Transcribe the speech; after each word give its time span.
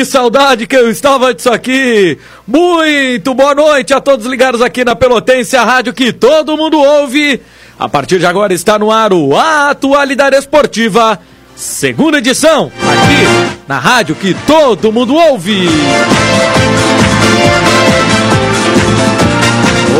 que 0.00 0.04
saudade 0.06 0.66
que 0.66 0.74
eu 0.74 0.90
estava 0.90 1.34
disso 1.34 1.50
aqui. 1.50 2.16
Muito 2.46 3.34
boa 3.34 3.54
noite 3.54 3.92
a 3.92 4.00
todos 4.00 4.24
ligados 4.24 4.62
aqui 4.62 4.82
na 4.82 4.96
Pelotense, 4.96 5.58
a 5.58 5.62
rádio 5.62 5.92
que 5.92 6.10
todo 6.10 6.56
mundo 6.56 6.80
ouve. 6.80 7.38
A 7.78 7.86
partir 7.86 8.18
de 8.18 8.24
agora 8.24 8.54
está 8.54 8.78
no 8.78 8.90
ar 8.90 9.12
o 9.12 9.36
Atualidade 9.36 10.36
Esportiva, 10.36 11.20
segunda 11.54 12.16
edição, 12.16 12.72
aqui 12.78 13.58
na 13.68 13.78
rádio 13.78 14.14
que 14.14 14.32
todo 14.46 14.90
mundo 14.90 15.14
ouve. 15.14 15.68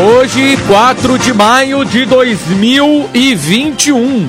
Hoje, 0.03 0.57
4 0.67 1.19
de 1.19 1.31
maio 1.31 1.85
de 1.85 2.07
2021. 2.07 4.27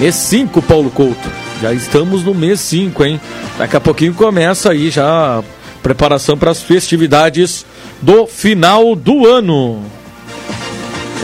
Mês 0.00 0.16
5, 0.16 0.60
Paulo 0.60 0.90
Couto. 0.90 1.37
Já 1.60 1.72
estamos 1.72 2.22
no 2.22 2.34
mês 2.34 2.60
5, 2.60 3.04
hein? 3.04 3.20
Daqui 3.58 3.76
a 3.76 3.80
pouquinho 3.80 4.14
começa 4.14 4.70
aí 4.70 4.90
já 4.90 5.38
a 5.38 5.42
preparação 5.82 6.38
para 6.38 6.52
as 6.52 6.62
festividades 6.62 7.66
do 8.00 8.26
final 8.26 8.94
do 8.94 9.26
ano. 9.26 9.82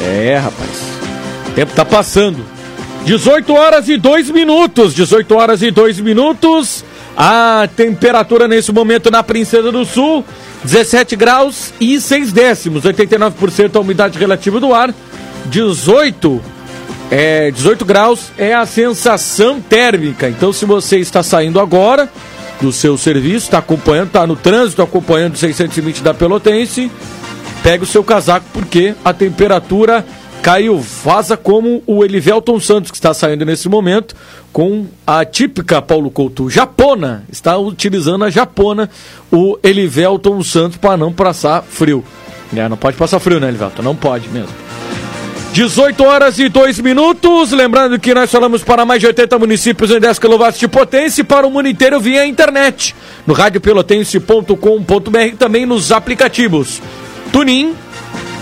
É, 0.02 0.36
rapaz. 0.36 0.70
O 1.48 1.52
tempo 1.52 1.72
tá 1.72 1.84
passando. 1.84 2.44
18 3.04 3.52
horas 3.54 3.88
e 3.88 3.96
2 3.96 4.30
minutos. 4.30 4.92
18 4.94 5.34
horas 5.36 5.62
e 5.62 5.70
2 5.70 6.00
minutos. 6.00 6.84
A 7.16 7.68
temperatura 7.76 8.48
nesse 8.48 8.72
momento 8.72 9.12
na 9.12 9.22
Princesa 9.22 9.70
do 9.70 9.84
Sul, 9.84 10.24
17 10.64 11.14
graus 11.14 11.72
e 11.80 12.00
6 12.00 12.32
décimos. 12.32 12.82
89% 12.82 13.76
a 13.76 13.80
umidade 13.80 14.18
relativa 14.18 14.58
do 14.58 14.74
ar. 14.74 14.92
18 15.46 16.53
é, 17.10 17.50
18 17.50 17.84
graus 17.84 18.32
é 18.36 18.54
a 18.54 18.66
sensação 18.66 19.60
térmica. 19.60 20.28
Então, 20.28 20.52
se 20.52 20.64
você 20.64 20.98
está 20.98 21.22
saindo 21.22 21.60
agora 21.60 22.08
do 22.60 22.72
seu 22.72 22.96
serviço, 22.96 23.46
está 23.46 23.58
acompanhando, 23.58 24.08
está 24.08 24.26
no 24.26 24.36
trânsito, 24.36 24.82
acompanhando 24.82 25.34
o 25.34 25.38
620 25.38 26.02
da 26.02 26.14
Pelotense, 26.14 26.90
pega 27.62 27.84
o 27.84 27.86
seu 27.86 28.02
casaco 28.02 28.46
porque 28.52 28.94
a 29.04 29.12
temperatura 29.12 30.04
caiu. 30.42 30.78
Vaza 30.78 31.36
como 31.36 31.82
o 31.86 32.04
Elivelton 32.04 32.60
Santos, 32.60 32.90
que 32.90 32.96
está 32.96 33.14
saindo 33.14 33.46
nesse 33.46 33.68
momento, 33.68 34.14
com 34.52 34.86
a 35.06 35.24
típica 35.24 35.80
Paulo 35.80 36.10
Couto 36.10 36.50
japona. 36.50 37.24
Está 37.30 37.56
utilizando 37.56 38.24
a 38.24 38.30
japona, 38.30 38.90
o 39.32 39.58
Elivelton 39.62 40.42
Santos, 40.42 40.76
para 40.76 40.96
não 40.96 41.12
passar 41.12 41.62
frio. 41.62 42.04
É, 42.54 42.68
não 42.68 42.76
pode 42.76 42.96
passar 42.96 43.18
frio, 43.20 43.40
né, 43.40 43.48
Elivelton? 43.48 43.82
Não 43.82 43.96
pode 43.96 44.28
mesmo. 44.28 44.54
18 45.54 46.02
horas 46.02 46.38
e 46.40 46.48
2 46.48 46.80
minutos. 46.80 47.52
Lembrando 47.52 47.96
que 47.96 48.12
nós 48.12 48.28
falamos 48.28 48.64
para 48.64 48.84
mais 48.84 48.98
de 48.98 49.06
80 49.06 49.38
municípios 49.38 49.88
em 49.92 50.00
10 50.00 50.18
kW 50.18 50.50
de 50.58 50.66
potência 50.66 51.20
e 51.20 51.24
para 51.24 51.46
o 51.46 51.50
mundo 51.50 51.68
inteiro 51.68 52.00
via 52.00 52.26
internet. 52.26 52.92
No 53.24 53.32
radiopelotense.com.br 53.32 55.36
também 55.38 55.64
nos 55.64 55.92
aplicativos. 55.92 56.82
Tunin, 57.32 57.72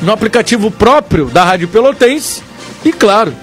no 0.01 0.11
aplicativo 0.11 0.71
próprio 0.71 1.27
da 1.27 1.45
Rádio 1.45 1.69
Pelotense 1.69 2.43
e, 2.83 2.91
claro, 2.91 3.35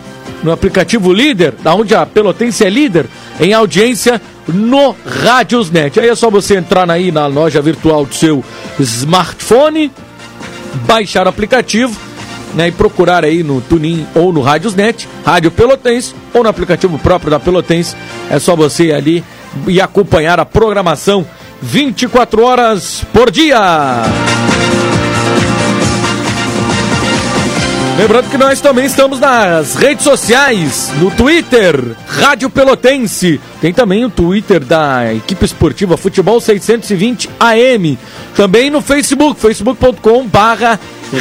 no 0.42 0.52
aplicativo 0.52 1.14
líder, 1.14 1.54
da 1.62 1.76
onde 1.76 1.94
a 1.94 2.08
Pelotense 2.08 2.66
é 2.66 2.72
líder 2.72 3.06
em 3.40 3.54
audiência 3.54 4.20
no 4.48 4.96
Rádiosnet. 5.06 6.00
Aí 6.00 6.10
é 6.10 6.16
só 6.16 6.32
você 6.32 6.56
entrar 6.56 6.90
aí 6.90 7.12
na 7.12 7.28
loja 7.28 7.62
virtual 7.62 8.04
do 8.04 8.16
seu 8.16 8.44
smartphone, 8.80 9.92
baixar 10.88 11.28
o 11.28 11.30
aplicativo 11.30 12.09
né, 12.54 12.68
e 12.68 12.72
procurar 12.72 13.24
aí 13.24 13.44
no 13.44 13.62
Tunin 13.62 14.06
ou 14.16 14.34
no 14.34 14.42
Rádiosnet, 14.42 15.08
Rádio 15.26 15.52
Pelotense, 15.52 16.14
ou 16.34 16.44
no 16.44 16.50
aplicativo 16.50 16.98
próprio 17.00 17.32
da 17.32 17.40
Pelotense. 17.40 17.96
É 18.30 18.40
só 18.40 18.56
você 18.56 18.92
ali 18.92 19.24
e 19.68 19.82
acompanhar 19.82 20.40
a 20.40 20.46
programação 20.46 21.26
24 21.62 22.44
horas 22.44 23.04
por 23.14 23.32
dia. 23.32 24.04
Lembrando 28.00 28.30
que 28.30 28.38
nós 28.38 28.62
também 28.62 28.86
estamos 28.86 29.20
nas 29.20 29.76
redes 29.76 30.06
sociais, 30.06 30.90
no 31.02 31.12
Twitter, 31.12 31.76
Rádio 32.08 32.50
Pelotense. 32.50 33.42
Tem 33.60 33.74
também 33.74 34.06
o 34.06 34.10
Twitter 34.10 34.64
da 34.64 35.14
equipe 35.14 35.44
esportiva 35.44 35.98
Futebol 35.98 36.40
620 36.40 37.30
AM. 37.38 38.00
Também 38.38 38.70
no 38.70 38.82
Facebook, 38.82 39.38
facebook.com 39.42 40.26
barra 40.26 40.80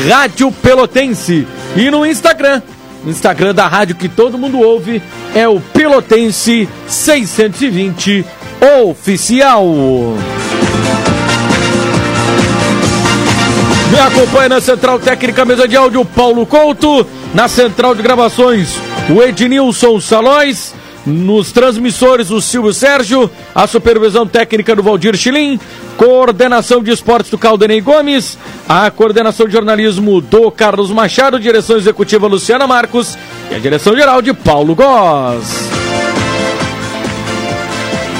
Rádio 0.08 0.52
Pelotense. 0.52 1.48
E 1.74 1.90
no 1.90 2.06
Instagram, 2.06 2.62
Instagram 3.04 3.56
da 3.56 3.66
rádio 3.66 3.96
que 3.96 4.08
todo 4.08 4.38
mundo 4.38 4.60
ouve, 4.60 5.02
é 5.34 5.48
o 5.48 5.58
Pelotense 5.58 6.68
620 6.86 8.24
Oficial. 8.86 9.66
Me 13.90 13.98
acompanha 13.98 14.50
na 14.50 14.60
Central 14.60 14.98
Técnica 14.98 15.44
Mesa 15.44 15.66
de 15.66 15.76
Áudio 15.76 16.04
Paulo 16.04 16.44
Couto, 16.44 17.06
na 17.34 17.48
Central 17.48 17.94
de 17.94 18.02
Gravações 18.02 18.88
o 19.10 19.22
Ednilson 19.22 20.00
Salóis, 20.00 20.74
nos 21.06 21.50
transmissores 21.50 22.30
o 22.30 22.40
Silvio 22.40 22.74
Sérgio, 22.74 23.30
a 23.54 23.66
supervisão 23.66 24.26
técnica 24.26 24.76
do 24.76 24.82
Valdir 24.82 25.16
Chilim, 25.16 25.58
coordenação 25.96 26.82
de 26.82 26.90
esportes 26.90 27.30
do 27.30 27.38
Caldenei 27.38 27.80
Gomes, 27.80 28.36
a 28.68 28.90
coordenação 28.90 29.46
de 29.46 29.52
jornalismo 29.52 30.20
do 30.20 30.50
Carlos 30.50 30.90
Machado, 30.90 31.40
direção 31.40 31.76
executiva 31.76 32.26
Luciana 32.26 32.66
Marcos. 32.66 33.16
E 33.50 33.54
a 33.54 33.58
direção 33.58 33.96
geral 33.96 34.20
de 34.20 34.34
Paulo 34.34 34.74
Góes. 34.74 35.77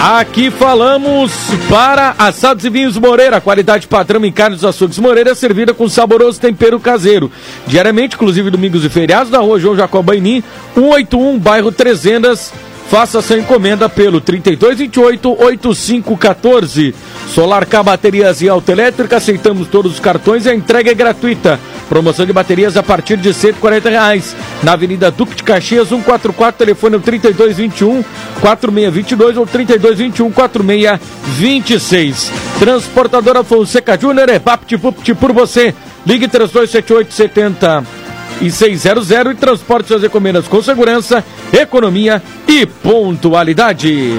Aqui 0.01 0.49
falamos 0.49 1.33
para 1.69 2.15
assados 2.17 2.65
e 2.65 2.71
vinhos 2.71 2.97
Moreira, 2.97 3.41
qualidade 3.41 3.89
padrão 3.89 4.25
em 4.25 4.31
carnes 4.31 4.63
açougues 4.63 4.97
Moreira, 4.97 5.35
servida 5.35 5.75
com 5.75 5.89
saboroso 5.89 6.41
tempero 6.41 6.79
caseiro. 6.79 7.33
Diariamente, 7.67 8.15
inclusive 8.15 8.49
domingos 8.49 8.85
e 8.85 8.89
feriados, 8.89 9.33
na 9.33 9.39
rua 9.39 9.59
João 9.59 9.77
Jacobaini, 9.77 10.45
181, 10.75 11.37
bairro 11.41 11.73
Trezendas. 11.73 12.53
Faça 12.91 13.21
sua 13.21 13.39
encomenda 13.39 13.87
pelo 13.89 14.21
3228-8514. 14.23 16.95
Solar 17.29 17.67
K 17.67 17.83
Baterias 17.83 18.41
e 18.41 18.49
Autoelétrica, 18.49 19.19
aceitamos 19.19 19.69
todos 19.69 19.93
os 19.93 20.01
cartões 20.01 20.47
e 20.47 20.49
a 20.49 20.55
entrega 20.55 20.91
é 20.91 20.95
gratuita. 20.95 21.61
Promoção 21.87 22.25
de 22.25 22.33
baterias 22.33 22.79
a 22.79 22.83
partir 22.83 23.19
de 23.19 23.35
140 23.35 23.91
reais. 23.91 24.35
Na 24.63 24.73
Avenida 24.73 25.11
Duque 25.11 25.37
de 25.37 25.43
Caxias, 25.43 25.89
144, 25.89 26.59
telefone 26.59 26.97
é 26.97 26.99
3221 26.99 28.03
4622 28.41 29.37
ou 29.37 29.47
3221 29.47 30.31
4626. 30.31 32.33
Transportadora 32.59 33.45
Fonseca 33.45 34.01
Júnior 34.01 34.31
é 34.31 34.39
VaptVupt 34.39 35.13
por 35.15 35.33
você. 35.33 35.75
Ligue 36.07 36.27
3278 36.27 37.13
70 37.13 37.98
e 38.41 38.51
600 38.51 39.11
e 39.11 39.35
transporte 39.35 39.89
suas 39.89 40.05
encomendas 40.05 40.47
com 40.47 40.63
segurança, 40.63 41.25
economia 41.53 42.23
e 42.47 42.67
pontualidade. 42.67 44.13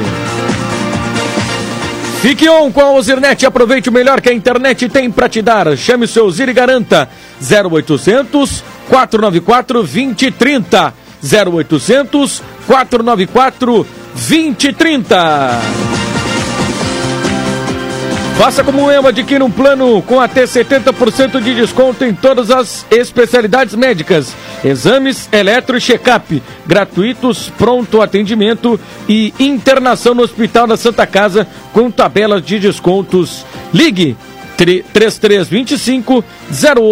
Fique 2.22 2.50
on 2.50 2.70
com 2.70 2.82
a 2.82 2.92
Ozirnet, 2.92 3.46
aproveite 3.46 3.88
o 3.88 3.94
melhor 3.94 4.20
que 4.20 4.30
a 4.30 4.34
internet 4.34 4.90
tem 4.90 5.10
para 5.10 5.30
te 5.30 5.42
dar. 5.42 5.78
Chame 5.78 6.04
o 6.04 6.08
seu 6.08 6.30
Zir 6.30 6.50
e 6.50 6.54
garanta 6.54 7.08
0800 7.42 8.62
494 8.90 9.80
2030. 9.80 10.94
0800 11.24 12.44
494 12.68 13.88
2030. 14.14 15.89
Faça 18.40 18.64
como 18.64 18.90
Ema, 18.90 19.10
adquira 19.10 19.44
um 19.44 19.52
plano 19.52 20.02
com 20.02 20.18
até 20.18 20.46
70% 20.46 21.42
de 21.42 21.54
desconto 21.54 22.06
em 22.06 22.14
todas 22.14 22.50
as 22.50 22.86
especialidades 22.90 23.76
médicas. 23.76 24.34
Exames, 24.64 25.28
eletro 25.30 25.76
e 25.76 25.82
check-up, 25.82 26.42
gratuitos, 26.66 27.52
pronto 27.58 28.02
atendimento 28.02 28.80
e 29.10 29.34
internação 29.38 30.16
no 30.16 30.24
Hospital 30.24 30.68
da 30.68 30.78
Santa 30.78 31.06
Casa 31.06 31.46
com 31.74 31.92
tabelas 31.92 32.42
de 32.42 32.60
descontos. 32.60 33.46
Ligue 33.74 34.16
3325 34.56 36.24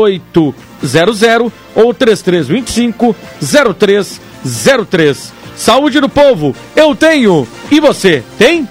0800 0.04 1.54
ou 1.74 1.94
3325 1.94 3.16
0303. 3.80 5.34
Saúde 5.56 6.02
do 6.02 6.10
povo, 6.10 6.54
eu 6.76 6.94
tenho 6.94 7.48
e 7.72 7.80
você 7.80 8.22
tem? 8.38 8.68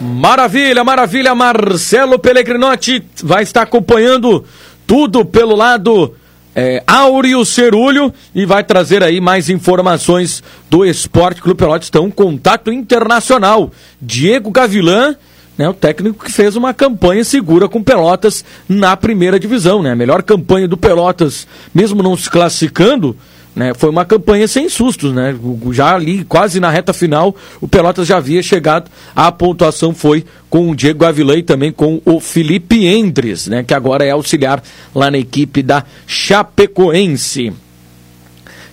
Maravilha, 0.00 0.82
maravilha, 0.82 1.34
Marcelo 1.34 2.18
Pellegrinotti 2.18 3.04
vai 3.22 3.42
estar 3.42 3.62
acompanhando 3.62 4.44
tudo 4.86 5.26
pelo 5.26 5.54
lado 5.54 6.14
é, 6.54 6.82
Áureo 6.86 7.44
Cerulho 7.44 8.12
e 8.34 8.46
vai 8.46 8.64
trazer 8.64 9.02
aí 9.02 9.20
mais 9.20 9.50
informações 9.50 10.42
do 10.70 10.82
Esporte 10.82 11.42
Clube 11.42 11.58
Pelotas. 11.58 11.88
Então, 11.88 12.10
contato 12.10 12.72
internacional. 12.72 13.70
Diego 14.00 14.50
Gavilan, 14.50 15.16
né, 15.58 15.68
o 15.68 15.74
técnico 15.74 16.24
que 16.24 16.32
fez 16.32 16.56
uma 16.56 16.72
campanha 16.72 17.24
segura 17.24 17.68
com 17.68 17.82
Pelotas 17.82 18.42
na 18.66 18.96
primeira 18.96 19.38
divisão, 19.38 19.82
né? 19.82 19.92
A 19.92 19.96
melhor 19.96 20.22
campanha 20.22 20.66
do 20.66 20.78
Pelotas, 20.78 21.46
mesmo 21.74 22.02
não 22.02 22.16
se 22.16 22.30
classificando, 22.30 23.14
né? 23.56 23.72
Foi 23.74 23.88
uma 23.88 24.04
campanha 24.04 24.46
sem 24.46 24.68
sustos, 24.68 25.14
né? 25.14 25.34
Já 25.72 25.94
ali, 25.94 26.24
quase 26.24 26.60
na 26.60 26.68
reta 26.68 26.92
final, 26.92 27.34
o 27.58 27.66
Pelotas 27.66 28.06
já 28.06 28.18
havia 28.18 28.42
chegado. 28.42 28.90
A 29.14 29.32
pontuação 29.32 29.94
foi 29.94 30.26
com 30.50 30.70
o 30.70 30.76
Diego 30.76 31.06
Avilã 31.06 31.36
e 31.36 31.42
também 31.42 31.72
com 31.72 32.02
o 32.04 32.20
Felipe 32.20 32.86
Endres, 32.86 33.46
né? 33.46 33.64
Que 33.64 33.72
agora 33.72 34.04
é 34.04 34.10
auxiliar 34.10 34.62
lá 34.94 35.10
na 35.10 35.16
equipe 35.16 35.62
da 35.62 35.84
Chapecoense. 36.06 37.54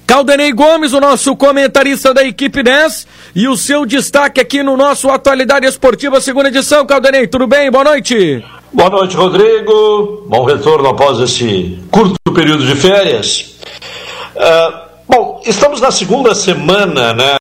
Caldenei 0.05 0.51
Gomes, 0.51 0.91
o 0.91 0.99
nosso 0.99 1.33
comentarista 1.33 2.13
da 2.13 2.23
equipe 2.25 2.61
10, 2.61 3.07
e 3.33 3.47
o 3.47 3.55
seu 3.55 3.85
destaque 3.85 4.41
aqui 4.41 4.61
no 4.61 4.75
nosso 4.75 5.09
Atualidade 5.09 5.65
Esportiva, 5.65 6.19
segunda 6.19 6.49
edição. 6.49 6.85
Caldenei, 6.85 7.25
tudo 7.25 7.47
bem? 7.47 7.71
Boa 7.71 7.85
noite. 7.85 8.43
Boa 8.73 8.89
noite, 8.89 9.15
Rodrigo. 9.15 10.25
Bom 10.27 10.43
retorno 10.43 10.89
após 10.89 11.19
esse 11.21 11.79
curto 11.89 12.15
período 12.33 12.65
de 12.65 12.75
férias. 12.75 13.52
Uh, 14.35 14.89
bom, 15.07 15.41
estamos 15.45 15.79
na 15.79 15.91
segunda 15.91 16.33
semana, 16.33 17.13
né? 17.13 17.35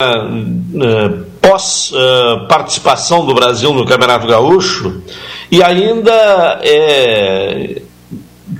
Uh, 0.00 1.24
pós 1.42 1.90
uh, 1.92 2.46
participação 2.46 3.26
do 3.26 3.34
Brasil 3.34 3.72
no 3.74 3.84
Campeonato 3.84 4.26
Gaúcho 4.26 5.02
e 5.50 5.62
ainda 5.62 6.60
é 6.62 7.82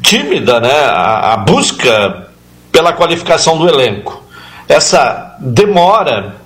tímida 0.02 0.58
né, 0.60 0.72
a, 0.72 1.34
a 1.34 1.36
busca 1.36 2.28
pela 2.72 2.92
qualificação 2.92 3.56
do 3.56 3.68
elenco. 3.68 4.22
Essa 4.68 5.36
demora, 5.40 6.36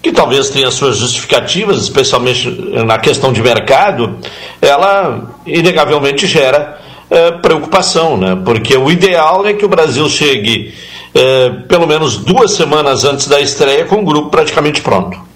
que 0.00 0.12
talvez 0.12 0.48
tenha 0.48 0.70
suas 0.70 0.96
justificativas, 0.96 1.82
especialmente 1.82 2.48
na 2.84 2.98
questão 2.98 3.32
de 3.32 3.42
mercado, 3.42 4.18
ela 4.62 5.34
inegavelmente 5.44 6.26
gera 6.26 6.80
é, 7.10 7.32
preocupação, 7.32 8.16
né? 8.16 8.40
porque 8.44 8.76
o 8.76 8.90
ideal 8.90 9.46
é 9.46 9.52
que 9.52 9.64
o 9.64 9.68
Brasil 9.68 10.08
chegue 10.08 10.74
é, 11.14 11.50
pelo 11.68 11.86
menos 11.86 12.18
duas 12.18 12.52
semanas 12.52 13.04
antes 13.04 13.26
da 13.28 13.40
estreia 13.40 13.84
com 13.84 14.02
o 14.02 14.04
grupo 14.04 14.30
praticamente 14.30 14.80
pronto. 14.80 15.26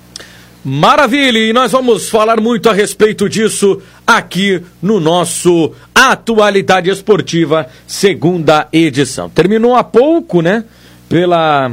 Maravilha! 0.62 1.38
E 1.38 1.55
nós 1.55 1.72
vamos 1.72 2.11
falar 2.11 2.38
muito 2.38 2.69
a 2.69 2.75
respeito 2.75 3.31
disso 3.31 3.81
aqui 4.06 4.61
no 4.82 5.00
nosso 5.00 5.72
Atualidade 5.94 6.90
Esportiva, 6.90 7.67
segunda 7.87 8.69
edição. 8.70 9.31
Terminou 9.31 9.75
há 9.75 9.82
pouco, 9.82 10.43
né? 10.43 10.64
Pela 11.08 11.73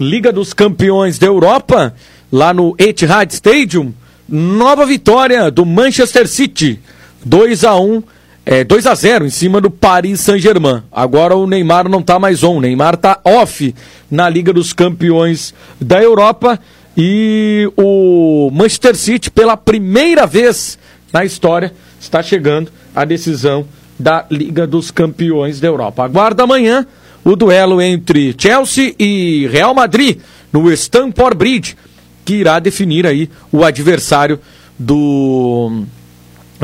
Liga 0.00 0.32
dos 0.32 0.52
Campeões 0.52 1.16
da 1.16 1.28
Europa, 1.28 1.94
lá 2.32 2.52
no 2.52 2.74
Etihad 2.76 3.32
Stadium, 3.32 3.94
nova 4.28 4.84
vitória 4.84 5.48
do 5.48 5.64
Manchester 5.64 6.26
City, 6.26 6.80
2 7.24 7.62
a 7.62 7.76
1 7.76 8.02
é, 8.46 8.62
2 8.62 8.86
a 8.86 8.94
0 8.94 9.26
em 9.26 9.30
cima 9.30 9.60
do 9.60 9.70
Paris 9.70 10.20
Saint-Germain. 10.20 10.82
Agora 10.92 11.34
o 11.34 11.46
Neymar 11.46 11.88
não 11.88 12.00
está 12.00 12.18
mais 12.18 12.42
on, 12.42 12.58
o 12.58 12.60
Neymar 12.60 12.94
está 12.94 13.20
off 13.24 13.74
na 14.10 14.28
Liga 14.28 14.52
dos 14.52 14.72
Campeões 14.72 15.54
da 15.80 16.02
Europa 16.02 16.58
e 16.96 17.70
o 17.76 18.50
Manchester 18.52 18.96
City 18.96 19.30
pela 19.30 19.56
primeira 19.56 20.26
vez 20.26 20.78
na 21.12 21.24
história 21.24 21.72
está 21.98 22.22
chegando 22.22 22.70
à 22.94 23.04
decisão 23.04 23.66
da 23.98 24.26
Liga 24.30 24.66
dos 24.66 24.90
Campeões 24.90 25.60
da 25.60 25.68
Europa. 25.68 26.04
Aguarda 26.04 26.42
amanhã 26.42 26.86
o 27.24 27.34
duelo 27.34 27.80
entre 27.80 28.34
Chelsea 28.36 28.94
e 28.98 29.48
Real 29.50 29.74
Madrid 29.74 30.18
no 30.52 30.70
Stamford 30.72 31.36
Bridge, 31.36 31.76
que 32.24 32.34
irá 32.34 32.58
definir 32.58 33.06
aí 33.06 33.30
o 33.50 33.64
adversário 33.64 34.38
do 34.78 35.84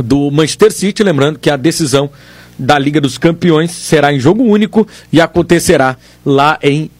do 0.03 0.31
Manchester 0.31 0.73
City, 0.73 1.03
lembrando 1.03 1.39
que 1.39 1.51
a 1.51 1.57
decisão 1.57 2.11
da 2.59 2.79
Liga 2.79 3.01
dos 3.01 3.17
Campeões 3.17 3.71
será 3.71 4.13
em 4.13 4.21
jogo 4.21 4.43
único 4.43 4.87
e 5.13 5.21
acontecerá 5.21 5.97
lá 6.25 6.59
em 6.63 6.91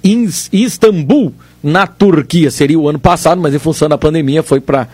Istambul, 0.53 1.35
na 1.63 1.87
Turquia. 1.87 2.51
Seria 2.51 2.79
o 2.79 2.89
ano 2.89 2.99
passado, 2.99 3.41
mas 3.41 3.55
em 3.55 3.59
função 3.59 3.89
da 3.89 3.99
pandemia 3.99 4.43
foi 4.43 4.61
para 4.61 4.89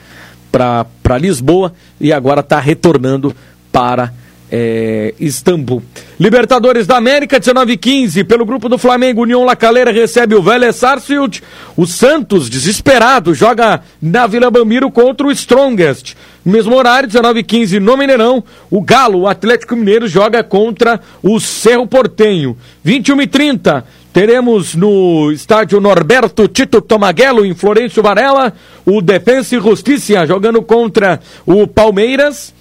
Lisboa 1.21 1.73
e 2.01 2.13
agora 2.13 2.41
está 2.41 2.59
retornando 2.59 3.35
para 3.71 4.13
é, 4.51 5.15
Istambul. 5.19 5.83
Libertadores 6.19 6.87
da 6.87 6.97
América, 6.97 7.39
19 7.39 7.79
pelo 8.27 8.47
grupo 8.47 8.69
do 8.69 8.79
Flamengo, 8.79 9.23
União 9.23 9.45
La 9.45 9.57
Calera 9.57 9.93
recebe 9.93 10.35
o 10.35 10.43
Vélez 10.43 10.77
Sarsfield. 10.77 11.43
O 11.77 11.87
Santos, 11.87 12.49
desesperado, 12.49 13.35
joga 13.35 13.83
na 14.01 14.27
Vila 14.27 14.51
Bamiro 14.51 14.91
contra 14.91 15.27
o 15.27 15.33
Strongest. 15.33 16.15
No 16.45 16.53
mesmo 16.53 16.75
horário, 16.75 17.09
19 17.09 17.45
no 17.81 17.97
Mineirão, 17.97 18.43
o 18.71 18.81
Galo, 18.81 19.21
o 19.21 19.29
Atlético 19.29 19.77
Mineiro, 19.77 20.09
joga 20.09 20.43
contra 20.43 21.01
o 21.23 21.39
Cerro 21.41 21.87
Portenho. 21.87 22.57
21 22.83 23.23
e 23.23 23.27
30 23.27 23.85
teremos 24.17 24.75
no 24.75 25.31
estádio 25.31 25.79
Norberto 25.79 26.49
Tito 26.49 26.81
Tomaguelo, 26.81 27.45
em 27.45 27.55
Florencio 27.55 28.03
Varela, 28.03 28.55
o 28.87 29.03
Defensa 29.03 29.55
e 29.55 29.61
Justiça 29.61 30.27
jogando 30.27 30.63
contra 30.63 31.21
o 31.45 31.67
Palmeiras. 31.67 32.56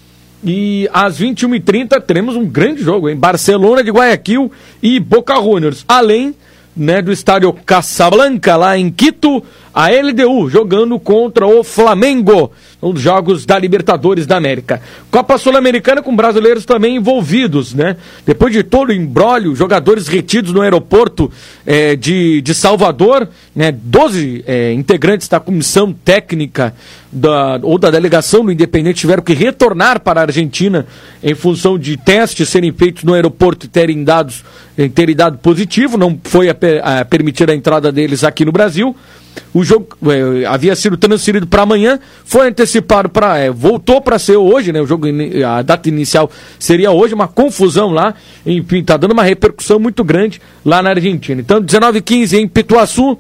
E 0.45 0.87
às 0.93 1.19
21h30 1.19 1.99
teremos 2.01 2.35
um 2.35 2.45
grande 2.45 2.83
jogo, 2.83 3.09
em 3.09 3.15
Barcelona 3.15 3.83
de 3.83 3.89
Guayaquil 3.89 4.51
e 4.81 4.99
Boca 4.99 5.35
Juniors. 5.41 5.83
Além 5.87 6.35
né, 6.75 7.01
do 7.01 7.11
estádio 7.11 7.51
Casablanca, 7.65 8.55
lá 8.55 8.77
em 8.77 8.91
Quito, 8.91 9.43
a 9.73 9.89
LDU 9.89 10.49
jogando 10.49 10.99
contra 10.99 11.47
o 11.47 11.63
Flamengo, 11.63 12.51
nos 12.82 13.01
jogos 13.01 13.46
da 13.46 13.58
Libertadores 13.58 14.25
da 14.25 14.38
América. 14.38 14.82
Copa 15.10 15.38
Sul-Americana 15.38 16.01
com 16.01 16.15
brasileiros 16.15 16.65
também 16.65 16.98
envolvidos, 16.98 17.74
né? 17.74 17.98
Depois 18.25 18.53
de 18.53 18.63
todo 18.63 18.89
o 18.89 18.94
embrólio, 18.94 19.55
jogadores 19.55 20.08
retidos 20.08 20.51
no 20.51 20.62
aeroporto 20.62 21.32
é, 21.65 21.96
de, 21.96 22.41
de 22.41 22.53
Salvador, 22.53 23.27
né? 23.55 23.72
12 23.72 24.44
é, 24.46 24.74
integrantes 24.74 25.27
da 25.27 25.39
comissão 25.39 25.94
técnica 25.94 26.74
da, 27.12 27.60
ou 27.62 27.77
da 27.77 27.89
delegação 27.89 28.44
do 28.44 28.51
Independente 28.51 29.00
tiveram 29.00 29.24
que 29.24 29.34
retornar 29.34 30.01
para 30.01 30.20
a 30.20 30.24
Argentina 30.24 30.86
em 31.24 31.34
função 31.34 31.79
de 31.79 31.96
testes 31.98 32.50
serem 32.50 32.72
feitos 32.74 33.03
no 33.03 33.13
aeroporto 33.13 33.65
e 33.65 33.70
terem, 33.70 34.03
dados, 34.03 34.44
terem 34.94 35.15
dado 35.15 35.38
positivo, 35.38 35.98
não 35.98 36.20
foi 36.24 36.50
a, 36.50 36.55
a 36.84 37.05
permitida 37.05 37.53
a 37.53 37.55
entrada 37.55 37.91
deles 37.91 38.24
aqui 38.24 38.44
no 38.44 38.51
Brasil. 38.51 38.96
O 39.53 39.63
jogo 39.63 39.87
é, 40.07 40.45
havia 40.45 40.75
sido 40.75 40.97
transferido 40.97 41.47
para 41.47 41.63
amanhã, 41.63 41.99
foi 42.23 42.47
antecipado 42.47 43.09
para. 43.09 43.37
É, 43.37 43.49
voltou 43.49 44.01
para 44.01 44.19
ser 44.19 44.37
hoje, 44.37 44.71
né? 44.71 44.81
O 44.81 44.85
jogo, 44.85 45.07
a 45.47 45.61
data 45.61 45.87
inicial 45.89 46.29
seria 46.59 46.91
hoje, 46.91 47.13
uma 47.13 47.27
confusão 47.27 47.91
lá. 47.91 48.13
Enfim, 48.45 48.79
está 48.79 48.97
dando 48.97 49.11
uma 49.11 49.23
repercussão 49.23 49.79
muito 49.79 50.03
grande 50.03 50.41
lá 50.63 50.81
na 50.81 50.89
Argentina. 50.89 51.39
Então, 51.39 51.61
19 51.61 52.01
15 52.01 52.37
em 52.37 52.47
Pituaçu, 52.47 53.17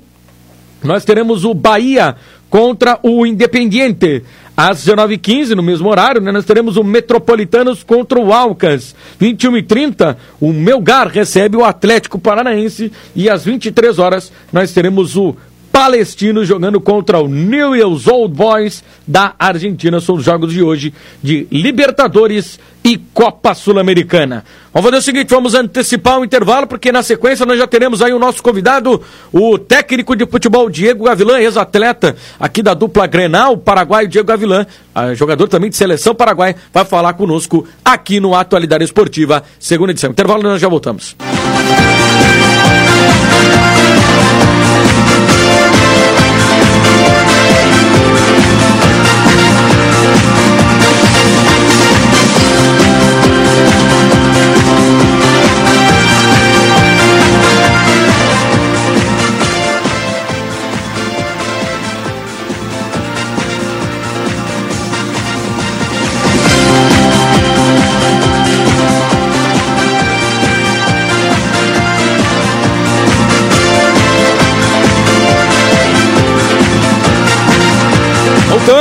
nós 0.83 1.03
teremos 1.03 1.45
o 1.45 1.53
Bahia 1.53 2.15
contra 2.49 2.99
o 3.03 3.25
Independiente. 3.25 4.23
às 4.55 4.85
19h15, 4.85 5.49
no 5.49 5.61
mesmo 5.61 5.89
horário, 5.89 6.21
né, 6.21 6.31
nós 6.31 6.45
teremos 6.45 6.77
o 6.77 6.83
Metropolitanos 6.83 7.83
contra 7.83 8.17
o 8.17 8.31
Alcas. 8.31 8.95
21h30, 9.19 10.15
o 10.39 10.53
Melgar 10.53 11.09
recebe 11.09 11.57
o 11.57 11.65
Atlético 11.65 12.17
Paranaense 12.17 12.89
e 13.13 13.29
às 13.29 13.43
23 13.43 13.99
horas 13.99 14.31
nós 14.53 14.71
teremos 14.71 15.17
o 15.17 15.35
Palestino 15.75 16.45
jogando 16.45 16.79
contra 16.79 17.19
o 17.19 17.27
Newell's 17.27 18.07
Old 18.07 18.33
Boys 18.33 18.81
da 19.05 19.35
Argentina. 19.37 19.99
São 19.99 20.15
os 20.15 20.23
jogos 20.23 20.53
de 20.53 20.63
hoje 20.63 20.93
de 21.21 21.45
Libertadores 21.51 22.57
e 22.81 22.97
Copa 23.13 23.53
Sul-Americana. 23.53 24.45
Vamos 24.73 24.89
fazer 24.89 25.01
o 25.01 25.01
seguinte, 25.01 25.29
vamos 25.31 25.53
antecipar 25.53 26.17
o 26.17 26.23
intervalo, 26.23 26.65
porque 26.65 26.93
na 26.93 27.03
sequência 27.03 27.45
nós 27.45 27.59
já 27.59 27.67
teremos 27.67 28.01
aí 28.01 28.13
o 28.13 28.19
nosso 28.19 28.41
convidado, 28.41 29.01
o 29.33 29.57
técnico 29.57 30.15
de 30.15 30.25
futebol 30.25 30.69
Diego 30.69 31.03
Gavilan, 31.03 31.41
ex-atleta 31.41 32.15
aqui 32.39 32.63
da 32.63 32.73
dupla 32.73 33.05
Grenal, 33.05 33.57
paraguaio 33.57 34.07
Diego 34.07 34.29
Gavilan, 34.29 34.65
jogador 35.13 35.49
também 35.49 35.69
de 35.69 35.75
seleção 35.75 36.15
paraguai, 36.15 36.55
vai 36.73 36.85
falar 36.85 37.15
conosco 37.15 37.67
aqui 37.83 38.21
no 38.21 38.33
Atualidade 38.33 38.85
Esportiva, 38.85 39.43
segunda 39.59 39.91
edição. 39.91 40.11
Intervalo, 40.11 40.41
nós 40.41 40.61
já 40.61 40.69
voltamos. 40.69 41.17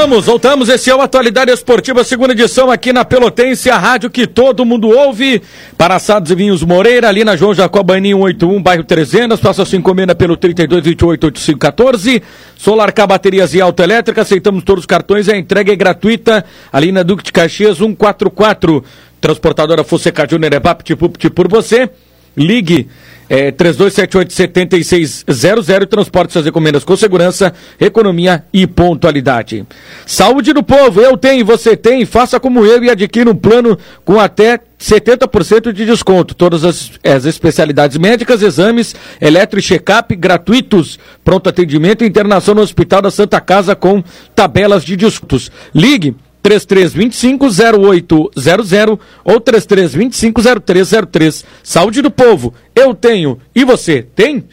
Voltamos, 0.04 0.26
voltamos. 0.26 0.68
Esse 0.68 0.90
é 0.90 0.94
o 0.94 1.00
Atualidade 1.00 1.50
Esportiva, 1.50 2.04
segunda 2.04 2.34
edição 2.34 2.70
aqui 2.70 2.92
na 2.92 3.06
Pelotense, 3.06 3.70
a 3.70 3.78
rádio 3.78 4.10
que 4.10 4.26
todo 4.26 4.62
mundo 4.62 4.90
ouve. 4.90 5.40
Para 5.78 5.94
Assados 5.94 6.30
e 6.30 6.34
Vinhos 6.34 6.62
Moreira, 6.62 7.08
ali 7.08 7.24
na 7.24 7.36
João 7.36 7.54
Jacobaninho 7.54 8.18
181, 8.18 8.62
bairro 8.62 8.84
300. 8.84 9.40
Faça 9.40 9.64
sua 9.64 9.78
encomenda 9.78 10.14
pelo 10.14 10.36
32288514. 10.36 12.22
Solar 12.54 12.92
K 12.92 13.06
Baterias 13.06 13.54
e 13.54 13.62
Autoelétrica, 13.62 14.20
aceitamos 14.20 14.62
todos 14.62 14.82
os 14.82 14.86
cartões. 14.86 15.26
A 15.26 15.38
entrega 15.38 15.72
é 15.72 15.76
gratuita 15.76 16.44
ali 16.70 16.92
na 16.92 17.02
Duque 17.02 17.24
de 17.24 17.32
Caxias 17.32 17.78
144. 17.78 18.84
Transportadora 19.22 19.82
Fonseca 19.84 20.28
Júnior 20.28 20.52
é 20.52 20.60
Baptipupt 20.60 21.30
por 21.30 21.48
você. 21.48 21.88
Ligue 22.36 22.88
é, 23.28 23.52
3278-7600 23.52 25.86
transporte 25.86 26.32
suas 26.32 26.46
encomendas 26.46 26.82
com 26.84 26.96
segurança, 26.96 27.52
economia 27.80 28.44
e 28.52 28.66
pontualidade. 28.66 29.64
Saúde 30.06 30.52
do 30.52 30.62
povo, 30.62 31.00
eu 31.00 31.16
tenho, 31.16 31.42
você 31.44 31.76
tem, 31.76 32.04
faça 32.04 32.40
como 32.40 32.64
eu 32.64 32.82
e 32.82 32.90
adquira 32.90 33.30
um 33.30 33.34
plano 33.34 33.78
com 34.04 34.20
até 34.20 34.60
70% 34.78 35.72
de 35.72 35.86
desconto. 35.86 36.34
Todas 36.34 36.64
as, 36.64 36.92
as, 37.02 37.24
especialidades 37.24 37.96
médicas, 37.96 38.42
exames, 38.42 38.94
eletro 39.20 39.58
e 39.58 39.62
check-up 39.62 40.14
gratuitos. 40.14 40.98
Pronto 41.24 41.48
atendimento 41.48 42.04
e 42.04 42.06
internação 42.06 42.54
no 42.54 42.60
Hospital 42.60 43.02
da 43.02 43.10
Santa 43.10 43.40
Casa 43.40 43.74
com 43.74 44.04
tabelas 44.34 44.84
de 44.84 44.96
descontos. 44.96 45.50
Ligue 45.74 46.14
3325-0800 46.44 48.98
ou 49.24 49.40
3325-0303. 49.40 51.44
Saúde 51.62 52.02
do 52.02 52.10
povo, 52.10 52.52
eu 52.74 52.92
tenho 52.94 53.38
e 53.54 53.64
você 53.64 54.02
tem? 54.02 54.44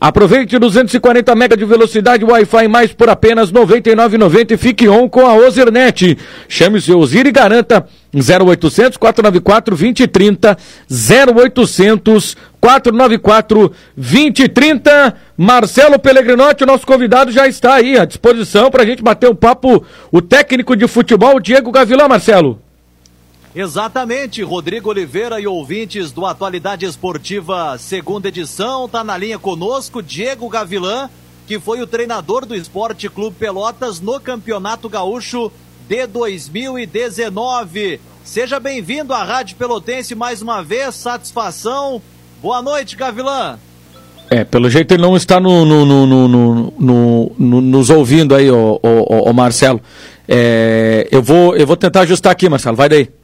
Aproveite 0.00 0.58
240 0.58 1.34
MB 1.34 1.56
de 1.58 1.64
velocidade 1.66 2.24
Wi-Fi 2.24 2.68
mais 2.68 2.90
por 2.90 3.10
apenas 3.10 3.50
R$ 3.50 3.60
99,90 3.60 4.52
e 4.52 4.56
fique 4.56 4.88
on 4.88 5.06
com 5.10 5.26
a 5.26 5.34
Ozernet. 5.34 6.16
Chame 6.48 6.78
o 6.78 6.80
seu 6.80 6.98
Ozir 6.98 7.26
e 7.26 7.30
garanta 7.30 7.86
0800 8.14 8.96
494 8.96 9.76
2030 9.76 10.56
0800 10.90 12.34
494 12.58 13.72
2030. 13.94 15.16
Marcelo 15.36 15.98
Pellegrinotti, 15.98 16.64
nosso 16.64 16.86
convidado, 16.86 17.30
já 17.30 17.46
está 17.46 17.74
aí 17.74 17.98
à 17.98 18.06
disposição 18.06 18.70
para 18.70 18.84
a 18.84 18.86
gente 18.86 19.02
bater 19.02 19.28
um 19.28 19.34
papo. 19.34 19.84
O 20.10 20.22
técnico 20.22 20.74
de 20.74 20.88
futebol, 20.88 21.38
Diego 21.38 21.70
Gavilã, 21.70 22.08
Marcelo. 22.08 22.58
Exatamente, 23.54 24.42
Rodrigo 24.42 24.90
Oliveira 24.90 25.40
e 25.40 25.46
ouvintes 25.46 26.12
do 26.12 26.24
Atualidade 26.24 26.86
Esportiva, 26.86 27.76
segunda 27.78 28.28
edição, 28.28 28.88
tá 28.88 29.02
na 29.02 29.16
linha 29.16 29.40
conosco 29.40 30.00
Diego 30.00 30.48
Gavilã, 30.48 31.10
que 31.48 31.58
foi 31.58 31.82
o 31.82 31.86
treinador 31.86 32.46
do 32.46 32.54
Esporte 32.54 33.08
Clube 33.08 33.34
Pelotas 33.36 34.00
no 34.00 34.20
Campeonato 34.20 34.88
Gaúcho 34.88 35.50
de 35.88 36.06
2019. 36.06 38.00
Seja 38.22 38.60
bem-vindo 38.60 39.12
à 39.12 39.24
Rádio 39.24 39.56
Pelotense 39.56 40.14
mais 40.14 40.40
uma 40.40 40.62
vez, 40.62 40.94
satisfação. 40.94 42.00
Boa 42.40 42.62
noite, 42.62 42.94
Gavilã. 42.94 43.58
É, 44.30 44.44
pelo 44.44 44.70
jeito 44.70 44.94
ele 44.94 45.02
não 45.02 45.16
está 45.16 45.40
no, 45.40 45.64
no, 45.64 45.84
no, 45.84 46.72
no 46.78 47.60
nos 47.60 47.90
ouvindo 47.90 48.32
aí, 48.32 48.48
o 48.48 49.32
Marcelo. 49.32 49.80
É, 50.28 51.08
eu, 51.10 51.20
vou, 51.20 51.56
eu 51.56 51.66
vou 51.66 51.76
tentar 51.76 52.02
ajustar 52.02 52.30
aqui, 52.30 52.48
Marcelo, 52.48 52.76
vai 52.76 52.88
daí. 52.88 53.19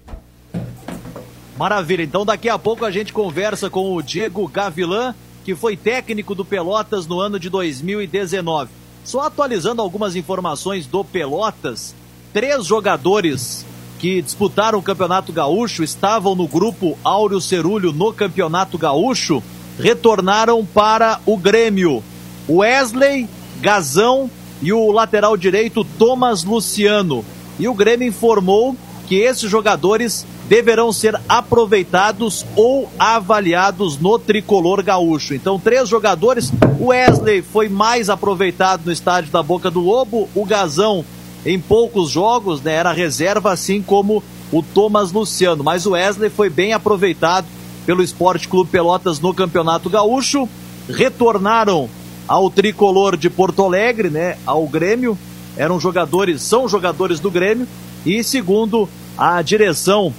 Maravilha, 1.59 2.03
então 2.03 2.27
daqui 2.27 2.51
a 2.51 2.59
pouco 2.59 2.85
a 2.85 2.91
gente 2.91 3.15
conversa 3.15 3.71
com 3.71 3.95
o 3.95 4.03
Diego 4.03 4.47
Gavilan, 4.47 5.15
que 5.43 5.55
foi 5.55 5.75
técnico 5.75 6.35
do 6.35 6.45
Pelotas 6.45 7.07
no 7.07 7.19
ano 7.19 7.41
de 7.41 7.49
2019. 7.49 8.71
Só 9.03 9.21
atualizando 9.21 9.81
algumas 9.81 10.17
informações 10.17 10.87
do 10.87 11.03
Pelotas, 11.03 11.95
três 12.33 12.67
jogadores 12.67 13.65
que 13.99 14.21
disputaram 14.21 14.79
o 14.79 14.83
Campeonato 14.83 15.33
Gaúcho 15.33 15.83
estavam 15.83 16.35
no 16.35 16.47
grupo 16.47 16.99
Áureo 17.03 17.41
Cerulho 17.41 17.91
no 17.91 18.13
Campeonato 18.13 18.77
Gaúcho, 18.77 19.43
retornaram 19.79 20.63
para 20.63 21.21
o 21.25 21.39
Grêmio. 21.39 22.03
Wesley, 22.49 23.29
Gazão 23.61 24.31
e 24.61 24.75
o 24.75 24.93
lateral 24.93 25.37
direito 25.39 25.85
Thomas 25.85 26.45
Luciano. 26.45 27.25
E 27.59 27.67
o 27.67 27.75
Grêmio 27.75 28.09
informou 28.09 28.77
que 29.09 29.15
esses 29.17 29.51
jogadores 29.51 30.27
deverão 30.49 30.93
ser 30.93 31.21
aproveitados 31.29 32.47
ou 32.55 32.89
avaliados 32.99 33.99
no 33.99 34.19
tricolor 34.19 34.83
gaúcho. 34.83 35.35
Então, 35.35 35.59
três 35.59 35.89
jogadores. 35.89 36.53
O 36.79 36.87
Wesley 36.87 37.43
foi 37.43 37.69
mais 37.69 38.09
aproveitado 38.09 38.83
no 38.87 38.93
estádio 38.93 39.33
da 39.33 39.43
Boca 39.43 39.71
do 39.71 39.81
Lobo, 39.81 40.29
o 40.35 40.45
Gazão 40.45 41.05
em 41.45 41.61
poucos 41.61 42.11
jogos, 42.11 42.61
né, 42.61 42.75
era 42.75 42.93
reserva, 42.93 43.53
assim 43.53 43.81
como 43.81 44.23
o 44.51 44.63
Thomas 44.63 45.13
Luciano. 45.13 45.63
Mas 45.63 45.87
o 45.87 45.93
Wesley 45.93 46.29
foi 46.29 46.51
bem 46.51 46.73
aproveitado 46.73 47.47
pelo 47.85 48.03
Esporte 48.03 48.49
Clube 48.49 48.71
Pelotas 48.71 49.21
no 49.21 49.33
Campeonato 49.33 49.89
Gaúcho. 49.89 50.49
Retornaram 50.89 51.89
ao 52.27 52.51
tricolor 52.51 53.17
de 53.17 53.31
Porto 53.31 53.63
Alegre, 53.63 54.11
né, 54.11 54.37
ao 54.45 54.67
Grêmio. 54.67 55.17
Eram 55.57 55.79
jogadores, 55.79 56.43
são 56.43 56.69
jogadores 56.69 57.21
do 57.21 57.31
Grêmio. 57.31 57.67
E 58.05 58.25
segundo 58.25 58.89
a 59.17 59.41
direção 59.41 60.13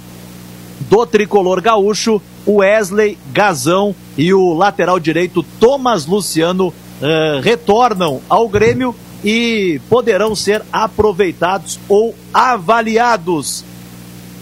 do 0.80 1.06
tricolor 1.06 1.60
gaúcho, 1.60 2.20
Wesley 2.46 3.18
Gazão 3.32 3.94
e 4.16 4.32
o 4.32 4.54
lateral 4.54 4.98
direito 4.98 5.42
Thomas 5.42 6.06
Luciano 6.06 6.68
uh, 6.68 7.40
retornam 7.42 8.20
ao 8.28 8.48
Grêmio 8.48 8.94
e 9.24 9.80
poderão 9.88 10.34
ser 10.34 10.62
aproveitados 10.72 11.78
ou 11.88 12.14
avaliados. 12.32 13.64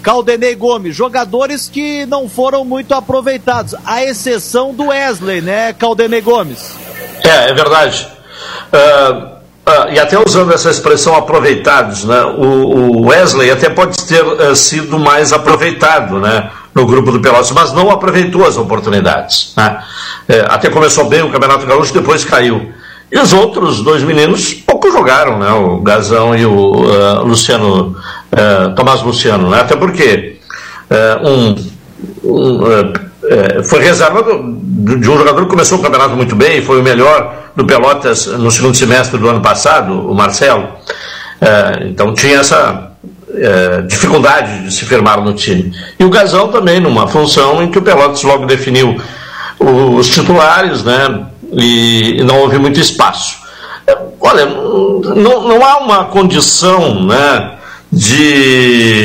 Caldenei 0.02 0.54
Gomes, 0.54 0.94
jogadores 0.94 1.68
que 1.68 2.06
não 2.06 2.28
foram 2.28 2.64
muito 2.64 2.94
aproveitados, 2.94 3.74
à 3.84 4.04
exceção 4.04 4.72
do 4.72 4.86
Wesley, 4.86 5.40
né, 5.40 5.72
Caldenei 5.72 6.20
Gomes? 6.20 6.76
É, 7.24 7.50
é 7.50 7.54
verdade. 7.54 8.06
Uh, 8.72 9.35
uh, 9.68 9.92
e 9.92 9.98
até 9.98 10.18
usando 10.18 10.52
essa 10.52 10.70
expressão 10.70 11.14
aproveitados, 11.14 12.04
né, 12.04 12.22
o, 12.22 13.00
o 13.00 13.06
Wesley 13.06 13.50
até 13.50 13.68
pode 13.68 13.96
ter 14.04 14.22
uh, 14.24 14.54
sido 14.54 14.98
mais 14.98 15.32
aproveitado, 15.32 16.18
né, 16.18 16.50
no 16.74 16.86
grupo 16.86 17.10
do 17.10 17.20
Pelotas, 17.20 17.50
mas 17.52 17.72
não 17.72 17.90
aproveitou 17.90 18.46
as 18.46 18.56
oportunidades. 18.56 19.54
Né? 19.56 19.78
É, 20.28 20.40
até 20.48 20.68
começou 20.68 21.08
bem 21.08 21.22
o 21.22 21.30
Campeonato 21.30 21.64
Gaúcho, 21.64 21.94
depois 21.94 22.24
caiu. 22.24 22.70
E 23.10 23.18
os 23.18 23.32
outros 23.32 23.82
dois 23.82 24.02
meninos 24.02 24.52
pouco 24.52 24.90
jogaram, 24.90 25.38
né? 25.38 25.48
O 25.52 25.80
Gazão 25.80 26.36
e 26.36 26.44
o 26.44 26.52
uh, 26.52 27.22
Luciano, 27.24 27.94
Tomás 28.74 29.00
Luciano, 29.00 29.48
né? 29.48 29.60
Até 29.60 29.76
porque 29.76 30.40
uh, 30.90 31.28
um, 31.28 31.54
um 33.58 33.64
foi 33.64 33.80
reserva 33.80 34.22
de 34.22 35.10
um 35.10 35.18
jogador 35.18 35.42
que 35.44 35.50
começou 35.50 35.78
o 35.78 35.82
campeonato 35.82 36.16
muito 36.16 36.36
bem, 36.36 36.62
foi 36.62 36.80
o 36.80 36.82
melhor 36.82 37.50
do 37.56 37.64
Pelotas 37.64 38.26
no 38.26 38.50
segundo 38.50 38.76
semestre 38.76 39.18
do 39.18 39.28
ano 39.28 39.40
passado, 39.40 40.10
o 40.10 40.14
Marcelo. 40.14 40.68
É, 41.40 41.86
então 41.86 42.14
tinha 42.14 42.38
essa 42.38 42.92
é, 43.34 43.82
dificuldade 43.82 44.64
de 44.64 44.72
se 44.72 44.84
firmar 44.84 45.20
no 45.20 45.32
time. 45.32 45.72
E 45.98 46.04
o 46.04 46.10
Gazão 46.10 46.48
também, 46.48 46.80
numa 46.80 47.08
função 47.08 47.62
em 47.62 47.70
que 47.70 47.78
o 47.78 47.82
Pelotas 47.82 48.22
logo 48.22 48.46
definiu 48.46 49.00
os 49.58 50.08
titulares, 50.08 50.84
né? 50.84 51.26
E, 51.52 52.20
e 52.20 52.24
não 52.24 52.40
houve 52.40 52.58
muito 52.58 52.78
espaço. 52.78 53.38
É, 53.86 53.96
olha, 54.20 54.46
não, 54.46 55.48
não 55.48 55.64
há 55.64 55.78
uma 55.78 56.04
condição, 56.04 57.04
né? 57.06 57.52
De 57.90 58.95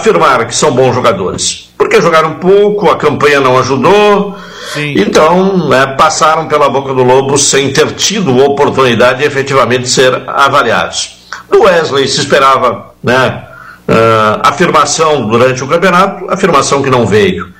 afirmar 0.00 0.46
que 0.46 0.54
são 0.54 0.72
bons 0.72 0.94
jogadores. 0.94 1.70
Porque 1.76 2.00
jogaram 2.00 2.34
pouco, 2.34 2.90
a 2.90 2.96
campanha 2.96 3.40
não 3.40 3.58
ajudou, 3.58 4.36
Sim. 4.72 4.94
então 4.96 5.68
né, 5.68 5.86
passaram 5.98 6.48
pela 6.48 6.68
boca 6.68 6.92
do 6.94 7.02
lobo 7.02 7.38
sem 7.38 7.72
ter 7.72 7.92
tido 7.92 8.36
oportunidade 8.38 9.20
de 9.20 9.24
efetivamente 9.24 9.88
ser 9.88 10.22
avaliados. 10.26 11.20
Do 11.50 11.62
Wesley 11.62 12.08
se 12.08 12.20
esperava 12.20 12.92
né, 13.02 13.44
uh, 13.88 14.40
afirmação 14.42 15.26
durante 15.28 15.62
o 15.62 15.68
campeonato, 15.68 16.30
afirmação 16.30 16.82
que 16.82 16.90
não 16.90 17.06
veio. 17.06 17.52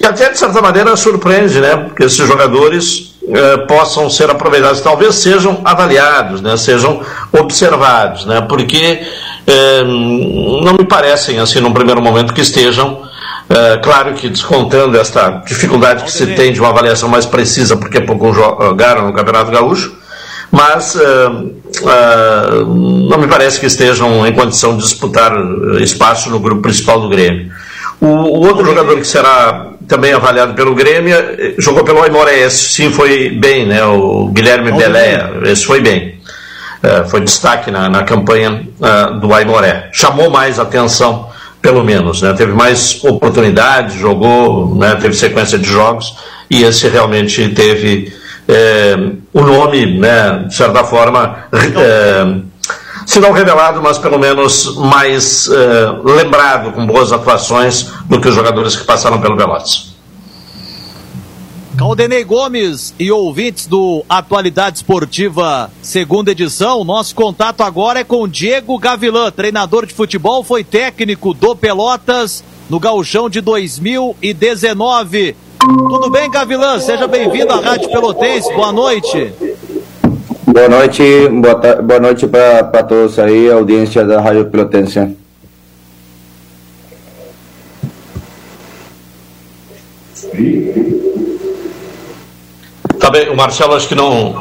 E 0.00 0.06
até, 0.06 0.30
de 0.30 0.38
certa 0.38 0.60
maneira, 0.60 0.96
surpreende 0.96 1.60
né, 1.60 1.90
que 1.96 2.04
esses 2.04 2.26
jogadores 2.26 3.14
uh, 3.22 3.66
possam 3.66 4.10
ser 4.10 4.28
aproveitados, 4.30 4.80
talvez 4.80 5.16
sejam 5.16 5.60
avaliados, 5.64 6.40
né, 6.40 6.56
sejam 6.56 7.00
observados, 7.32 8.26
né, 8.26 8.40
porque 8.48 9.06
uh, 9.48 10.64
não 10.64 10.74
me 10.74 10.84
parecem, 10.84 11.38
assim, 11.38 11.60
num 11.60 11.72
primeiro 11.72 12.00
momento, 12.02 12.32
que 12.32 12.40
estejam 12.40 13.04
Uh, 13.44 13.78
claro 13.82 14.14
que 14.14 14.30
descontando 14.30 14.98
esta 14.98 15.42
dificuldade 15.46 16.04
que 16.04 16.10
se 16.10 16.28
tem 16.28 16.50
de 16.50 16.60
uma 16.60 16.70
avaliação 16.70 17.10
mais 17.10 17.26
precisa, 17.26 17.76
porque 17.76 18.00
pouco 18.00 18.32
jogaram 18.32 19.06
no 19.06 19.12
Campeonato 19.12 19.50
Gaúcho, 19.50 19.94
mas 20.50 20.94
uh, 20.94 20.98
uh, 20.98 22.64
não 22.64 23.18
me 23.18 23.26
parece 23.26 23.60
que 23.60 23.66
estejam 23.66 24.26
em 24.26 24.32
condição 24.32 24.74
de 24.76 24.82
disputar 24.82 25.32
espaço 25.80 26.30
no 26.30 26.40
grupo 26.40 26.62
principal 26.62 27.00
do 27.00 27.08
Grêmio. 27.08 27.50
O, 28.00 28.06
o 28.06 28.46
outro 28.46 28.64
jogador 28.64 28.96
que 28.96 29.06
será 29.06 29.72
também 29.86 30.14
avaliado 30.14 30.54
pelo 30.54 30.74
Grêmio 30.74 31.14
eh, 31.14 31.54
jogou 31.58 31.84
pelo 31.84 32.02
Aimoré, 32.02 32.40
esse 32.40 32.72
sim 32.72 32.90
foi 32.90 33.30
bem, 33.30 33.66
né? 33.66 33.84
o 33.84 34.28
Guilherme 34.28 34.72
Belé, 34.72 35.30
esse 35.44 35.66
foi 35.66 35.80
bem. 35.80 36.13
Uh, 36.84 37.08
foi 37.08 37.20
destaque 37.20 37.70
na, 37.70 37.88
na 37.88 38.02
campanha 38.02 38.68
do 39.20 39.32
Aimoré. 39.32 39.88
Chamou 39.90 40.28
mais 40.28 40.58
atenção, 40.58 41.28
pelo 41.62 41.82
menos, 41.82 42.20
né? 42.20 42.34
teve 42.34 42.52
mais 42.52 43.02
oportunidades, 43.02 43.94
jogou, 43.94 44.74
né? 44.74 44.96
teve 44.96 45.14
sequência 45.14 45.58
de 45.58 45.66
jogos, 45.66 46.14
e 46.50 46.62
esse 46.62 46.88
realmente 46.88 47.48
teve 47.48 48.12
é, 48.48 48.96
o 49.32 49.40
nome, 49.40 49.98
né, 49.98 50.44
de 50.46 50.54
certa 50.54 50.84
forma, 50.84 51.46
é, 51.52 52.36
se 53.06 53.18
não 53.20 53.32
revelado, 53.32 53.82
mas 53.82 53.98
pelo 53.98 54.18
menos 54.18 54.76
mais 54.76 55.48
é, 55.48 56.12
lembrado, 56.22 56.72
com 56.72 56.86
boas 56.86 57.12
atuações, 57.12 57.90
do 58.06 58.20
que 58.20 58.28
os 58.28 58.34
jogadores 58.34 58.76
que 58.76 58.84
passaram 58.84 59.20
pelo 59.20 59.36
Pelotas. 59.36 59.93
Caldenei 61.76 62.22
Gomes 62.22 62.94
e 63.00 63.10
ouvintes 63.10 63.66
do 63.66 64.04
Atualidade 64.08 64.76
Esportiva, 64.76 65.68
segunda 65.82 66.30
edição. 66.30 66.84
Nosso 66.84 67.16
contato 67.16 67.62
agora 67.62 68.00
é 68.00 68.04
com 68.04 68.28
Diego 68.28 68.78
Gavilã, 68.78 69.32
treinador 69.32 69.84
de 69.84 69.92
futebol, 69.92 70.44
foi 70.44 70.62
técnico 70.62 71.34
do 71.34 71.56
Pelotas 71.56 72.44
no 72.70 72.78
Gauchão 72.78 73.28
de 73.28 73.40
2019. 73.40 75.34
Tudo 75.58 76.10
bem, 76.10 76.30
Gavilã? 76.30 76.78
Seja 76.78 77.08
bem-vindo 77.08 77.52
à 77.52 77.58
Rádio 77.58 77.90
Pelotense. 77.90 78.54
Boa 78.54 78.70
noite. 78.70 79.32
Boa 80.46 80.68
noite, 80.68 81.02
boa, 81.28 81.82
boa 81.82 82.00
noite 82.00 82.28
para 82.28 82.84
todos 82.84 83.18
aí, 83.18 83.50
audiência 83.50 84.04
da 84.04 84.20
Rádio 84.20 84.46
Pelotense. 84.46 84.94
Tá 84.94 85.10
bem, 93.10 93.28
o 93.28 93.36
Marcelo 93.36 93.74
acho 93.74 93.88
que 93.88 93.94
não 93.94 94.34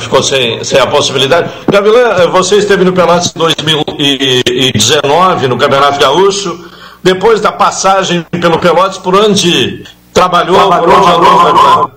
ficou 0.00 0.22
sem, 0.22 0.62
sem 0.64 0.78
a 0.78 0.86
possibilidade. 0.86 1.50
Gavilã, 1.68 2.28
você 2.30 2.56
esteve 2.56 2.84
no 2.84 2.92
Pelotas 2.92 3.32
em 3.34 3.38
2019, 3.38 5.48
no 5.48 5.58
Campeonato 5.58 6.00
Gaúcho. 6.00 6.70
Depois 7.02 7.40
da 7.40 7.52
passagem 7.52 8.24
pelo 8.40 8.58
Pelotas, 8.58 8.98
por 8.98 9.14
onde 9.14 9.84
Trabalhou, 10.12 10.56
Trabalhou 10.56 10.86
por 10.86 10.98
onde 10.98 11.10
andou, 11.10 11.90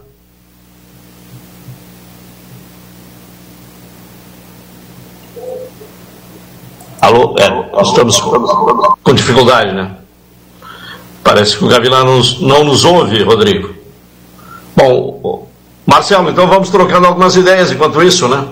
Alô? 7.01 7.33
É, 7.39 7.81
estamos 7.81 8.19
com 8.19 9.13
dificuldade, 9.13 9.73
né? 9.73 9.95
Parece 11.23 11.57
que 11.57 11.63
o 11.63 11.67
Gavilã 11.67 12.03
não 12.03 12.63
nos 12.65 12.83
ouve, 12.83 13.23
Rodrigo. 13.23 13.73
Bom, 14.75 15.48
Marcelo, 15.89 16.29
então 16.29 16.47
vamos 16.47 16.69
trocando 16.69 17.07
algumas 17.07 17.35
ideias 17.35 17.71
enquanto 17.71 18.01
isso, 18.03 18.27
né? 18.27 18.47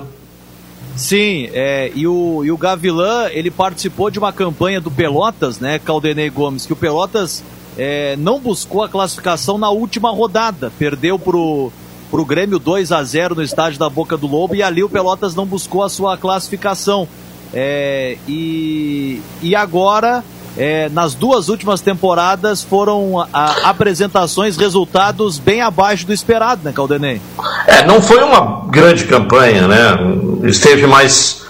Sim, 0.95 1.47
é, 1.53 1.91
e, 1.93 2.07
o, 2.07 2.43
e 2.43 2.51
o 2.51 2.57
Gavilã, 2.57 3.27
ele 3.29 3.51
participou 3.51 4.09
de 4.09 4.17
uma 4.17 4.33
campanha 4.33 4.81
do 4.81 4.89
Pelotas, 4.89 5.59
né, 5.59 5.77
Caldenei 5.77 6.29
Gomes, 6.31 6.65
que 6.65 6.73
o 6.73 6.75
Pelotas 6.75 7.43
é, 7.77 8.15
não 8.17 8.39
buscou 8.39 8.81
a 8.81 8.89
classificação 8.89 9.59
na 9.59 9.69
última 9.69 10.09
rodada. 10.09 10.71
Perdeu 10.79 11.19
pro, 11.19 11.71
pro 12.09 12.25
Grêmio 12.25 12.57
2 12.57 12.91
a 12.91 13.03
0 13.03 13.35
no 13.35 13.43
estádio 13.43 13.77
da 13.77 13.87
Boca 13.87 14.17
do 14.17 14.25
Lobo 14.25 14.55
e 14.55 14.63
ali 14.63 14.83
o 14.83 14.89
Pelotas 14.89 15.35
não 15.35 15.45
buscou 15.45 15.83
a 15.83 15.89
sua 15.89 16.17
classificação. 16.17 17.07
É, 17.53 18.17
e, 18.27 19.21
e 19.43 19.55
agora, 19.55 20.23
é, 20.57 20.89
nas 20.89 21.13
duas 21.13 21.49
últimas 21.49 21.81
temporadas, 21.81 22.63
foram 22.63 23.25
a, 23.31 23.69
apresentações, 23.69 24.57
resultados 24.57 25.39
bem 25.39 25.61
abaixo 25.61 26.05
do 26.05 26.13
esperado, 26.13 26.61
né, 26.63 26.71
Caldenei? 26.71 27.21
É, 27.67 27.85
não 27.85 28.01
foi 28.01 28.23
uma 28.23 28.65
grande 28.69 29.05
campanha, 29.05 29.67
né? 29.67 29.97
Esteve 30.43 30.87
mais 30.87 31.45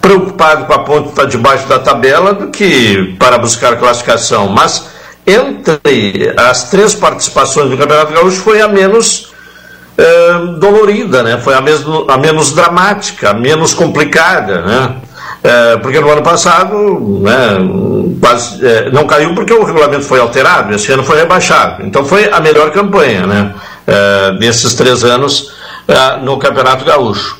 preocupado 0.00 0.64
com 0.66 0.72
a 0.72 0.78
ponta 0.80 1.08
estar 1.10 1.24
debaixo 1.24 1.66
da 1.68 1.78
tabela 1.78 2.32
do 2.32 2.48
que 2.48 3.16
para 3.18 3.38
buscar 3.38 3.76
classificação, 3.76 4.48
mas 4.48 4.86
entre 5.26 6.34
as 6.36 6.70
três 6.70 6.94
participações 6.94 7.70
do 7.70 7.76
Campeonato 7.76 8.12
Gaúcho 8.12 8.40
foi 8.40 8.60
a 8.60 8.68
menos 8.68 9.28
eh, 9.98 10.58
dolorida, 10.58 11.22
né? 11.22 11.38
foi 11.38 11.54
a, 11.54 11.60
mesmo, 11.60 12.06
a 12.08 12.16
menos 12.16 12.52
dramática, 12.52 13.30
a 13.30 13.34
menos 13.34 13.74
complicada. 13.74 14.62
Né? 14.62 14.96
Eh, 15.42 15.76
porque 15.82 16.00
no 16.00 16.10
ano 16.10 16.22
passado 16.22 17.20
né, 17.20 17.58
quase, 18.20 18.64
eh, 18.64 18.90
não 18.92 19.06
caiu 19.06 19.34
porque 19.34 19.52
o 19.52 19.64
regulamento 19.64 20.04
foi 20.04 20.20
alterado, 20.20 20.74
esse 20.74 20.92
ano 20.92 21.02
foi 21.02 21.18
rebaixado. 21.18 21.84
Então 21.84 22.04
foi 22.04 22.30
a 22.30 22.40
melhor 22.40 22.70
campanha 22.70 23.26
né, 23.26 23.54
desses 24.38 24.74
três 24.74 25.02
anos 25.04 25.52
no 26.22 26.36
Campeonato 26.38 26.84
Gaúcho. 26.84 27.38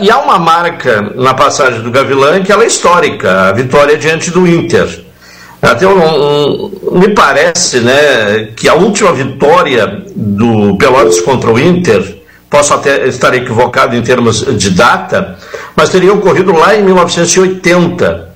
e 0.00 0.10
há 0.10 0.18
uma 0.18 0.38
marca 0.38 1.12
na 1.16 1.34
passagem 1.34 1.80
do 1.80 1.90
Gavilã 1.90 2.40
que 2.42 2.52
ela 2.52 2.62
é 2.62 2.66
histórica, 2.66 3.48
a 3.48 3.52
vitória 3.52 3.96
diante 3.98 4.30
do 4.30 4.46
Inter. 4.46 5.08
Até 5.60 5.86
um, 5.86 5.98
um, 5.98 6.98
me 7.00 7.08
parece 7.08 7.80
né, 7.80 8.50
que 8.56 8.68
a 8.68 8.74
última 8.74 9.12
vitória 9.12 10.04
do 10.14 10.76
Pelotas 10.76 11.20
contra 11.20 11.50
o 11.50 11.58
Inter, 11.58 12.18
posso 12.48 12.72
até 12.74 13.06
estar 13.06 13.34
equivocado 13.34 13.94
em 13.96 14.02
termos 14.02 14.44
de 14.56 14.70
data, 14.70 15.36
mas 15.76 15.90
teria 15.90 16.12
ocorrido 16.12 16.52
lá 16.52 16.76
em 16.76 16.82
1980. 16.82 18.27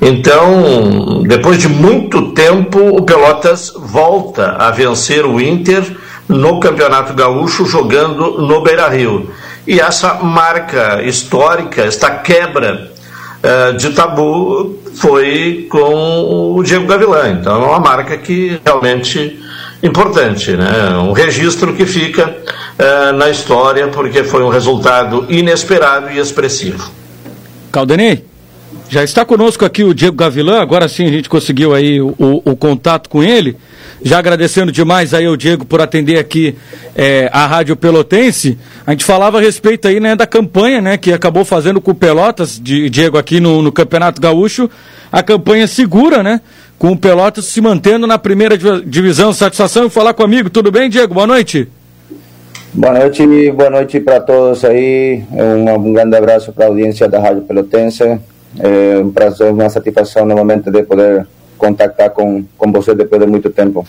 Então, 0.00 1.22
depois 1.26 1.58
de 1.58 1.68
muito 1.68 2.32
tempo, 2.32 2.78
o 2.96 3.02
Pelotas 3.02 3.72
volta 3.76 4.52
a 4.52 4.70
vencer 4.70 5.26
o 5.26 5.40
Inter 5.40 5.84
no 6.26 6.58
Campeonato 6.58 7.12
Gaúcho, 7.12 7.66
jogando 7.66 8.40
no 8.40 8.62
Beira 8.62 8.88
Rio. 8.88 9.30
E 9.66 9.78
essa 9.78 10.14
marca 10.14 11.02
histórica, 11.02 11.82
esta 11.82 12.10
quebra 12.10 12.90
uh, 13.42 13.76
de 13.76 13.90
tabu, 13.90 14.78
foi 14.94 15.66
com 15.70 16.54
o 16.56 16.62
Diego 16.62 16.86
Gavilã. 16.86 17.30
Então 17.30 17.62
é 17.62 17.66
uma 17.66 17.80
marca 17.80 18.16
que 18.16 18.58
realmente 18.64 19.38
importante, 19.82 20.52
né? 20.52 20.96
Um 20.98 21.12
registro 21.12 21.74
que 21.74 21.84
fica 21.84 22.28
uh, 22.28 23.12
na 23.12 23.28
história 23.28 23.88
porque 23.88 24.24
foi 24.24 24.42
um 24.42 24.48
resultado 24.48 25.26
inesperado 25.28 26.10
e 26.10 26.18
expressivo. 26.18 26.90
Caldenei, 27.70 28.29
já 28.90 29.04
está 29.04 29.24
conosco 29.24 29.64
aqui 29.64 29.84
o 29.84 29.94
Diego 29.94 30.16
Gavilã, 30.16 30.60
agora 30.60 30.88
sim 30.88 31.06
a 31.06 31.10
gente 31.12 31.28
conseguiu 31.28 31.72
aí 31.72 32.00
o, 32.00 32.08
o, 32.18 32.50
o 32.50 32.56
contato 32.56 33.08
com 33.08 33.22
ele. 33.22 33.56
Já 34.02 34.18
agradecendo 34.18 34.72
demais 34.72 35.14
aí 35.14 35.26
ao 35.26 35.36
Diego 35.36 35.64
por 35.64 35.80
atender 35.80 36.18
aqui 36.18 36.56
é, 36.96 37.30
a 37.32 37.46
Rádio 37.46 37.76
Pelotense. 37.76 38.58
A 38.84 38.90
gente 38.90 39.04
falava 39.04 39.38
a 39.38 39.40
respeito 39.40 39.86
aí, 39.86 40.00
né, 40.00 40.16
da 40.16 40.26
campanha, 40.26 40.80
né, 40.80 40.96
que 40.96 41.12
acabou 41.12 41.44
fazendo 41.44 41.80
com 41.80 41.92
o 41.92 41.94
Pelotas, 41.94 42.58
de, 42.60 42.90
Diego, 42.90 43.16
aqui 43.16 43.38
no, 43.38 43.62
no 43.62 43.70
Campeonato 43.70 44.20
Gaúcho. 44.20 44.68
A 45.12 45.22
campanha 45.22 45.68
segura, 45.68 46.20
né, 46.20 46.40
com 46.76 46.90
o 46.90 46.96
Pelotas 46.96 47.44
se 47.44 47.60
mantendo 47.60 48.08
na 48.08 48.18
primeira 48.18 48.58
divisão. 48.58 49.32
Satisfação 49.32 49.86
em 49.86 49.90
falar 49.90 50.14
comigo. 50.14 50.50
Tudo 50.50 50.72
bem, 50.72 50.90
Diego? 50.90 51.14
Boa 51.14 51.28
noite. 51.28 51.68
Boa 52.72 52.94
noite, 52.94 53.52
boa 53.52 53.70
noite 53.70 54.00
para 54.00 54.18
todos 54.18 54.64
aí. 54.64 55.22
Um, 55.30 55.74
um 55.74 55.92
grande 55.92 56.16
abraço 56.16 56.52
para 56.52 56.64
a 56.64 56.68
audiência 56.68 57.08
da 57.08 57.20
Rádio 57.20 57.42
Pelotense. 57.42 58.18
É 58.58 58.98
um 58.98 59.10
prazer, 59.10 59.52
uma 59.52 59.68
satisfação 59.68 60.26
novamente 60.26 60.70
de 60.70 60.82
poder 60.82 61.26
contactar 61.56 62.10
com, 62.10 62.44
com 62.56 62.72
você 62.72 62.94
depois 62.94 63.20
de 63.20 63.26
muito 63.26 63.50
tempo. 63.50 63.86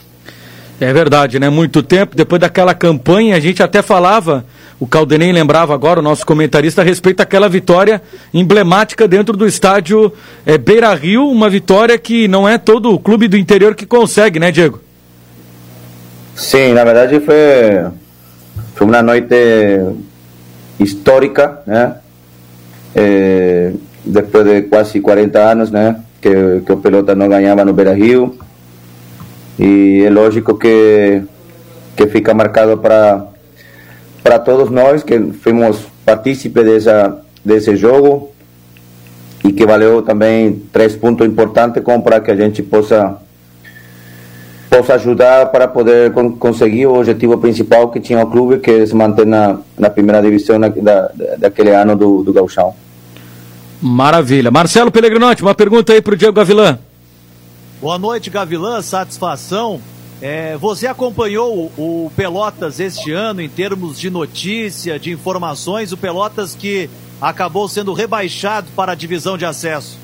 É 0.80 0.92
verdade, 0.92 1.40
né? 1.40 1.48
Muito 1.48 1.84
tempo, 1.84 2.16
depois 2.16 2.42
daquela 2.42 2.74
campanha, 2.74 3.36
a 3.36 3.40
gente 3.40 3.62
até 3.62 3.84
falava, 3.84 4.44
o 4.80 4.88
Caldenem 4.88 5.32
lembrava 5.32 5.76
agora, 5.76 6.00
o 6.00 6.04
nosso 6.04 6.26
comentarista, 6.26 6.82
a 6.82 6.84
respeito 6.84 7.18
daquela 7.18 7.48
vitória 7.48 8.02
emblemática 8.34 9.08
dentro 9.08 9.38
do 9.38 9.46
estádio 9.46 10.12
é, 10.44 10.58
Beira 10.58 10.92
Rio, 10.96 11.30
uma 11.30 11.52
vitória 11.52 11.98
que 12.00 12.28
não 12.28 12.50
é 12.50 12.58
todo 12.58 12.92
o 12.92 13.00
clube 13.00 13.28
do 13.28 13.38
interior 13.38 13.76
que 13.76 13.86
consegue, 13.86 14.40
né, 14.40 14.52
Diego? 14.52 14.82
Sim, 16.36 16.74
na 16.74 16.84
verdade 16.84 17.20
foi, 17.20 17.92
foi 18.74 18.88
uma 18.88 19.04
noite 19.04 19.36
histórica, 20.80 21.62
né? 21.68 21.98
É, 22.96 23.72
depois 24.06 24.46
de 24.46 24.64
quase 24.64 25.00
40 25.00 25.40
anos, 25.40 25.72
né? 25.72 25.98
Que, 26.22 26.62
que 26.66 26.72
o 26.72 26.78
Pelota 26.78 27.16
não 27.16 27.28
ganhava 27.28 27.66
no 27.66 27.74
Beira 27.74 27.94
Rio 27.94 28.38
e 29.58 30.04
é 30.06 30.10
lógico 30.10 30.58
que 30.58 31.22
que 31.96 32.08
fica 32.08 32.34
marcado 32.34 32.78
para 32.78 33.26
para 34.24 34.40
todos 34.40 34.70
nós 34.70 35.04
que 35.04 35.20
fomos 35.34 35.86
partícipes 36.06 36.64
dessa 36.64 37.22
desse 37.44 37.76
jogo 37.76 38.32
e 39.44 39.52
que 39.52 39.66
valeu 39.66 40.02
também 40.02 40.62
três 40.72 40.96
pontos 40.96 41.28
importantes 41.28 41.84
como 41.84 42.04
para 42.04 42.20
que 42.22 42.32
a 42.32 42.36
gente 42.36 42.62
possa 42.62 43.18
possa 44.70 44.94
ajudar 44.94 45.52
para 45.52 45.68
poder 45.68 46.12
con 46.12 46.38
conseguir 46.38 46.86
o 46.86 46.96
objetivo 46.96 47.38
principal 47.38 47.92
que 47.92 48.00
tinha 48.00 48.24
o 48.24 48.32
clube 48.32 48.60
que 48.60 48.72
é 48.72 48.86
se 48.86 48.96
manter 48.96 49.26
na, 49.26 49.60
na 49.78 49.90
primeira 49.90 50.22
divisão 50.22 50.58
na, 50.58 50.70
da, 50.70 51.12
daquele 51.38 51.72
ano 51.72 51.96
do, 51.96 52.24
do 52.24 52.32
Gauchão. 52.32 52.74
Maravilha. 53.82 54.52
Marcelo 54.52 54.92
Pellegrinotti, 54.92 55.42
uma 55.42 55.56
pergunta 55.56 55.92
aí 55.92 56.02
para 56.02 56.14
o 56.14 56.18
Diego 56.18 56.34
Gavilã. 56.34 56.78
Boa 57.82 57.98
noite, 57.98 58.30
Gavilã. 58.30 58.82
Satisfação. 58.82 59.82
É, 60.22 60.56
você 60.58 60.86
acompanhou 60.86 61.72
o, 61.76 62.06
o 62.06 62.12
Pelotas 62.16 62.80
este 62.80 63.12
ano 63.12 63.42
em 63.42 63.50
termos 63.50 64.00
de 64.00 64.12
notícia, 64.12 65.00
de 65.00 65.12
informações? 65.12 65.92
O 65.92 65.98
Pelotas 65.98 66.54
que 66.54 66.88
acabou 67.20 67.68
sendo 67.68 67.92
rebaixado 67.92 68.68
para 68.76 68.92
a 68.92 68.96
divisão 68.96 69.36
de 69.36 69.46
acesso. 69.46 69.98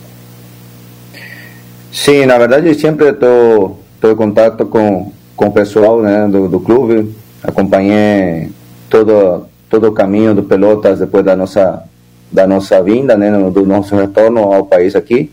Sim, 1.92 2.26
na 2.26 2.38
verdade 2.38 2.74
sempre 2.74 3.10
estou 3.10 3.80
em 4.04 4.16
contato 4.16 4.66
com, 4.66 5.12
com 5.36 5.48
o 5.48 5.52
pessoal 5.52 6.02
né, 6.02 6.28
do, 6.28 6.48
do 6.50 6.60
clube. 6.60 7.16
Acompanhei 7.44 8.52
todo 8.90 9.46
todo 9.70 9.88
o 9.90 9.92
caminho 9.92 10.34
do 10.34 10.44
Pelotas 10.44 11.00
depois 11.00 11.24
da 11.24 11.36
nossa 11.36 11.84
da 12.32 12.46
nossa 12.46 12.82
vinda, 12.82 13.16
né, 13.16 13.32
do 13.50 13.66
nosso 13.66 13.96
retorno 13.96 14.54
ao 14.54 14.66
país 14.66 14.96
aqui. 14.96 15.32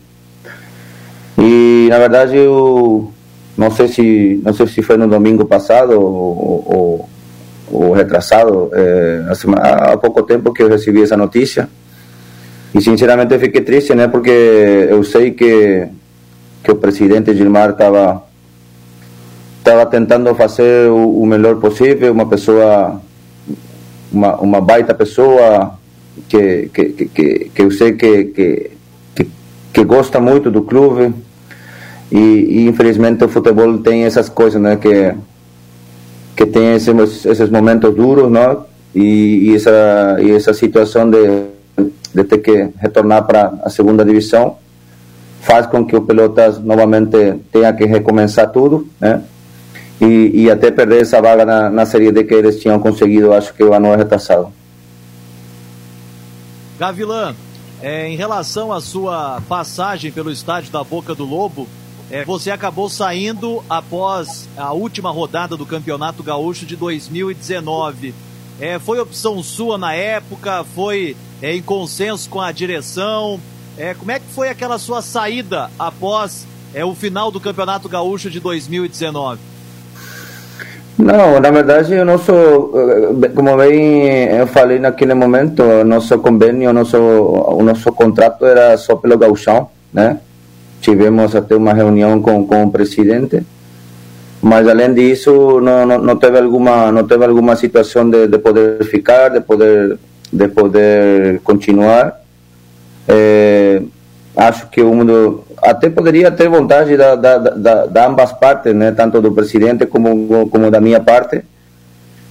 E 1.37 1.87
na 1.89 1.99
verdade 1.99 2.37
eu 2.37 3.11
não 3.57 3.71
sei 3.71 3.87
se 3.87 4.41
não 4.43 4.53
sei 4.53 4.67
se 4.67 4.81
foi 4.81 4.97
no 4.97 5.07
domingo 5.07 5.45
passado 5.45 5.99
ou, 5.99 6.63
ou, 6.65 7.09
ou 7.71 7.91
retrasado, 7.93 8.69
é, 8.73 9.25
há 9.29 9.97
pouco 9.97 10.23
tempo 10.23 10.53
que 10.53 10.63
eu 10.63 10.69
recebi 10.69 11.01
essa 11.01 11.17
notícia. 11.17 11.69
E 12.73 12.81
sinceramente 12.81 13.33
eu 13.33 13.39
fiquei 13.39 13.61
triste, 13.61 13.95
né? 13.95 14.07
Porque 14.07 14.29
eu 14.89 15.03
sei 15.03 15.31
que 15.31 15.87
que 16.63 16.71
o 16.71 16.75
presidente 16.75 17.35
Gilmar 17.35 17.69
estava 17.69 18.23
estava 19.59 19.85
tentando 19.85 20.33
fazer 20.35 20.89
o, 20.89 21.21
o, 21.21 21.25
melhor 21.25 21.57
possível, 21.57 22.11
uma 22.11 22.25
pessoa 22.27 23.01
uma, 24.11 24.35
uma 24.37 24.61
baita 24.61 24.93
pessoa 24.93 25.77
que 26.27 26.69
que, 26.73 26.83
que, 27.07 27.51
que 27.53 27.61
eu 27.61 27.71
sei 27.71 27.93
que, 27.93 28.25
que, 28.25 28.71
que, 29.73 29.83
gosta 29.83 30.19
muito 30.19 30.49
do 30.49 30.61
clube, 30.61 31.13
e, 32.11 32.17
e, 32.17 32.67
infelizmente 32.67 33.23
o 33.23 33.29
futebol 33.29 33.77
tem 33.79 34.03
essas 34.03 34.29
coisas, 34.29 34.61
né? 34.61 34.75
Que 34.77 35.13
que 36.35 36.45
tem 36.45 36.73
esses, 36.73 37.25
esses 37.25 37.49
momentos 37.49 37.95
duros, 37.95 38.29
não? 38.29 38.65
E, 38.93 39.51
e, 39.51 39.55
essa 39.55 40.17
e 40.21 40.31
essa 40.31 40.53
situação 40.53 41.09
de 41.09 41.55
de 42.15 42.23
ter 42.23 42.37
que 42.37 42.69
retornar 42.79 43.25
para 43.25 43.53
a 43.63 43.69
segunda 43.69 44.05
divisão 44.05 44.57
faz 45.41 45.67
com 45.67 45.85
que 45.85 45.95
o 45.95 46.01
Pelotas 46.01 46.57
novamente 46.59 47.35
tenha 47.51 47.71
que 47.73 47.85
recomeçar 47.85 48.51
tudo, 48.51 48.87
né? 48.99 49.21
E, 50.01 50.43
e 50.43 50.51
até 50.51 50.71
perder 50.71 51.01
essa 51.01 51.21
vaga 51.21 51.45
na, 51.45 51.69
na 51.69 51.85
Série 51.85 52.11
D 52.11 52.23
que 52.23 52.33
eles 52.33 52.59
tinham 52.59 52.79
conseguido, 52.79 53.31
acho 53.31 53.53
que 53.53 53.63
o 53.63 53.73
ano 53.73 53.87
é 53.87 53.95
retrasado. 53.95 54.47
Gavilã, 56.77 57.35
é, 57.81 58.07
em 58.07 58.15
relação 58.15 58.71
à 58.71 58.81
sua 58.81 59.41
passagem 59.47 60.11
pelo 60.11 60.31
estádio 60.31 60.71
da 60.71 60.83
Boca 60.83 61.15
do 61.15 61.23
Lobo, 61.23 61.67
é, 62.09 62.23
você 62.23 62.51
acabou 62.51 62.89
saindo 62.89 63.63
após 63.69 64.47
a 64.55 64.71
última 64.73 65.09
rodada 65.09 65.57
do 65.57 65.65
Campeonato 65.65 66.21
Gaúcho 66.21 66.65
de 66.65 66.75
2019. 66.75 68.13
É, 68.59 68.77
foi 68.79 68.99
opção 68.99 69.41
sua 69.41 69.77
na 69.77 69.93
época? 69.93 70.63
Foi 70.75 71.15
é, 71.41 71.55
em 71.55 71.61
consenso 71.61 72.29
com 72.29 72.39
a 72.39 72.51
direção? 72.51 73.39
É, 73.77 73.93
como 73.93 74.11
é 74.11 74.19
que 74.19 74.27
foi 74.27 74.49
aquela 74.49 74.77
sua 74.77 75.01
saída 75.01 75.69
após 75.77 76.47
é, 76.73 76.85
o 76.85 76.93
final 76.93 77.31
do 77.31 77.39
Campeonato 77.39 77.89
Gaúcho 77.89 78.29
de 78.29 78.39
2019? 78.39 79.54
Não, 80.97 81.39
na 81.41 81.51
verdade, 81.51 81.93
o 81.95 82.05
nosso, 82.05 82.31
como 83.35 83.57
bem 83.57 84.29
eu 84.29 84.47
falei 84.47 84.79
naquele 84.79 85.13
momento, 85.13 85.83
nosso 85.83 86.17
convênio, 86.19 86.71
nosso, 86.71 86.97
o 86.97 87.61
nosso 87.61 87.91
contrato 87.91 88.45
era 88.45 88.77
só 88.77 88.95
pelo 88.95 89.17
gauchão, 89.17 89.69
né? 89.93 90.19
tivemos 90.85 91.35
até 91.35 91.55
uma 91.55 91.73
reunião 91.73 92.21
com, 92.21 92.45
com 92.45 92.63
o 92.63 92.71
presidente, 92.71 93.43
mas 94.41 94.67
além 94.67 94.93
disso 94.93 95.59
não, 95.59 95.85
não, 95.85 95.97
não 95.97 96.15
teve 96.15 96.37
alguma 96.37 96.91
não 96.91 97.03
teve 97.03 97.25
alguma 97.25 97.55
situação 97.55 98.07
de, 98.07 98.27
de 98.27 98.37
poder 98.37 98.83
ficar, 98.85 99.29
de 99.29 99.41
poder 99.41 99.97
de 100.31 100.47
poder 100.47 101.39
continuar. 101.43 102.21
Acho 104.35 104.67
que 104.69 104.81
um 104.83 105.05
do, 105.05 105.43
até 105.61 105.89
poderia 105.89 106.29
ter 106.31 106.49
vontade 106.49 106.97
da, 106.97 107.15
da, 107.15 107.37
da, 107.37 107.85
da, 107.85 108.07
ambas 108.07 108.33
partes, 108.33 108.73
né, 108.73 108.91
tanto 108.91 109.21
do 109.21 109.31
presidente 109.31 109.85
como 109.85 110.49
como 110.49 110.69
da 110.69 110.81
minha 110.81 110.99
parte, 110.99 111.43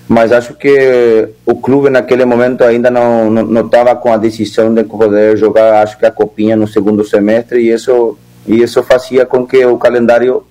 mas 0.06 0.32
acho 0.32 0.54
que 0.54 1.28
o 1.46 1.54
clube 1.56 1.88
naquele 1.88 2.24
momento 2.24 2.62
ainda 2.62 2.90
não 2.90 3.30
não 3.30 3.64
estava 3.64 3.96
com 3.96 4.12
a 4.12 4.18
decisão 4.18 4.72
de 4.74 4.84
poder 4.84 5.36
jogar, 5.36 5.82
acho 5.82 5.98
que 5.98 6.04
a 6.04 6.10
copinha 6.10 6.56
no 6.56 6.68
segundo 6.68 7.02
semestre. 7.04 7.60
E 7.60 7.72
isso 7.72 8.18
e 8.46 8.62
isso 8.62 8.82
fazia 8.82 9.24
com 9.24 9.46
que 9.46 9.64
o 9.64 9.78
calendário 9.78 10.44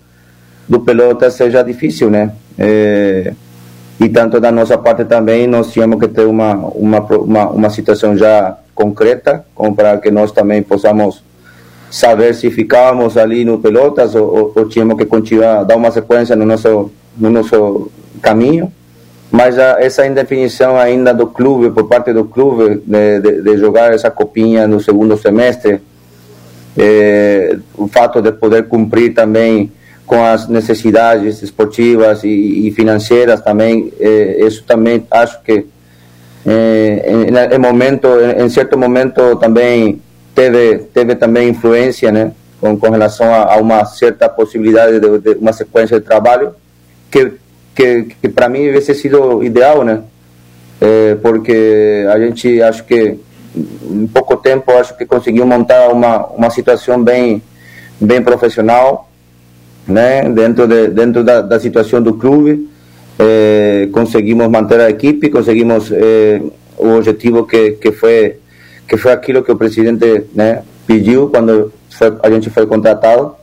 do 0.67 0.79
pelota 0.79 1.29
seja 1.29 1.63
difícil, 1.63 2.09
né? 2.09 2.31
É, 2.57 3.33
e 3.99 4.09
tanto 4.09 4.39
da 4.39 4.51
nossa 4.51 4.77
parte 4.77 5.05
também 5.05 5.45
nós 5.45 5.71
tínhamos 5.71 5.99
que 5.99 6.07
ter 6.07 6.25
uma 6.25 6.55
uma 6.55 6.99
uma, 6.99 7.49
uma 7.49 7.69
situação 7.69 8.17
já 8.17 8.57
concreta, 8.73 9.45
para 9.75 9.97
que 9.99 10.09
nós 10.09 10.31
também 10.31 10.63
possamos 10.63 11.23
saber 11.93 12.33
se 12.33 12.49
ficávamos 12.49 13.17
ali 13.17 13.45
no 13.45 13.59
pelotas 13.59 14.15
ou, 14.15 14.35
ou, 14.35 14.51
ou 14.55 14.67
tínhamos 14.67 14.97
que 14.97 15.05
continuar 15.05 15.63
dar 15.63 15.75
uma 15.75 15.91
sequência 15.91 16.35
no 16.35 16.43
nosso 16.43 16.89
no 17.15 17.29
nosso 17.29 17.91
caminho 18.19 18.73
mas 19.31 19.59
a, 19.59 19.79
essa 19.79 20.03
indefinição 20.07 20.75
ainda 20.75 21.13
do 21.13 21.27
clube 21.27 21.69
por 21.69 21.87
parte 21.87 22.11
do 22.11 22.25
clube 22.25 22.81
de, 22.83 23.19
de, 23.19 23.41
de 23.43 23.57
jogar 23.57 23.93
essa 23.93 24.09
copinha 24.09 24.67
no 24.67 24.79
segundo 24.79 25.15
semestre 25.17 25.81
é, 26.75 27.57
o 27.77 27.87
fato 27.87 28.23
de 28.23 28.31
poder 28.31 28.67
cumprir 28.67 29.13
também 29.13 29.71
com 30.03 30.23
as 30.25 30.47
necessidades 30.47 31.43
esportivas 31.43 32.23
e, 32.23 32.67
e 32.67 32.71
financeiras 32.71 33.39
também, 33.41 33.93
é, 33.99 34.43
isso 34.43 34.63
também 34.63 35.05
acho 35.11 35.43
que 35.43 35.67
é, 36.43 37.05
em, 37.07 37.55
em, 37.55 37.59
momento, 37.59 38.07
em 38.35 38.49
certo 38.49 38.75
momento 38.79 39.35
também 39.35 40.01
teve 40.33 40.79
teve 40.93 41.15
também 41.15 41.49
influência, 41.49 42.11
né, 42.11 42.31
com, 42.59 42.77
com 42.77 42.89
relação 42.89 43.33
a, 43.33 43.53
a 43.53 43.57
uma 43.57 43.85
certa 43.85 44.27
possibilidade 44.29 44.99
de, 44.99 45.19
de, 45.19 45.39
uma 45.39 45.53
sequência 45.53 45.99
de 45.99 46.05
trabalho 46.05 46.53
que 47.09 47.33
que, 47.75 48.03
que 48.21 48.29
para 48.29 48.47
mim 48.47 48.59
tivesse 48.59 48.93
sido 48.93 49.43
ideal, 49.43 49.83
né, 49.83 50.03
é, 50.79 51.15
porque 51.15 52.05
a 52.11 52.19
gente 52.19 52.61
acho 52.61 52.83
que 52.83 53.17
em 53.55 54.07
pouco 54.07 54.37
tempo 54.37 54.71
acho 54.71 54.97
que 54.97 55.05
conseguiu 55.05 55.45
montar 55.45 55.89
uma 55.89 56.25
uma 56.27 56.49
situação 56.49 57.03
bem 57.03 57.41
bem 58.01 58.21
profissional 58.21 59.09
né 59.87 60.23
dentro 60.29 60.67
de 60.67 60.87
dentro 60.87 61.23
da, 61.23 61.41
da 61.41 61.59
situação 61.59 62.01
do 62.01 62.15
clube. 62.15 62.69
Eh, 63.19 63.89
conseguimos 63.91 64.49
manter 64.49 64.79
a 64.79 64.89
equipe 64.89 65.29
conseguimos 65.29 65.91
eh, 65.91 66.41
o 66.77 66.95
objetivo 66.97 67.45
que 67.45 67.73
que 67.73 67.91
foi 67.91 68.37
que 68.87 68.97
foi 68.97 69.11
aquilo 69.11 69.43
que 69.43 69.51
o 69.51 69.55
presidente 69.55 70.25
né 70.33 70.63
pediu 70.85 71.29
quando 71.29 71.71
a 72.21 72.29
gente 72.29 72.49
foi 72.49 72.65
contratado 72.65 73.35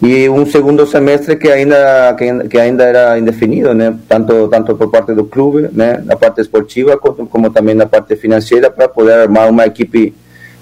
e 0.00 0.28
um 0.28 0.46
segundo 0.46 0.86
semestre 0.86 1.36
que 1.36 1.48
ainda 1.48 2.14
que, 2.16 2.48
que, 2.48 2.58
ainda 2.58 2.84
era 2.84 3.18
indefinido, 3.18 3.74
né? 3.74 3.96
Tanto 4.08 4.46
tanto 4.46 4.76
por 4.76 4.90
parte 4.90 5.12
do 5.12 5.24
clube, 5.24 5.68
né? 5.72 6.00
Na 6.04 6.16
parte 6.16 6.40
esportiva 6.40 6.96
como, 6.96 7.26
como 7.26 7.50
também 7.50 7.74
na 7.74 7.86
parte 7.86 8.14
financeira 8.14 8.70
para 8.70 8.88
poder 8.88 9.14
armar 9.14 9.50
uma 9.50 9.66
equipe 9.66 10.14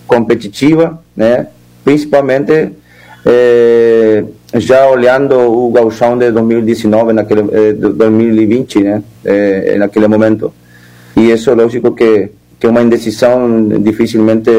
competitiva, 0.07 0.99
né? 1.15 1.49
principalmente 1.87 2.73
eh, 3.25 4.25
já 4.55 4.89
olhando 4.89 5.39
o 5.39 5.71
gauchão 5.71 6.19
de 6.19 6.33
2019, 6.33 7.13
naquele, 7.13 7.43
eh, 7.53 7.73
2020, 7.75 8.83
né, 8.83 9.03
eh, 9.25 9.77
naquele 9.79 10.09
momento. 10.09 10.53
E 11.17 11.31
isso, 11.31 11.55
lógico 11.55 11.93
que 11.93 12.31
que 12.59 12.67
é 12.67 12.71
uma 12.71 12.83
indecisão 12.83 13.69
dificilmente 13.81 14.51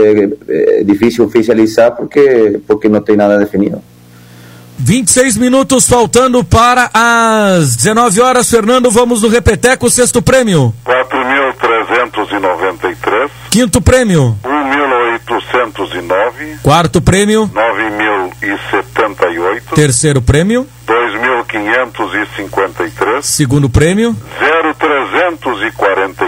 é, 0.47 0.83
difícil 0.83 1.25
oficializar 1.25 1.95
porque 1.95 2.59
porque 2.67 2.89
não 2.89 3.01
tem 3.01 3.15
nada 3.15 3.37
definido. 3.37 3.81
26 4.79 5.37
minutos 5.37 5.87
faltando 5.87 6.43
para 6.43 6.91
as 6.93 7.75
19 7.75 8.21
horas. 8.21 8.47
Fernando, 8.49 8.89
vamos 8.91 9.23
no 9.23 9.27
Repeteco, 9.27 9.89
sexto 9.89 10.21
prêmio. 10.21 10.71
4.393. 10.85 13.29
Quinto 13.49 13.81
prêmio. 13.81 14.37
1.809. 14.43 16.59
Quarto 16.61 17.01
prêmio. 17.01 17.49
9.078. 17.49 19.73
Terceiro 19.73 20.21
prêmio. 20.21 20.67
2.553. 20.87 23.23
Segundo 23.23 23.67
prêmio. 23.69 24.15
0.343. 24.39 26.26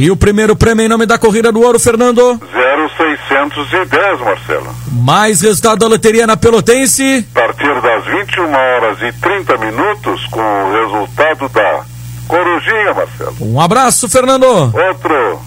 E 0.00 0.10
o 0.10 0.16
primeiro 0.16 0.56
prêmio 0.56 0.86
em 0.86 0.88
nome 0.88 1.04
da 1.04 1.18
Corrida 1.18 1.52
do 1.52 1.60
Ouro, 1.60 1.78
Fernando? 1.78 2.22
0.610, 2.22 4.18
Marcelo. 4.24 4.74
Mais 4.90 5.42
resultado 5.42 5.80
da 5.80 5.86
loteria 5.88 6.26
na 6.26 6.38
Pelotense. 6.38 7.26
A 7.34 7.40
partir 7.40 7.82
das 7.82 8.06
21 8.06 8.50
horas 8.50 8.96
e 9.02 9.12
30 9.20 9.58
minutos, 9.58 10.24
com 10.30 10.40
o 10.40 10.72
resultado 10.72 11.50
da 11.50 11.82
Corujinha, 12.26 12.94
Marcelo. 12.94 13.36
Um 13.42 13.60
abraço, 13.60 14.08
Fernando. 14.08 14.46
Outro. 14.46 15.38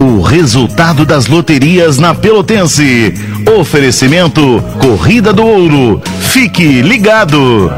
O 0.00 0.22
resultado 0.22 1.04
das 1.04 1.26
loterias 1.26 1.98
na 1.98 2.14
Pelotense. 2.14 3.12
Oferecimento 3.58 4.62
Corrida 4.80 5.32
do 5.32 5.44
Ouro. 5.44 6.00
Fique 6.30 6.80
ligado. 6.80 7.72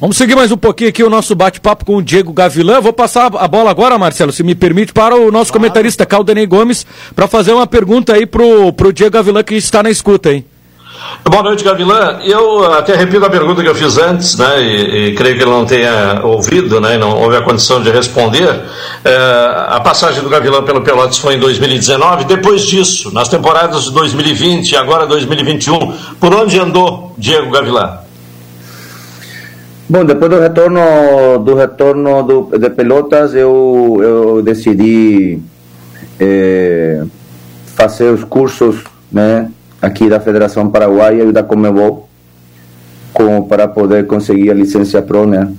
Vamos 0.00 0.16
seguir 0.16 0.36
mais 0.36 0.52
um 0.52 0.56
pouquinho 0.56 0.90
aqui 0.90 1.02
o 1.02 1.10
nosso 1.10 1.34
bate-papo 1.34 1.84
com 1.84 1.96
o 1.96 2.02
Diego 2.02 2.32
Gavilã. 2.32 2.80
Vou 2.80 2.92
passar 2.92 3.32
a 3.34 3.48
bola 3.48 3.68
agora, 3.68 3.98
Marcelo, 3.98 4.30
se 4.30 4.44
me 4.44 4.54
permite, 4.54 4.92
para 4.92 5.16
o 5.16 5.32
nosso 5.32 5.52
comentarista 5.52 6.06
Caldenei 6.06 6.46
Gomes, 6.46 6.86
para 7.16 7.26
fazer 7.26 7.52
uma 7.52 7.66
pergunta 7.66 8.14
aí 8.14 8.24
pro, 8.24 8.72
pro 8.72 8.92
Diego 8.92 9.14
Gavilã 9.14 9.42
que 9.42 9.56
está 9.56 9.82
na 9.82 9.90
escuta, 9.90 10.32
hein? 10.32 10.44
Boa 11.28 11.42
noite, 11.42 11.64
Gavilã. 11.64 12.20
Eu 12.22 12.72
até 12.74 12.94
repito 12.94 13.24
a 13.24 13.30
pergunta 13.30 13.60
que 13.60 13.68
eu 13.68 13.74
fiz 13.74 13.98
antes, 13.98 14.38
né, 14.38 14.62
e, 14.62 15.08
e 15.08 15.14
creio 15.16 15.36
que 15.36 15.42
ele 15.42 15.50
não 15.50 15.66
tenha 15.66 16.20
ouvido, 16.22 16.80
né, 16.80 16.94
e 16.94 16.98
não 16.98 17.20
houve 17.20 17.36
a 17.36 17.42
condição 17.42 17.82
de 17.82 17.90
responder. 17.90 18.56
É, 19.04 19.66
a 19.68 19.80
passagem 19.80 20.22
do 20.22 20.28
Gavilã 20.28 20.62
pelo 20.62 20.80
Pelotas 20.80 21.18
foi 21.18 21.34
em 21.34 21.40
2019. 21.40 22.24
Depois 22.24 22.62
disso, 22.62 23.12
nas 23.12 23.28
temporadas 23.28 23.86
de 23.86 23.92
2020 23.92 24.70
e 24.70 24.76
agora 24.76 25.08
2021, 25.08 25.92
por 26.20 26.32
onde 26.32 26.56
andou 26.60 27.14
Diego 27.18 27.50
Gavilã? 27.50 28.06
Bom, 29.90 30.04
depois 30.04 30.30
do 30.30 30.38
retorno 30.38 31.38
do 31.38 31.54
retorno 31.54 32.22
do, 32.22 32.58
de 32.58 32.68
Pelotas, 32.68 33.34
eu, 33.34 33.98
eu 34.02 34.42
decidi 34.42 35.40
é, 36.20 37.02
fazer 37.74 38.10
os 38.10 38.22
cursos, 38.22 38.84
né, 39.10 39.50
aqui 39.80 40.06
da 40.06 40.20
Federação 40.20 40.68
Paraguaia 40.68 41.22
e 41.22 41.32
da 41.32 41.42
Comebol, 41.42 42.06
como 43.14 43.48
para 43.48 43.66
poder 43.66 44.06
conseguir 44.06 44.50
a 44.50 44.54
licença 44.54 45.00
Pro, 45.00 45.26
né? 45.26 45.50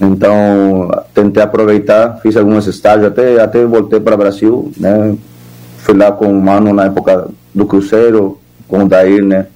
Então, 0.00 0.88
tentei 1.12 1.42
aproveitar, 1.42 2.18
fiz 2.22 2.38
alguns 2.38 2.66
estágios, 2.66 3.08
até, 3.08 3.38
até 3.38 3.66
voltei 3.66 4.00
para 4.00 4.14
o 4.14 4.18
Brasil, 4.18 4.72
né? 4.78 5.14
Fui 5.80 5.94
lá 5.94 6.10
com 6.10 6.26
o 6.26 6.42
Mano 6.42 6.72
na 6.72 6.86
época 6.86 7.28
do 7.54 7.66
Cruzeiro, 7.66 8.40
com 8.66 8.84
o 8.84 8.88
Dair, 8.88 9.22
né? 9.22 9.46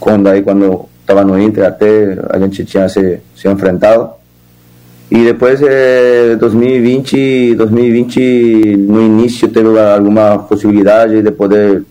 Com 0.00 0.14
o 0.14 0.22
Dair 0.22 0.42
quando 0.42 0.88
estava 1.06 1.24
no 1.24 1.40
Inter, 1.40 1.64
até 1.64 2.18
a 2.30 2.38
gente 2.40 2.64
tinha 2.64 2.88
se, 2.88 3.20
se 3.36 3.48
enfrentado. 3.48 4.10
E 5.08 5.22
depois, 5.24 5.62
eh, 5.62 6.34
2020, 6.34 7.54
2020, 7.54 8.76
no 8.76 9.00
início, 9.00 9.46
teve 9.48 9.78
alguma 9.78 10.36
possibilidade 10.40 11.22
de 11.22 11.30
poder 11.30 11.84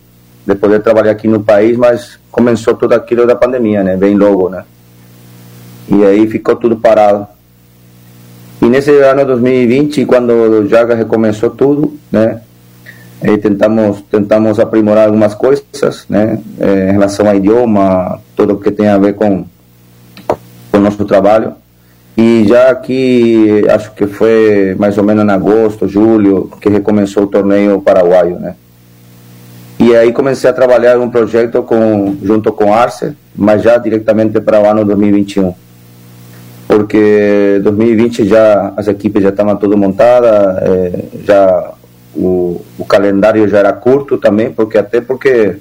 de 0.46 0.54
poder 0.54 0.80
trabalhar 0.80 1.10
aqui 1.10 1.26
no 1.26 1.42
país, 1.42 1.76
mas 1.76 2.20
começou 2.30 2.74
tudo 2.74 2.92
aquilo 2.92 3.26
da 3.26 3.34
pandemia, 3.34 3.82
né? 3.82 3.96
Bem 3.96 4.14
logo, 4.14 4.48
né? 4.48 4.62
E 5.88 6.04
aí 6.04 6.28
ficou 6.28 6.54
tudo 6.54 6.76
parado. 6.76 7.26
E 8.62 8.66
nesse 8.66 8.92
ano 9.00 9.24
2020, 9.24 10.04
quando 10.06 10.68
já 10.68 10.84
recomeçou 10.84 11.50
tudo, 11.50 11.98
né? 12.12 12.42
Aí 13.22 13.38
tentamos 13.38 14.02
tentamos 14.10 14.60
aprimorar 14.60 15.06
algumas 15.06 15.34
coisas, 15.34 16.04
né? 16.08 16.38
em 16.60 16.92
relação 16.92 17.26
ao 17.26 17.34
idioma, 17.34 18.20
tudo 18.34 18.54
o 18.54 18.60
que 18.60 18.70
tem 18.70 18.88
a 18.88 18.98
ver 18.98 19.14
com, 19.14 19.44
o 20.76 20.80
nosso 20.80 21.04
trabalho. 21.04 21.54
E 22.16 22.44
já 22.48 22.70
aqui, 22.70 23.62
acho 23.68 23.92
que 23.92 24.06
foi 24.06 24.74
mais 24.78 24.96
ou 24.96 25.04
menos 25.04 25.24
em 25.24 25.30
agosto, 25.30 25.86
julho, 25.86 26.50
que 26.60 26.68
recomeçou 26.68 27.24
o 27.24 27.26
torneio 27.26 27.80
paraguaio, 27.80 28.38
né? 28.38 28.54
E 29.78 29.94
aí 29.94 30.12
comecei 30.12 30.48
a 30.48 30.52
trabalhar 30.52 30.98
um 30.98 31.10
projeto 31.10 31.62
com, 31.62 32.16
junto 32.22 32.50
com 32.52 32.72
a 32.72 32.78
Arce, 32.78 33.14
mas 33.34 33.62
já 33.62 33.76
diretamente 33.76 34.40
para 34.40 34.60
o 34.62 34.66
ano 34.66 34.84
2021. 34.86 35.52
Porque 36.66 37.60
2020 37.62 38.24
já 38.24 38.72
as 38.76 38.88
equipes 38.88 39.22
já 39.22 39.28
estavam 39.28 39.54
todas 39.56 39.78
montadas, 39.78 40.56
é, 40.62 41.04
já 41.26 41.72
o, 42.16 42.62
o, 42.78 42.84
calendário 42.84 43.46
já 43.48 43.58
era 43.58 43.72
curto 43.72 44.16
também, 44.18 44.50
porque 44.50 44.78
até 44.78 45.00
porque 45.00 45.56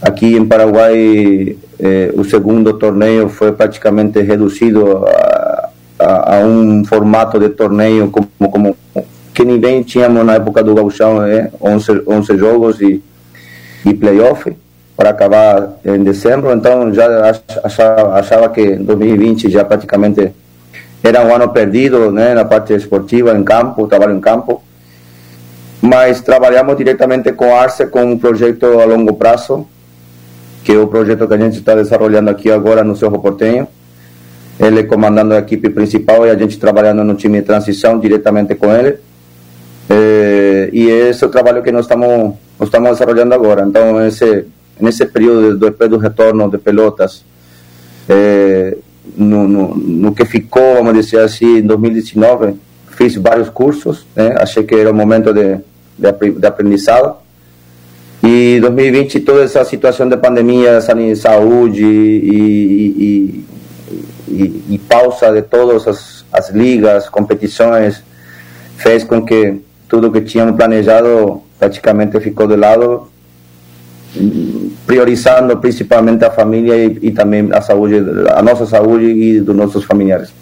aqui 0.00 0.36
em 0.36 0.46
Paraguai 0.46 1.56
é, 1.78 2.12
o 2.14 2.24
segundo 2.24 2.72
torneio 2.74 3.28
foi 3.28 3.52
praticamente 3.52 4.20
reduzido 4.20 5.04
a, 5.06 5.68
a, 5.98 6.36
a, 6.36 6.38
um 6.40 6.84
formato 6.84 7.38
de 7.38 7.48
torneio 7.50 8.10
como, 8.10 8.28
como 8.50 8.76
que 9.34 9.44
nem 9.44 9.82
tínhamos 9.82 10.24
na 10.24 10.34
época 10.34 10.62
do 10.62 10.74
Gauchão, 10.74 11.22
é, 11.24 11.50
11, 11.60 12.02
11 12.06 12.36
jogos 12.36 12.80
e 12.80 13.02
e 13.84 13.94
playoff 13.94 14.54
para 14.96 15.10
acabar 15.10 15.76
em 15.84 16.02
dezembro, 16.02 16.52
então 16.52 16.92
já 16.92 17.32
achava, 17.64 18.14
achava 18.14 18.48
que 18.48 18.76
2020 18.76 19.50
já 19.50 19.64
praticamente 19.64 20.32
era 21.02 21.24
um 21.24 21.34
ano 21.34 21.48
perdido 21.48 22.12
né, 22.12 22.34
na 22.34 22.44
parte 22.44 22.72
esportiva, 22.72 23.36
em 23.36 23.42
campo, 23.42 23.88
trabalho 23.88 24.14
em 24.14 24.20
campo. 24.20 24.62
Mas 25.82 26.20
trabalhamos 26.20 26.76
diretamente 26.76 27.32
com 27.32 27.52
a 27.52 27.62
Arce 27.62 27.86
com 27.86 28.04
um 28.04 28.16
projeto 28.16 28.80
a 28.80 28.84
longo 28.84 29.14
prazo, 29.14 29.66
que 30.62 30.72
é 30.72 30.78
o 30.78 30.86
projeto 30.86 31.26
que 31.26 31.34
a 31.34 31.38
gente 31.38 31.58
está 31.58 31.74
desenvolvendo 31.74 32.28
aqui 32.28 32.50
agora 32.50 32.84
no 32.84 32.94
Cerro 32.96 33.18
Portenho. 33.18 33.66
Ele 34.60 34.84
comandando 34.84 35.34
a 35.34 35.38
equipe 35.38 35.68
principal 35.70 36.24
e 36.24 36.30
a 36.30 36.36
gente 36.36 36.56
trabalhando 36.58 37.02
no 37.02 37.14
time 37.16 37.40
de 37.40 37.46
transição 37.46 37.98
diretamente 37.98 38.54
com 38.54 38.72
ele. 38.72 38.98
Eh, 39.90 40.70
e 40.72 40.88
esse 40.88 41.24
é 41.24 41.26
o 41.26 41.30
trabalho 41.30 41.62
que 41.62 41.72
nós 41.72 41.86
estamos 41.86 42.36
nós 42.62 42.68
estamos 42.68 42.90
desenvolvendo 42.92 43.32
agora. 43.32 43.64
Então, 43.66 43.98
nesse, 43.98 44.46
nesse 44.80 45.04
período, 45.06 45.58
depois 45.58 45.90
do 45.90 45.98
retorno 45.98 46.48
de 46.48 46.58
Pelotas, 46.58 47.24
é, 48.08 48.76
no, 49.16 49.48
no, 49.48 49.74
no, 49.76 50.14
que 50.14 50.24
ficou, 50.24 50.76
vamos 50.76 50.94
dizer 50.94 51.20
assim, 51.22 51.58
em 51.58 51.62
2019, 51.62 52.54
fiz 52.90 53.16
vários 53.16 53.48
cursos, 53.48 54.06
né? 54.14 54.36
achei 54.38 54.62
que 54.62 54.76
era 54.76 54.92
o 54.92 54.94
momento 54.94 55.34
de, 55.34 55.58
de, 55.98 56.30
de 56.30 56.46
aprendizado. 56.46 57.16
E 58.22 58.60
2020, 58.60 59.20
toda 59.20 59.42
essa 59.42 59.64
situação 59.64 60.08
de 60.08 60.16
pandemia, 60.16 60.80
saúde 61.16 61.84
e, 61.84 62.94
e, 62.96 63.44
e, 64.28 64.64
e 64.74 64.78
pausa 64.78 65.32
de 65.32 65.42
todas 65.42 65.88
as, 65.88 66.24
as 66.32 66.50
ligas, 66.50 67.08
competições, 67.08 68.02
fez 68.76 69.02
com 69.02 69.24
que 69.24 69.60
tudo 69.88 70.10
que 70.10 70.20
tínhamos 70.20 70.56
planejado 70.56 71.42
praticamente 71.58 72.18
ficou 72.20 72.46
de 72.46 72.56
lado, 72.56 73.08
priorizando 74.86 75.56
principalmente 75.58 76.24
a 76.24 76.30
família 76.30 76.76
e, 76.76 76.98
e 77.02 77.10
também 77.10 77.48
a 77.52 77.60
saúde, 77.60 77.96
a 78.34 78.40
nossa 78.40 78.66
saúde 78.66 79.06
e 79.06 79.40
dos 79.40 79.54
nossos 79.54 79.84
familiares. 79.84 80.32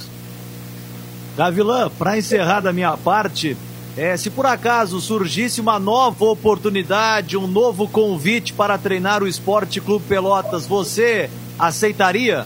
Gavilã, 1.37 1.91
para 1.99 2.19
encerrar 2.19 2.61
da 2.61 2.73
minha 2.73 2.97
parte, 2.97 3.57
é, 3.96 4.16
se 4.16 4.31
por 4.31 4.46
acaso 4.46 5.00
surgisse 5.00 5.61
uma 5.61 5.79
nova 5.79 6.24
oportunidade, 6.24 7.37
um 7.37 7.46
novo 7.46 7.88
convite 7.88 8.53
para 8.53 8.79
treinar 8.79 9.22
o 9.22 9.29
Esporte 9.29 9.81
Clube 9.81 10.05
Pelotas, 10.09 10.66
você 10.66 11.29
aceitaria? 11.59 12.44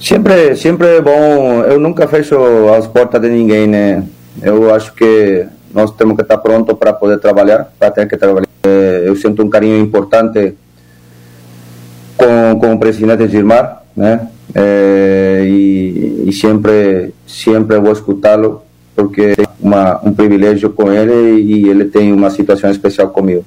Sempre, 0.00 0.54
sempre 0.56 0.96
é 0.96 1.00
bom. 1.00 1.62
Eu 1.64 1.80
nunca 1.80 2.06
fecho 2.06 2.36
as 2.72 2.86
portas 2.86 3.20
de 3.20 3.28
ninguém, 3.28 3.66
né? 3.66 4.04
Eu 4.40 4.72
acho 4.72 4.92
que 4.94 5.46
nós 5.74 5.90
temos 5.90 6.14
que 6.14 6.22
estar 6.22 6.38
pronto 6.38 6.76
para 6.76 6.92
poder 6.92 7.18
trabalhar, 7.18 7.72
para 7.78 7.90
ter 7.90 8.08
que 8.08 8.16
trabalhar. 8.16 8.46
eu 9.04 9.16
sinto 9.16 9.42
um 9.42 9.48
carinho 9.48 9.78
importante 9.80 10.54
com, 12.16 12.58
com 12.60 12.74
o 12.74 12.78
presidente 12.78 13.28
Gilmar, 13.28 13.82
né? 13.96 14.28
e, 15.44 16.24
e 16.26 16.32
sempre, 16.32 17.12
sempre 17.26 17.78
vou 17.78 17.92
escutá-lo, 17.92 18.62
porque 18.98 19.36
é 19.38 19.44
uma, 19.60 20.00
um 20.04 20.12
privilégio 20.12 20.70
com 20.70 20.92
ele 20.92 21.40
e 21.40 21.68
ele 21.68 21.84
tem 21.84 22.12
uma 22.12 22.30
situação 22.30 22.68
especial 22.68 23.10
comigo. 23.10 23.44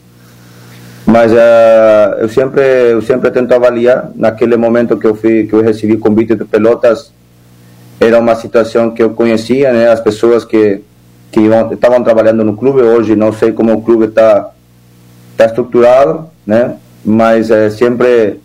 Mas 1.05 1.29
uh, 1.33 2.21
eu 2.21 2.29
sempre 2.29 2.61
eu 2.91 3.01
sempre 3.01 3.29
tento 3.31 3.51
avaliar. 3.53 4.11
Naquele 4.15 4.55
momento 4.55 4.95
que 4.97 5.05
eu 5.05 5.13
fui 5.13 5.43
que 5.43 5.53
eu 5.53 5.61
recebi 5.61 5.97
convite 5.97 6.35
de 6.35 6.45
Pelotas, 6.45 7.11
era 7.99 8.17
uma 8.17 8.33
situação 8.33 8.91
que 8.91 9.03
eu 9.03 9.09
conhecia, 9.09 9.73
né? 9.73 9.89
As 9.89 9.99
pessoas 9.99 10.45
que 10.45 10.81
que 11.29 11.41
estavam 11.73 12.01
trabalhando 12.01 12.45
no 12.45 12.55
clube 12.55 12.81
hoje 12.81 13.15
não 13.15 13.33
sei 13.33 13.51
como 13.51 13.73
o 13.73 13.81
clube 13.81 14.05
está 14.05 14.51
está 15.33 15.45
estruturado, 15.47 16.27
né? 16.47 16.75
Mas 17.03 17.51
é, 17.51 17.69
sempre 17.69 18.39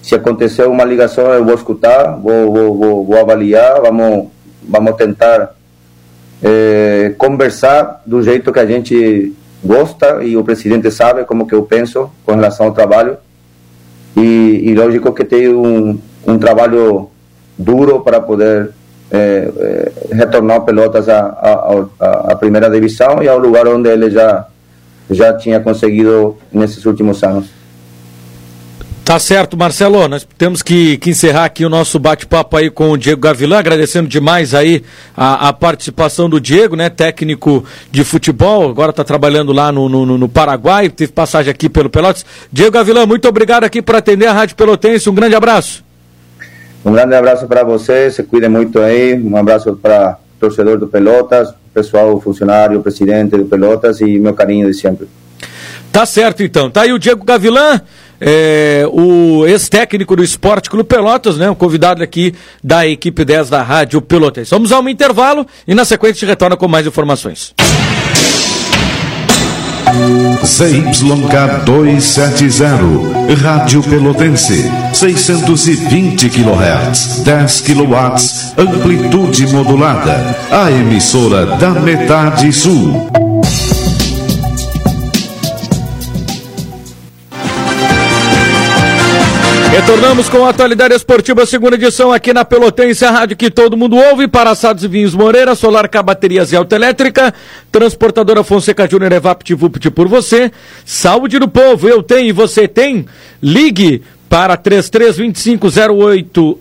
se 0.00 0.14
acontecer 0.14 0.66
uma 0.66 0.84
ligação 0.84 1.26
eu 1.34 1.44
vou 1.44 1.54
escutar, 1.54 2.16
vou 2.16 2.50
vou, 2.50 2.74
vou, 2.74 3.04
vou 3.04 3.18
avaliar, 3.18 3.82
vamos 3.82 4.28
vamos 4.66 4.96
tentar 4.96 5.55
é, 6.42 7.14
conversar 7.16 8.02
do 8.06 8.22
jeito 8.22 8.52
que 8.52 8.58
a 8.58 8.66
gente 8.66 9.34
gosta 9.64 10.22
e 10.22 10.36
o 10.36 10.44
presidente 10.44 10.90
sabe 10.90 11.24
como 11.24 11.46
que 11.46 11.54
eu 11.54 11.62
penso 11.62 12.10
com 12.24 12.34
relação 12.34 12.66
ao 12.66 12.72
trabalho 12.72 13.16
e, 14.16 14.70
e 14.70 14.74
lógico 14.74 15.12
que 15.12 15.24
tem 15.24 15.48
um, 15.48 15.98
um 16.26 16.38
trabalho 16.38 17.10
duro 17.58 18.00
para 18.00 18.20
poder 18.20 18.70
é, 19.10 19.50
é, 19.58 19.92
retornar 20.14 20.62
Pelotas 20.62 21.08
à, 21.08 22.36
primeira 22.38 22.68
divisão 22.70 23.22
e 23.22 23.28
ao 23.28 23.38
lugar 23.38 23.66
onde 23.68 23.88
ele 23.88 24.10
já 24.10 24.46
já 25.08 25.32
tinha 25.32 25.60
conseguido 25.60 26.36
nesses 26.52 26.84
últimos 26.84 27.22
anos. 27.22 27.48
Tá 29.06 29.20
certo, 29.20 29.56
Marcelo. 29.56 30.08
Nós 30.08 30.26
temos 30.36 30.64
que, 30.64 30.98
que 30.98 31.10
encerrar 31.10 31.44
aqui 31.44 31.64
o 31.64 31.68
nosso 31.68 31.96
bate-papo 31.96 32.56
aí 32.56 32.68
com 32.68 32.90
o 32.90 32.98
Diego 32.98 33.20
Gavilã, 33.20 33.56
agradecendo 33.56 34.08
demais 34.08 34.52
aí 34.52 34.82
a, 35.16 35.48
a, 35.48 35.52
participação 35.52 36.28
do 36.28 36.40
Diego, 36.40 36.74
né? 36.74 36.90
Técnico 36.90 37.64
de 37.88 38.02
futebol, 38.02 38.68
agora 38.68 38.90
está 38.90 39.04
trabalhando 39.04 39.52
lá 39.52 39.70
no, 39.70 39.88
no, 39.88 40.18
no, 40.18 40.28
Paraguai, 40.28 40.88
teve 40.88 41.12
passagem 41.12 41.52
aqui 41.52 41.68
pelo 41.68 41.88
Pelotas. 41.88 42.26
Diego 42.50 42.72
Gavilã, 42.72 43.06
muito 43.06 43.28
obrigado 43.28 43.62
aqui 43.62 43.80
por 43.80 43.94
atender 43.94 44.26
a 44.26 44.32
Rádio 44.32 44.56
Pelotense. 44.56 45.08
Um 45.08 45.14
grande 45.14 45.36
abraço. 45.36 45.84
Um 46.84 46.92
grande 46.92 47.14
abraço 47.14 47.46
para 47.46 47.62
você, 47.62 48.10
se 48.10 48.24
cuide 48.24 48.48
muito 48.48 48.80
aí. 48.80 49.14
Um 49.14 49.36
abraço 49.36 49.76
para 49.76 50.18
o 50.36 50.40
torcedor 50.40 50.78
do 50.78 50.88
Pelotas, 50.88 51.54
pessoal, 51.72 52.20
funcionário, 52.20 52.82
presidente 52.82 53.36
do 53.36 53.44
Pelotas 53.44 54.00
e 54.00 54.18
meu 54.18 54.34
carinho 54.34 54.68
de 54.68 54.76
sempre. 54.76 55.06
Tá 55.92 56.04
certo 56.04 56.42
então. 56.42 56.68
Tá 56.70 56.82
aí 56.82 56.92
o 56.92 56.98
Diego 56.98 57.24
Gavilã 57.24 57.80
é, 58.20 58.84
o 58.90 59.46
ex-técnico 59.46 60.16
do 60.16 60.24
Esporte 60.24 60.70
Clube 60.70 60.88
Pelotas, 60.88 61.36
né? 61.36 61.50
O 61.50 61.56
convidado 61.56 62.02
aqui 62.02 62.34
da 62.62 62.86
equipe 62.86 63.24
10 63.24 63.50
da 63.50 63.62
Rádio 63.62 64.00
Pelotas. 64.00 64.50
Vamos 64.50 64.72
a 64.72 64.80
um 64.80 64.88
intervalo 64.88 65.46
e 65.66 65.74
na 65.74 65.84
sequência 65.84 66.16
a 66.16 66.20
gente 66.20 66.30
retorna 66.30 66.56
com 66.56 66.68
mais 66.68 66.86
informações. 66.86 67.54
ZYK 70.44 71.64
270, 71.64 73.34
Rádio 73.42 73.82
Pelotense, 73.82 74.70
620 74.92 76.28
kHz, 76.28 77.22
10 77.24 77.60
kW, 77.62 77.96
amplitude 78.58 79.46
modulada, 79.46 80.36
a 80.50 80.70
emissora 80.70 81.46
da 81.56 81.70
metade 81.70 82.52
sul. 82.52 83.25
Retornamos 89.76 90.30
com 90.30 90.42
a 90.42 90.48
atualidade 90.48 90.94
esportiva, 90.94 91.44
segunda 91.44 91.76
edição 91.76 92.10
aqui 92.10 92.32
na 92.32 92.46
Pelotense, 92.46 93.04
a 93.04 93.10
rádio 93.10 93.36
que 93.36 93.50
todo 93.50 93.76
mundo 93.76 93.94
ouve, 93.94 94.26
para 94.26 94.48
assados 94.48 94.82
e 94.82 94.88
vinhos 94.88 95.14
Moreira, 95.14 95.54
Solar 95.54 95.86
K 95.86 96.02
Baterias 96.02 96.50
e 96.50 96.56
Autoelétrica, 96.56 97.34
Transportadora 97.70 98.42
Fonseca 98.42 98.88
Júnior 98.88 99.12
Evapt 99.12 99.52
Vupt 99.52 99.90
por 99.90 100.08
você, 100.08 100.50
Saúde 100.82 101.38
do 101.38 101.46
Povo, 101.46 101.86
eu 101.86 102.02
tenho 102.02 102.30
e 102.30 102.32
você 102.32 102.66
tem, 102.66 103.04
ligue 103.42 104.02
para 104.28 104.56
33250800, 104.56 106.58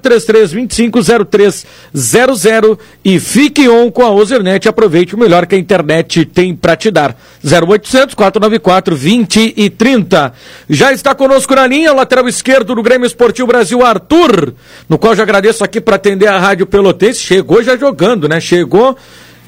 33250300 0.00 2.78
e 3.04 3.20
fique 3.20 3.68
on 3.68 3.90
com 3.90 4.02
a 4.02 4.10
Ozernet. 4.10 4.68
Aproveite 4.68 5.14
o 5.14 5.18
melhor 5.18 5.46
que 5.46 5.54
a 5.54 5.58
internet 5.58 6.24
tem 6.24 6.54
para 6.54 6.76
te 6.76 6.90
dar. 6.90 7.16
0800 7.44 8.14
494 8.14 8.94
2030. 8.94 10.32
Já 10.68 10.92
está 10.92 11.14
conosco 11.14 11.54
na 11.54 11.66
linha 11.66 11.92
lateral 11.92 12.28
esquerdo 12.28 12.74
do 12.74 12.82
Grêmio 12.82 13.06
Esportivo 13.06 13.48
Brasil, 13.48 13.84
Arthur, 13.84 14.54
no 14.88 14.98
qual 14.98 15.14
já 15.14 15.22
agradeço 15.22 15.64
aqui 15.64 15.80
para 15.80 15.96
atender 15.96 16.28
a 16.28 16.38
Rádio 16.38 16.66
Pelotense. 16.66 17.20
Chegou 17.20 17.62
já 17.62 17.76
jogando, 17.76 18.28
né? 18.28 18.40
Chegou 18.40 18.96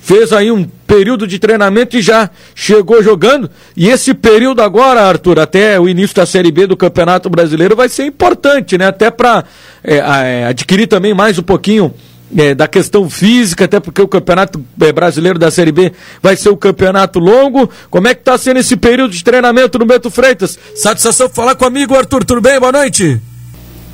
fez 0.07 0.33
aí 0.33 0.53
um 0.53 0.65
período 0.87 1.27
de 1.27 1.37
treinamento 1.37 1.97
e 1.97 2.01
já 2.01 2.31
chegou 2.55 3.03
jogando. 3.03 3.51
E 3.77 3.89
esse 3.89 4.15
período 4.15 4.63
agora, 4.63 5.03
Arthur, 5.03 5.41
até 5.41 5.81
o 5.81 5.89
início 5.89 6.15
da 6.15 6.25
Série 6.25 6.53
B 6.53 6.65
do 6.69 6.77
Campeonato 6.77 7.29
Brasileiro 7.29 7.75
vai 7.75 7.89
ser 7.89 8.05
importante, 8.05 8.79
né? 8.79 8.87
Até 8.87 9.11
para 9.11 9.45
é, 9.83 9.97
é, 9.97 10.47
adquirir 10.47 10.87
também 10.87 11.13
mais 11.13 11.41
um 11.41 11.43
pouquinho 11.43 11.93
é, 12.39 12.55
da 12.55 12.69
questão 12.69 13.11
física, 13.11 13.65
até 13.65 13.81
porque 13.81 14.01
o 14.01 14.07
Campeonato 14.07 14.65
é, 14.81 14.93
Brasileiro 14.93 15.41
da 15.41 15.51
Série 15.51 15.73
B 15.73 15.93
vai 16.23 16.37
ser 16.37 16.51
um 16.51 16.57
campeonato 16.57 17.19
longo. 17.19 17.69
Como 17.91 18.07
é 18.07 18.15
que 18.15 18.21
está 18.21 18.39
sendo 18.39 18.61
esse 18.61 18.77
período 18.77 19.11
de 19.11 19.25
treinamento 19.25 19.77
no 19.77 19.87
Beto 19.87 20.09
Freitas? 20.09 20.57
Satisfação 20.77 21.29
falar 21.29 21.57
comigo, 21.57 21.97
Arthur. 21.97 22.25
Tudo 22.25 22.41
bem? 22.41 22.61
Boa 22.61 22.71
noite. 22.71 23.21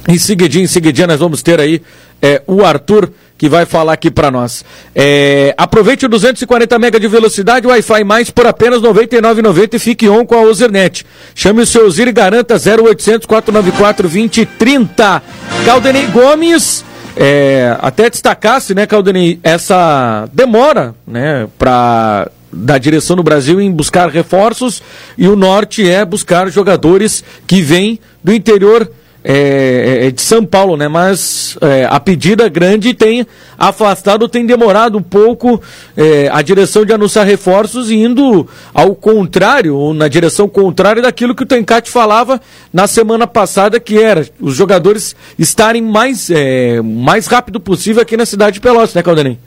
Em 0.07 0.19
seguidinho, 0.19 0.65
em 0.65 0.69
seguidinho, 0.69 1.09
nós 1.09 1.21
vamos 1.21 1.43
ter 1.43 1.59
aí 1.59 1.81
é, 2.21 2.43
o 2.47 2.63
Arthur 2.63 3.11
que 3.43 3.49
vai 3.49 3.67
falar 3.67 3.95
aqui 3.95 4.09
para 4.09 4.31
nós. 4.31 4.65
É, 4.95 5.53
aproveite 5.59 6.07
o 6.07 6.09
240 6.09 6.79
MB 6.79 7.01
de 7.01 7.09
velocidade 7.09 7.67
Wi-Fi 7.67 8.05
mais 8.05 8.31
por 8.31 8.47
apenas 8.47 8.81
R$ 8.81 8.89
99,90 8.91 9.75
e 9.75 9.79
fique 9.81 10.09
on 10.09 10.25
com 10.25 10.37
a 10.37 10.43
Ozernet. 10.43 11.05
Chame 11.35 11.61
o 11.61 11.67
seu 11.67 11.91
Zir 11.91 12.07
e 12.07 12.13
garanta 12.13 12.55
0800 12.55 13.27
494 13.27 14.09
2030. 14.09 15.23
Caldenei 15.65 16.07
Gomes, 16.07 16.85
é, 17.17 17.77
até 17.81 18.09
destacasse, 18.09 18.77
né, 18.77 18.87
Caldenei, 18.87 19.41
essa 19.43 20.29
demora, 20.33 20.95
né, 21.05 21.49
para 21.59 22.31
da 22.53 22.79
direção 22.79 23.17
do 23.17 23.25
Brasil 23.25 23.61
em 23.61 23.73
buscar 23.73 24.09
reforços 24.09 24.81
e 25.19 25.27
o 25.27 25.35
norte 25.35 25.91
é 25.91 26.05
buscar 26.05 26.49
jogadores 26.49 27.25
que 27.45 27.61
vêm 27.61 27.99
do 28.23 28.33
interior 28.33 28.89
é, 29.25 30.01
é, 30.03 30.07
é, 30.07 30.11
de 30.11 30.21
São 30.21 30.45
Paulo, 30.45 30.77
né? 30.77 30.89
Mas 30.89 31.57
é, 31.61 31.87
a 31.89 32.01
pedida 32.01 32.49
grande 32.49 32.93
tem 32.93 33.27
afastado, 33.57 34.29
tem 34.29 34.45
demorado 34.45 34.99
um 34.99 35.03
pouco 35.03 35.63
é, 35.97 36.29
a 36.33 36.43
direção 36.43 36.85
de 36.85 36.93
anunciar 36.93 37.25
reforços 37.25 37.91
indo 37.91 38.49
ao 38.75 38.95
contrário, 38.95 39.77
ou 39.77 39.95
na 39.95 40.09
direção 40.09 40.49
contrária 40.49 41.01
daquilo 41.01 41.35
que 41.35 41.45
o 41.45 41.47
Tencate 41.47 41.91
falava 41.91 42.41
na 42.73 42.87
semana 42.87 43.27
passada, 43.27 43.79
que 43.79 43.97
era 43.99 44.27
os 44.41 44.57
jogadores 44.57 45.15
estarem 45.39 45.83
mais, 45.83 46.29
é, 46.29 46.81
mais 46.83 47.27
rápido 47.27 47.61
possível 47.61 48.03
aqui 48.03 48.17
na 48.17 48.27
cidade 48.27 48.55
de 48.55 48.61
Pelotas, 48.61 48.95
né, 48.95 49.03
Caldenem? 49.03 49.39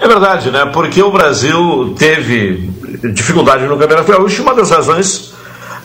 É 0.00 0.06
verdade, 0.06 0.50
né? 0.50 0.64
Porque 0.72 1.02
o 1.02 1.10
Brasil 1.10 1.94
teve 1.98 2.70
dificuldade 3.12 3.66
no 3.66 3.76
Campeonato 3.76 4.10
Gaúcho, 4.10 4.42
uma 4.42 4.54
das 4.54 4.70
razões 4.70 5.34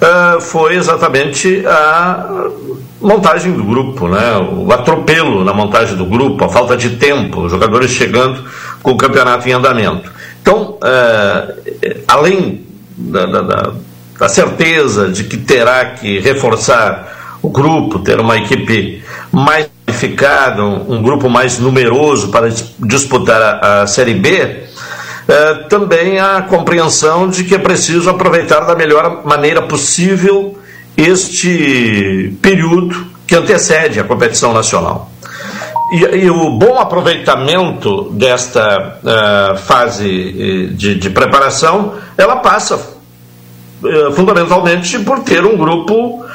uh, 0.03 0.41
foi 0.41 0.75
exatamente 0.75 1.63
a 1.65 2.49
montagem 3.01 3.51
do 3.53 3.63
grupo, 3.63 4.07
né? 4.07 4.37
o 4.37 4.71
atropelo 4.71 5.43
na 5.43 5.53
montagem 5.53 5.95
do 5.95 6.05
grupo, 6.05 6.43
a 6.43 6.49
falta 6.49 6.77
de 6.77 6.91
tempo, 6.91 7.41
os 7.41 7.51
jogadores 7.51 7.91
chegando 7.91 8.43
com 8.81 8.91
o 8.91 8.97
campeonato 8.97 9.47
em 9.47 9.51
andamento. 9.51 10.11
Então, 10.41 10.77
é, 10.83 11.97
além 12.07 12.65
da, 12.97 13.25
da, 13.25 13.73
da, 14.19 14.29
certeza 14.29 15.09
de 15.09 15.25
que 15.25 15.37
terá 15.37 15.85
que 15.85 16.19
reforçar 16.19 17.37
o 17.41 17.49
grupo, 17.49 17.99
ter 17.99 18.19
uma 18.19 18.37
equipe 18.37 19.03
mais 19.31 19.67
qualificada, 19.85 20.63
um, 20.63 20.95
um 20.95 21.01
grupo 21.01 21.29
mais 21.29 21.59
numeroso 21.59 22.29
para 22.29 22.49
disputar 22.79 23.41
a, 23.41 23.81
a 23.81 23.87
Série 23.87 24.13
B, 24.13 24.63
é, 25.27 25.53
também 25.69 26.19
a 26.19 26.41
compreensão 26.41 27.29
de 27.29 27.43
que 27.43 27.55
é 27.55 27.57
preciso 27.57 28.09
aproveitar 28.09 28.61
da 28.61 28.75
melhor 28.75 29.25
maneira 29.25 29.61
possível 29.61 30.57
este 30.97 32.35
período 32.41 33.07
que 33.25 33.35
antecede 33.35 33.99
a 33.99 34.03
competição 34.03 34.53
nacional. 34.53 35.09
E, 35.93 36.23
e 36.25 36.29
o 36.29 36.51
bom 36.51 36.77
aproveitamento 36.79 38.09
desta 38.11 38.99
uh, 39.03 39.57
fase 39.57 40.07
eh, 40.09 40.73
de, 40.73 40.95
de, 40.95 41.09
preparação, 41.09 41.93
ela 42.17 42.37
passa 42.37 42.75
uh, 42.75 44.11
fundamentalmente 44.13 44.97
por 44.99 45.19
ter 45.19 45.45
um 45.45 45.55
grupo 45.55 46.25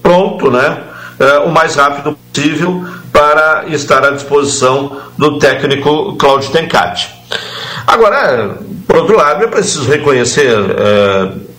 pronto, 0.00 0.48
né, 0.48 0.78
o 1.44 1.48
mais 1.48 1.74
rápido 1.74 2.16
possível 2.32 2.84
para 3.12 3.64
estar 3.66 4.04
à 4.04 4.10
disposição 4.10 4.96
do 5.18 5.40
técnico 5.40 6.14
Cláudio 6.16 6.52
Tencati. 6.52 7.10
Agora, 7.86 8.58
por 8.86 8.96
outro 8.96 9.16
lado, 9.16 9.44
é 9.44 9.46
preciso 9.46 9.88
reconhecer 9.88 10.56
uh, 10.58 11.52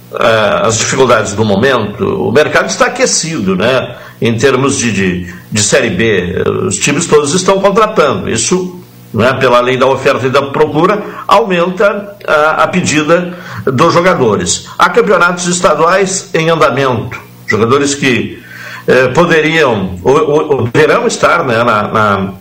as 0.63 0.77
dificuldades 0.77 1.33
do 1.33 1.43
momento, 1.43 2.27
o 2.27 2.31
mercado 2.31 2.69
está 2.69 2.85
aquecido, 2.85 3.55
né? 3.55 3.95
Em 4.21 4.37
termos 4.37 4.77
de, 4.77 4.91
de, 4.91 5.33
de 5.51 5.61
Série 5.61 5.89
B, 5.89 6.43
os 6.67 6.77
times 6.77 7.07
todos 7.07 7.33
estão 7.33 7.59
contratando. 7.59 8.29
Isso 8.29 8.79
né, 9.13 9.33
pela 9.33 9.59
lei 9.59 9.77
da 9.77 9.85
oferta 9.85 10.25
e 10.25 10.29
da 10.29 10.41
procura, 10.41 11.03
aumenta 11.27 12.15
a, 12.27 12.63
a 12.63 12.67
pedida 12.67 13.33
dos 13.65 13.93
jogadores. 13.93 14.67
Há 14.77 14.89
campeonatos 14.89 15.45
estaduais 15.47 16.29
em 16.33 16.49
andamento, 16.49 17.19
jogadores 17.45 17.93
que 17.93 18.41
eh, 18.87 19.07
poderiam, 19.09 19.99
ou, 20.03 20.29
ou, 20.29 20.67
deverão 20.67 21.05
estar 21.05 21.43
né, 21.45 21.63
na, 21.63 21.83
na, 21.87 22.33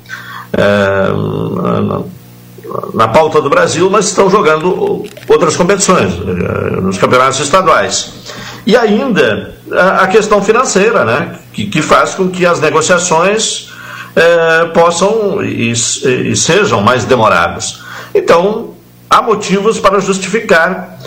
eh, 0.57 1.09
na, 2.95 3.09
pauta 3.09 3.41
do 3.41 3.51
Brasil, 3.51 3.89
mas 3.91 4.07
estão 4.07 4.31
jogando 4.31 5.05
outras 5.29 5.57
competições, 5.57 6.13
eh, 6.15 6.81
nos 6.81 6.99
campeonatos 6.99 7.41
estaduais. 7.41 8.13
E 8.67 8.77
ainda 8.77 9.55
a, 9.73 10.07
questão 10.07 10.43
financeira, 10.43 11.05
né, 11.05 11.39
que, 11.53 11.67
que 11.67 11.83
faz 11.83 12.15
com 12.15 12.29
que 12.29 12.47
as 12.47 12.61
negociações 12.61 13.73
é, 14.15 14.67
possam 14.67 15.43
e, 15.43 15.73
e, 15.73 16.37
sejam 16.37 16.81
mais 16.81 17.05
demoradas. 17.05 17.81
Então, 18.15 18.75
há 19.09 19.23
motivos 19.23 19.79
para 19.81 20.01
justificar 20.01 20.99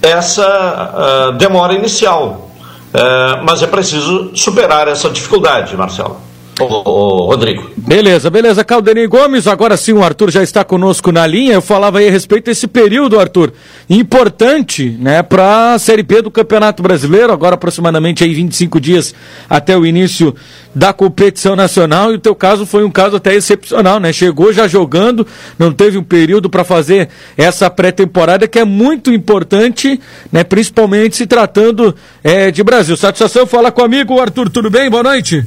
essa 0.00 1.30
uh, 1.30 1.32
demora 1.36 1.74
inicial, 1.74 2.50
uh, 2.92 3.44
mas 3.44 3.62
é 3.62 3.66
preciso 3.66 4.30
superar 4.34 4.88
essa 4.88 5.08
dificuldade, 5.10 5.76
Marcelo. 5.76 6.20
Ô, 6.60 7.26
Rodrigo. 7.26 7.68
Beleza, 7.76 8.30
beleza. 8.30 8.64
Caldenei 8.64 9.08
Gomes, 9.08 9.48
agora 9.48 9.76
sim 9.76 9.92
o 9.92 10.04
Arthur 10.04 10.30
já 10.30 10.42
está 10.42 10.62
conosco 10.62 11.10
na 11.10 11.26
linha. 11.26 11.54
Eu 11.54 11.62
falava 11.62 11.98
aí 11.98 12.08
a 12.08 12.10
respeito 12.10 12.44
desse 12.44 12.68
período, 12.68 13.18
Arthur, 13.18 13.52
importante, 13.90 14.96
né, 15.00 15.22
para 15.22 15.74
a 15.74 15.78
Série 15.80 16.04
B 16.04 16.22
do 16.22 16.30
Campeonato 16.30 16.80
Brasileiro, 16.80 17.32
agora 17.32 17.56
aproximadamente 17.56 18.22
aí 18.22 18.32
25 18.32 18.80
dias 18.80 19.14
até 19.50 19.76
o 19.76 19.84
início 19.84 20.32
da 20.72 20.92
competição 20.92 21.56
nacional. 21.56 22.12
E 22.12 22.16
o 22.16 22.20
teu 22.20 22.36
caso 22.36 22.64
foi 22.64 22.84
um 22.84 22.90
caso 22.90 23.16
até 23.16 23.34
excepcional, 23.34 23.98
né? 23.98 24.12
Chegou 24.12 24.52
já 24.52 24.68
jogando, 24.68 25.26
não 25.58 25.72
teve 25.72 25.98
um 25.98 26.04
período 26.04 26.48
para 26.48 26.62
fazer 26.62 27.08
essa 27.36 27.68
pré-temporada 27.68 28.46
que 28.46 28.60
é 28.60 28.64
muito 28.64 29.12
importante, 29.12 30.00
né, 30.30 30.44
principalmente 30.44 31.16
se 31.16 31.26
tratando 31.26 31.94
é, 32.22 32.52
de 32.52 32.62
Brasil. 32.62 32.96
Satisfação 32.96 33.44
falar 33.44 33.72
comigo, 33.72 34.20
Arthur, 34.20 34.48
tudo 34.48 34.70
bem? 34.70 34.88
Boa 34.88 35.02
noite. 35.02 35.44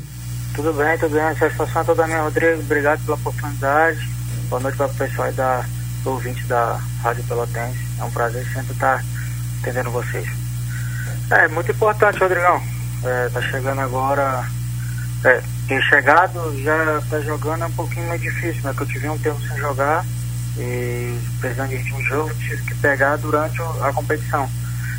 Tudo 0.58 0.74
bem, 0.74 0.98
tudo 0.98 1.14
bem. 1.14 1.22
A 1.22 1.36
satisfação 1.36 1.84
é 1.84 1.86
toda 1.86 2.08
minha, 2.08 2.24
Rodrigo. 2.24 2.62
Obrigado 2.62 3.00
pela 3.06 3.16
oportunidade. 3.16 4.10
Boa 4.50 4.60
noite 4.60 4.76
para 4.76 4.88
o 4.88 4.96
pessoal 4.96 5.32
da, 5.34 5.64
do 6.04 6.10
ouvinte 6.10 6.44
da 6.48 6.82
Rádio 7.04 7.24
Pelotense. 7.26 7.78
É 8.00 8.04
um 8.04 8.10
prazer 8.10 8.44
sempre 8.52 8.74
estar 8.74 9.06
atendendo 9.62 9.92
vocês. 9.92 10.28
É 11.30 11.48
muito 11.48 11.72
importante, 11.72 12.18
Rodrigão. 12.18 12.60
É, 13.04 13.30
tá 13.30 13.40
chegando 13.40 13.82
agora. 13.82 14.50
É, 15.26 15.44
ter 15.68 15.80
chegado, 15.84 16.60
já 16.64 17.04
tá 17.08 17.20
jogando 17.20 17.64
é 17.64 17.68
um 17.68 17.74
pouquinho 17.74 18.08
mais 18.08 18.20
difícil, 18.20 18.64
né? 18.64 18.74
Porque 18.74 18.82
eu 18.82 18.88
tive 18.88 19.10
um 19.10 19.18
tempo 19.20 19.40
sem 19.48 19.58
jogar 19.58 20.04
e 20.58 21.20
precisando 21.40 21.70
de 21.70 21.94
um 21.94 22.04
jogo, 22.06 22.34
tive 22.34 22.64
que 22.64 22.74
pegar 22.78 23.18
durante 23.18 23.62
a 23.62 23.94
competição. 23.94 24.50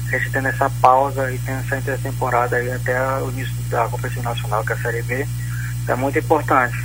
A 0.06 0.10
gente 0.18 0.30
tendo 0.30 0.46
essa 0.46 0.70
pausa 0.80 1.32
e 1.32 1.38
tendo 1.40 1.58
essa 1.66 1.76
intertemporada 1.78 2.54
aí 2.54 2.70
até 2.70 2.96
o 3.18 3.30
início 3.30 3.54
da 3.68 3.88
competição 3.88 4.22
nacional, 4.22 4.64
que 4.64 4.72
é 4.72 4.76
a 4.76 4.78
Série 4.78 5.02
B 5.02 5.26
é 5.88 5.96
muito 5.96 6.18
importante. 6.18 6.76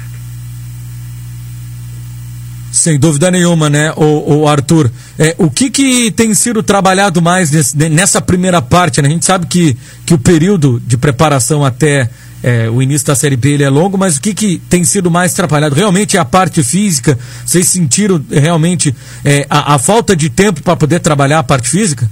Sem 2.72 2.98
dúvida 2.98 3.30
nenhuma, 3.30 3.70
né, 3.70 3.94
o, 3.96 4.40
o 4.40 4.48
Arthur? 4.48 4.92
É, 5.20 5.36
o 5.38 5.50
que, 5.50 5.70
que 5.70 6.12
tem 6.12 6.34
sido 6.34 6.64
trabalhado 6.64 7.22
mais 7.22 7.52
nesse, 7.52 7.78
nessa 7.78 8.20
primeira 8.20 8.64
parte? 8.64 9.00
Né? 9.00 9.10
A 9.10 9.12
gente 9.12 9.26
sabe 9.26 9.46
que, 9.46 9.78
que 10.06 10.14
o 10.14 10.18
período 10.18 10.80
de 10.80 10.98
preparação 10.98 11.64
até 11.64 12.10
é, 12.44 12.70
o 12.70 12.82
início 12.82 13.08
da 13.08 13.16
Série 13.16 13.38
B 13.38 13.52
ele 13.52 13.64
é 13.64 13.70
longo, 13.70 13.98
mas 13.98 14.18
o 14.18 14.22
que, 14.22 14.34
que 14.34 14.60
tem 14.70 14.84
sido 14.84 15.10
mais 15.10 15.34
trabalhado? 15.34 15.76
Realmente 15.76 16.18
é 16.18 16.20
a 16.20 16.26
parte 16.26 16.62
física? 16.62 17.18
Vocês 17.46 17.70
sentiram 17.70 18.24
realmente 18.30 18.94
é, 19.24 19.48
a, 19.50 19.76
a, 19.76 19.80
falta 19.80 20.16
de 20.16 20.30
tempo 20.30 20.62
para 20.62 20.76
poder 20.76 21.00
trabalhar 21.00 21.40
a 21.40 21.44
parte 21.44 21.70
física? 21.70 22.10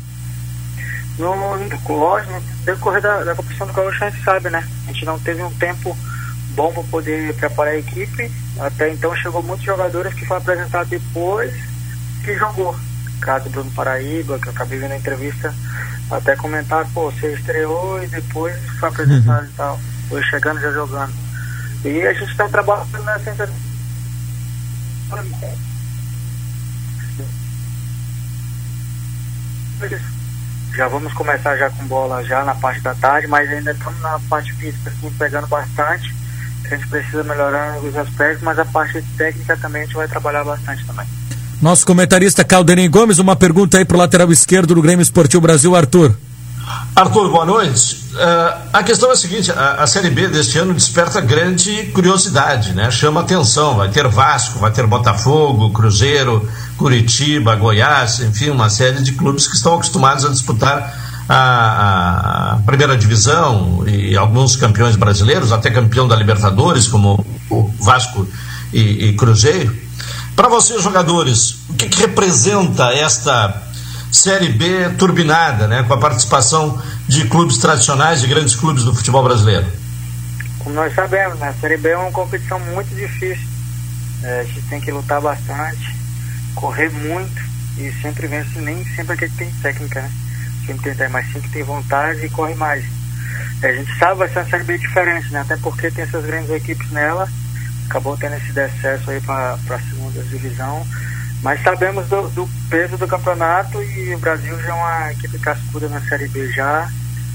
No, 1.19 1.33
lógico, 1.89 2.31
no 2.31 2.41
decorrer 2.63 3.01
da, 3.01 3.23
da 3.25 3.35
competição 3.35 3.67
do 3.67 3.73
Gaúcho 3.73 4.03
a 4.03 4.09
gente 4.09 4.23
sabe, 4.23 4.49
né? 4.49 4.65
A 4.87 4.93
gente 4.93 5.05
não 5.05 5.19
teve 5.19 5.43
um 5.43 5.51
tempo 5.55 5.97
bom 6.51 6.71
para 6.71 6.83
poder 6.83 7.33
preparar 7.35 7.73
a 7.73 7.77
equipe. 7.77 8.31
Até 8.59 8.89
então 8.89 9.15
chegou 9.15 9.43
muitos 9.43 9.65
jogadores 9.65 10.13
que 10.13 10.25
foram 10.25 10.41
apresentados 10.41 10.89
depois 10.89 11.53
que 12.23 12.37
jogou. 12.37 12.75
Caso 13.19 13.49
Bruno 13.49 13.71
Paraíba, 13.71 14.39
que 14.39 14.47
eu 14.47 14.51
acabei 14.51 14.79
vendo 14.79 14.93
a 14.93 14.97
entrevista, 14.97 15.53
até 16.09 16.35
comentar, 16.35 16.87
pô, 16.93 17.11
você 17.11 17.33
estreou 17.33 18.03
e 18.03 18.07
depois 18.07 18.55
foi 18.79 18.89
apresentado 18.89 19.43
uhum. 19.43 19.49
e 19.49 19.53
tal. 19.53 19.79
Foi 20.09 20.23
chegando 20.23 20.59
já 20.59 20.71
jogando. 20.71 21.13
E 21.85 22.01
a 22.01 22.13
gente 22.13 22.31
está 22.31 22.47
trabalhando 22.47 23.03
nessa 23.03 23.49
já 30.75 30.87
vamos 30.87 31.11
começar 31.13 31.57
já 31.57 31.69
com 31.71 31.85
bola 31.87 32.23
já 32.23 32.43
na 32.43 32.53
parte 32.55 32.81
da 32.81 32.93
tarde, 32.95 33.27
mas 33.27 33.49
ainda 33.49 33.71
estamos 33.71 33.99
na 33.99 34.19
parte 34.29 34.53
física 34.53 34.89
assim, 34.89 35.11
pegando 35.17 35.47
bastante 35.47 36.20
a 36.73 36.77
gente 36.77 36.89
precisa 36.89 37.23
melhorar 37.23 37.79
os 37.79 37.95
aspectos, 37.95 38.43
mas 38.43 38.57
a 38.57 38.65
parte 38.65 39.03
técnica 39.17 39.57
também 39.57 39.83
a 39.83 39.85
gente 39.85 39.95
vai 39.95 40.07
trabalhar 40.07 40.43
bastante 40.43 40.85
também. 40.85 41.05
Nosso 41.61 41.85
comentarista 41.85 42.43
Calderim 42.43 42.89
Gomes, 42.89 43.19
uma 43.19 43.35
pergunta 43.35 43.77
aí 43.77 43.85
para 43.85 43.95
o 43.95 43.99
lateral 43.99 44.31
esquerdo 44.31 44.73
do 44.73 44.81
Grêmio 44.81 45.03
Esportivo 45.03 45.41
Brasil, 45.41 45.75
Arthur. 45.75 46.15
Arthur, 46.95 47.29
boa 47.29 47.45
noite. 47.45 48.01
Uh, 48.13 48.67
a 48.73 48.83
questão 48.83 49.09
é 49.09 49.13
a 49.13 49.15
seguinte: 49.15 49.51
a, 49.51 49.83
a, 49.83 49.87
Série 49.87 50.09
B 50.09 50.27
deste 50.27 50.57
ano 50.57 50.73
desperta 50.73 51.21
grande 51.21 51.85
curiosidade, 51.93 52.73
né? 52.73 52.91
Chama 52.91 53.21
atenção. 53.21 53.75
Vai 53.77 53.89
ter 53.89 54.07
Vasco, 54.07 54.59
vai 54.59 54.71
ter 54.71 54.85
Botafogo, 54.85 55.71
Cruzeiro, 55.71 56.47
Curitiba, 56.77 57.55
Goiás, 57.55 58.19
enfim, 58.19 58.49
uma 58.49 58.69
série 58.69 59.01
de 59.01 59.13
clubes 59.13 59.47
que 59.47 59.55
estão 59.55 59.75
acostumados 59.75 60.25
a 60.25 60.29
disputar 60.29 61.00
a, 61.33 62.55
a, 62.55 62.57
primeira 62.65 62.97
divisão 62.97 63.87
e 63.87 64.17
alguns 64.17 64.57
campeões 64.57 64.97
brasileiros, 64.97 65.53
até 65.53 65.71
campeão 65.71 66.05
da 66.05 66.13
Libertadores, 66.13 66.89
como 66.89 67.25
o 67.49 67.71
Vasco 67.79 68.27
e, 68.73 69.07
e 69.07 69.13
Cruzeiro. 69.15 69.73
Para 70.35 70.49
vocês, 70.49 70.83
jogadores, 70.83 71.55
o 71.69 71.73
que, 71.73 71.87
que, 71.87 72.01
representa 72.01 72.91
esta 72.93 73.63
Série 74.11 74.49
B 74.49 74.89
turbinada, 74.97 75.69
né, 75.69 75.83
com 75.83 75.93
a 75.93 75.97
participação 75.97 76.81
de 77.07 77.23
clubes 77.29 77.57
tradicionais, 77.57 78.19
de 78.19 78.27
grandes 78.27 78.53
clubes 78.53 78.83
do 78.83 78.93
futebol 78.93 79.23
brasileiro? 79.23 79.65
Como 80.59 80.75
nós 80.75 80.93
sabemos, 80.93 81.39
né, 81.39 81.47
a 81.47 81.53
Série 81.61 81.77
B 81.77 81.89
é 81.89 81.97
uma 81.97 82.11
competição 82.11 82.59
muito 82.59 82.93
difícil. 82.93 83.47
É, 84.21 84.41
a 84.41 84.43
gente 84.43 84.61
tem 84.63 84.81
que 84.81 84.91
lutar 84.91 85.21
bastante, 85.21 85.95
correr 86.55 86.89
muito 86.89 87.41
e 87.77 87.89
sempre 88.01 88.27
vence, 88.27 88.59
nem 88.59 88.83
sempre 88.95 89.13
aquele 89.13 89.31
que 89.31 89.37
tem 89.37 89.51
técnica, 89.61 90.01
né? 90.01 90.11
Sempre 90.65 90.95
tem 90.95 91.09
mais 91.09 91.31
cinco 91.31 91.49
tem 91.49 91.63
vontade 91.63 92.25
e 92.25 92.29
corre 92.29 92.55
mais. 92.55 92.83
A 93.63 93.71
gente 93.71 93.97
sabe 93.97 94.19
vai 94.19 94.29
ser 94.29 94.39
uma 94.39 94.49
série 94.49 94.63
bem 94.63 94.79
diferente, 94.79 95.31
né? 95.31 95.41
Até 95.41 95.55
porque 95.57 95.91
tem 95.91 96.03
essas 96.03 96.25
grandes 96.25 96.49
equipes 96.49 96.89
nela, 96.91 97.29
acabou 97.85 98.17
tendo 98.17 98.35
esse 98.35 98.51
decesso 98.51 99.11
aí 99.11 99.21
para 99.21 99.53
a 99.53 99.79
segunda 99.79 100.23
divisão. 100.23 100.85
Mas 101.41 101.61
sabemos 101.63 102.07
do, 102.07 102.29
do, 102.29 102.49
peso 102.69 102.97
do 102.97 103.07
campeonato 103.07 103.81
e 103.81 104.13
o 104.13 104.19
Brasil 104.19 104.59
já 104.61 104.69
é 104.69 104.73
uma 104.73 105.11
equipe 105.11 105.39
cascuda 105.39 105.89
na 105.89 105.99
Série 106.01 106.27
B 106.27 106.51
já, 106.51 106.89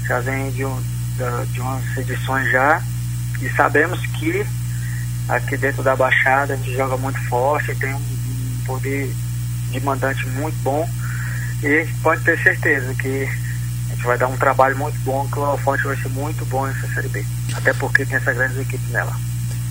já 0.07 0.19
vem 0.19 0.49
de, 0.51 0.63
um, 0.63 0.81
de 1.51 1.59
umas 1.59 1.97
edições 1.97 2.49
já. 2.51 2.81
E 3.41 3.49
sabemos 3.49 3.99
que 4.07 4.45
aqui 5.27 5.57
dentro 5.57 5.83
da 5.83 5.95
Baixada 5.95 6.53
a 6.53 6.57
gente 6.57 6.73
joga 6.73 6.97
muito 6.97 7.19
forte, 7.27 7.75
tem 7.75 7.93
um, 7.93 7.97
um 7.97 8.63
poder 8.65 9.13
de 9.71 9.79
mandante 9.81 10.25
muito 10.29 10.57
bom. 10.63 10.89
E 11.63 11.87
pode 12.01 12.23
ter 12.23 12.41
certeza 12.41 12.93
que 12.95 13.27
a 13.89 13.95
gente 13.95 14.05
vai 14.05 14.17
dar 14.17 14.27
um 14.27 14.37
trabalho 14.37 14.77
muito 14.77 14.99
bom, 14.99 15.27
que 15.31 15.39
o 15.39 15.41
Holofote 15.41 15.83
vai 15.83 15.97
ser 15.97 16.09
muito 16.09 16.45
bom 16.45 16.65
nessa 16.65 16.87
Série 16.93 17.09
B. 17.09 17.25
Até 17.53 17.73
porque 17.73 18.05
tem 18.05 18.17
essa 18.17 18.33
grande 18.33 18.59
equipe 18.59 18.91
nela. 18.91 19.15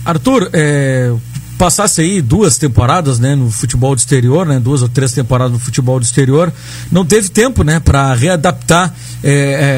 Arthur, 0.05 0.49
é, 0.53 1.13
passasse 1.57 2.01
aí 2.01 2.21
duas 2.21 2.57
temporadas, 2.57 3.19
né, 3.19 3.35
no 3.35 3.49
futebol 3.51 3.95
do 3.95 3.99
exterior, 3.99 4.45
né, 4.45 4.59
duas 4.59 4.81
ou 4.81 4.89
três 4.89 5.11
temporadas 5.11 5.53
no 5.53 5.59
futebol 5.59 5.99
do 5.99 6.03
exterior, 6.03 6.53
não 6.91 7.05
teve 7.05 7.29
tempo, 7.29 7.63
né, 7.63 7.79
para 7.79 8.13
readaptar 8.13 8.93
é, 9.23 9.31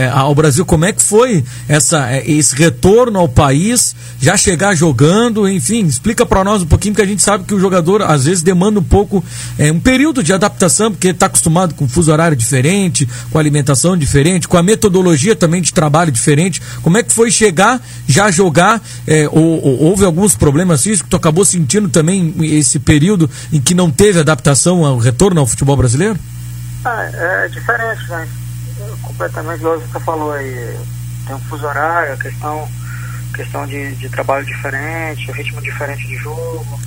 é, 0.06 0.12
ao 0.14 0.34
Brasil. 0.36 0.66
Como 0.66 0.86
é 0.86 0.92
que 0.92 1.02
foi 1.02 1.44
essa, 1.68 2.12
é, 2.12 2.30
esse 2.30 2.56
retorno 2.56 3.20
ao 3.20 3.28
país, 3.28 3.96
já 4.20 4.38
chegar 4.38 4.76
jogando, 4.76 5.48
enfim, 5.48 5.86
explica 5.86 6.26
para 6.26 6.44
nós 6.44 6.62
um 6.62 6.66
pouquinho, 6.66 6.94
porque 6.94 7.04
a 7.04 7.08
gente 7.10 7.22
sabe 7.22 7.44
que 7.46 7.54
o 7.54 7.60
jogador 7.60 8.02
às 8.02 8.26
vezes 8.26 8.44
demanda 8.44 8.80
um 8.80 8.84
pouco, 8.84 9.24
é, 9.58 9.72
um 9.72 9.80
período 9.80 10.24
de 10.24 10.34
adaptação, 10.34 10.92
porque 10.92 11.10
está 11.10 11.26
acostumado 11.28 11.74
com 11.74 11.88
fuso 11.88 12.12
horário 12.12 12.36
diferente, 12.36 13.08
com 13.32 13.40
alimentação 13.40 13.98
diferente, 13.98 14.48
com 14.48 14.58
a 14.58 14.64
metodologia 14.64 15.36
também 15.36 15.62
de 15.62 15.74
trabalho 15.74 16.12
diferente. 16.12 16.62
Como 16.82 16.98
é 16.98 17.04
que 17.04 17.12
foi 17.12 17.32
chegar, 17.32 17.82
já 18.08 18.32
jogar? 18.32 18.82
É, 19.08 19.28
ou, 19.30 19.64
ou, 19.64 19.84
houve 19.84 20.06
alguns 20.06 20.36
problemas 20.36 20.84
físicos? 20.84 21.10
Tu 21.10 21.16
acabou 21.16 21.46
sentindo 21.46 21.90
também 21.90 22.34
esse 22.42 22.80
período 22.80 23.30
em 23.52 23.60
que 23.60 23.74
não 23.74 23.90
teve 23.90 24.20
adaptação 24.20 24.86
ao 24.86 24.98
retorno 24.98 25.40
ao 25.40 25.48
futebol 25.48 25.76
brasileiro? 25.76 26.18
Ah, 26.86 27.10
é 27.14 27.48
diferente, 27.50 28.10
né? 28.10 28.28
Completamente 29.20 29.60
igual 29.60 29.80
você 29.80 30.00
falou 30.00 30.32
aí. 30.32 30.80
Tem 31.28 31.36
um 31.36 31.40
fuso 31.42 31.68
horário, 31.68 32.14
a 32.14 32.18
questão, 32.18 32.68
questão 33.36 33.68
de, 33.68 33.96
de 33.96 34.10
trabalho 34.10 34.46
diferente, 34.46 35.30
o 35.30 35.34
ritmo 35.34 35.62
diferente 35.62 36.08
de 36.08 36.16
jogo. 36.16 36.80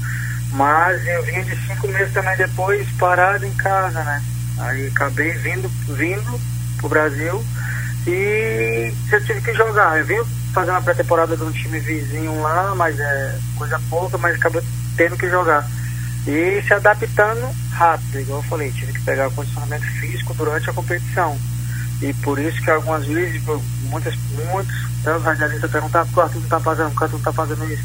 Mas 0.53 1.07
eu 1.07 1.23
vinha 1.25 1.45
de 1.45 1.55
cinco 1.67 1.89
meses 1.89 2.13
também 2.13 2.37
depois 2.37 2.89
parado 2.99 3.45
em 3.45 3.53
casa, 3.55 4.03
né? 4.03 4.23
Aí 4.59 4.87
acabei 4.89 5.33
vindo, 5.33 5.69
vindo 5.95 6.41
pro 6.79 6.89
Brasil 6.89 7.45
e 8.07 8.93
eu 9.11 9.25
tive 9.25 9.41
que 9.43 9.55
jogar. 9.55 9.99
Eu 9.99 10.07
vim 10.07 10.25
fazendo 10.53 10.77
a 10.77 10.83
pré-temporada 10.83 11.37
de 11.37 11.43
um 11.43 11.53
time 11.53 11.79
vizinho 11.81 12.41
lá, 12.41 12.75
mas 12.75 12.99
é 12.99 13.39
coisa 13.57 13.81
pouca, 13.89 14.19
mas 14.19 14.37
acabei 14.37 14.63
tendo 14.97 15.17
que 15.17 15.29
jogar. 15.29 15.67
E 16.27 16.63
se 16.67 16.75
adaptando 16.75 17.49
rápido, 17.73 18.21
igual 18.21 18.41
eu 18.41 18.49
falei, 18.49 18.71
tive 18.73 18.93
que 18.93 19.03
pegar 19.03 19.29
o 19.29 19.33
condicionamento 19.33 19.87
físico 20.01 20.35
durante 20.35 20.69
a 20.69 20.73
competição. 20.73 21.39
E 22.03 22.13
por 22.15 22.39
isso 22.39 22.61
que 22.61 22.71
algumas 22.71 23.07
vezes, 23.07 23.41
muitas, 23.83 24.15
muitos, 24.53 24.75
tantos 25.05 25.23
radialistas 25.23 25.71
perguntavam, 25.71 26.13
o 26.15 26.21
Arthur 26.21 26.39
não 26.39 26.45
está 26.45 26.61
fazendo, 26.61 26.87
o 26.87 26.91
Arthur 26.91 27.11
não 27.11 27.19
está 27.19 27.33
fazendo 27.33 27.73
isso. 27.73 27.85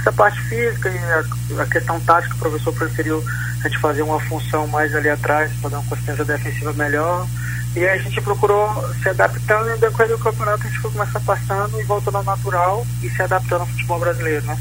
Essa 0.00 0.12
parte 0.12 0.40
física 0.42 0.88
e 0.88 0.98
a, 0.98 1.62
a, 1.62 1.66
questão 1.66 2.00
tática, 2.00 2.34
o 2.34 2.38
professor 2.38 2.74
preferiu 2.74 3.24
a 3.60 3.68
gente 3.68 3.78
fazer 3.78 4.02
uma 4.02 4.18
função 4.22 4.66
mais 4.66 4.92
ali 4.96 5.08
atrás, 5.08 5.52
para 5.60 5.70
dar 5.70 5.78
uma 5.78 5.88
consistência 5.88 6.24
defensiva 6.24 6.72
melhor. 6.72 7.28
E 7.76 7.86
aí 7.86 8.00
a 8.00 8.02
gente 8.02 8.20
procurou 8.20 8.68
se 9.00 9.08
adaptando 9.08 9.70
e 9.70 9.78
decorrer 9.78 10.08
do 10.08 10.18
campeonato 10.18 10.66
a 10.66 10.68
gente 10.68 10.80
foi 10.80 10.90
começar 10.90 11.20
passando 11.20 11.80
e 11.80 11.84
voltando 11.84 12.16
ao 12.16 12.24
natural 12.24 12.86
e 13.00 13.08
se 13.08 13.22
adaptando 13.22 13.60
ao 13.60 13.66
futebol 13.68 14.00
brasileiro, 14.00 14.44
né? 14.44 14.58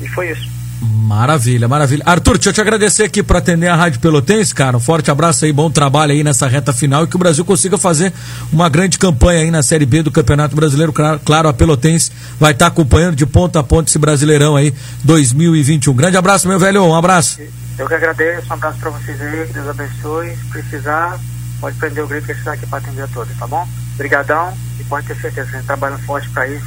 E 0.00 0.08
foi 0.08 0.30
isso. 0.30 0.59
Maravilha, 0.80 1.68
maravilha. 1.68 2.02
Arthur, 2.06 2.38
deixa 2.38 2.48
eu 2.48 2.52
te 2.54 2.60
agradecer 2.60 3.02
aqui 3.02 3.22
por 3.22 3.36
atender 3.36 3.68
a 3.68 3.76
Rádio 3.76 4.00
Pelotense, 4.00 4.54
cara. 4.54 4.78
Um 4.78 4.80
forte 4.80 5.10
abraço 5.10 5.44
aí, 5.44 5.52
bom 5.52 5.70
trabalho 5.70 6.12
aí 6.12 6.24
nessa 6.24 6.48
reta 6.48 6.72
final 6.72 7.04
e 7.04 7.06
que 7.06 7.16
o 7.16 7.18
Brasil 7.18 7.44
consiga 7.44 7.76
fazer 7.76 8.14
uma 8.50 8.66
grande 8.68 8.98
campanha 8.98 9.40
aí 9.40 9.50
na 9.50 9.62
Série 9.62 9.84
B 9.84 10.02
do 10.02 10.10
Campeonato 10.10 10.56
Brasileiro. 10.56 10.90
Claro, 10.92 11.48
a 11.48 11.52
Pelotense 11.52 12.10
vai 12.38 12.52
estar 12.52 12.66
acompanhando 12.66 13.14
de 13.14 13.26
ponta 13.26 13.60
a 13.60 13.62
ponta 13.62 13.90
esse 13.90 13.98
Brasileirão 13.98 14.56
aí 14.56 14.72
2021. 15.04 15.92
Grande 15.94 16.16
abraço, 16.16 16.48
meu 16.48 16.58
velho, 16.58 16.82
um 16.82 16.94
abraço. 16.94 17.40
Eu 17.78 17.86
que 17.86 17.94
agradeço, 17.94 18.48
um 18.48 18.54
abraço 18.54 18.78
para 18.78 18.90
vocês 18.90 19.20
aí, 19.20 19.46
que 19.48 19.52
Deus 19.52 19.68
abençoe. 19.68 20.34
Se 20.34 20.44
precisar, 20.46 21.20
pode 21.60 21.76
prender 21.76 22.02
o 22.02 22.06
grito 22.06 22.24
que 22.24 22.32
a 22.32 22.34
está 22.34 22.52
aqui 22.54 22.66
para 22.66 22.78
atender 22.78 23.02
a 23.02 23.08
todos, 23.08 23.36
tá 23.36 23.46
bom? 23.46 23.68
Obrigadão 23.94 24.56
e 24.78 24.84
pode 24.84 25.06
ter 25.06 25.16
certeza 25.16 25.50
a 25.50 25.52
gente 25.52 25.66
trabalha 25.66 25.98
forte 25.98 26.28
para 26.30 26.48
isso, 26.48 26.66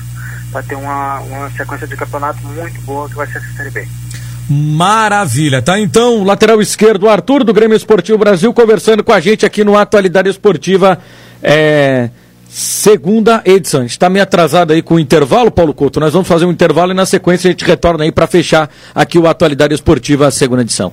para 0.52 0.62
ter 0.62 0.76
uma, 0.76 1.20
uma 1.22 1.50
sequência 1.52 1.88
de 1.88 1.96
campeonato 1.96 2.40
muito 2.46 2.80
boa 2.82 3.10
que 3.10 3.16
vai 3.16 3.26
ser 3.26 3.40
essa 3.40 3.54
Série 3.58 3.72
B. 3.72 3.88
Maravilha, 4.50 5.62
tá? 5.62 5.80
Então, 5.80 6.24
lateral 6.24 6.62
esquerdo, 6.62 7.08
Arthur 7.08 7.44
do 7.44 7.54
Grêmio 7.54 7.78
Esportivo 7.78 8.18
Brasil, 8.18 8.54
conversando 8.54 9.04
com 9.04 9.14
a 9.14 9.20
gente 9.20 9.46
aqui 9.46 9.64
no 9.64 9.78
Atualidade 9.78 10.30
Esportiva, 10.30 11.00
é, 11.42 12.10
segunda 12.50 13.42
edição. 13.46 13.82
A 13.82 13.84
gente 13.84 13.92
está 13.92 14.10
meio 14.10 14.24
atrasado 14.24 14.74
aí 14.74 14.82
com 14.82 14.96
o 14.96 15.00
intervalo, 15.00 15.50
Paulo 15.50 15.74
Couto. 15.74 16.00
Nós 16.00 16.14
vamos 16.14 16.28
fazer 16.28 16.46
um 16.46 16.52
intervalo 16.52 16.92
e 16.92 16.96
na 16.96 17.06
sequência 17.06 17.48
a 17.48 17.52
gente 17.52 17.64
retorna 17.64 18.04
aí 18.04 18.12
para 18.12 18.28
fechar 18.28 18.70
aqui 18.94 19.18
o 19.18 19.28
Atualidade 19.28 19.74
Esportiva, 19.74 20.30
segunda 20.30 20.62
edição. 20.62 20.92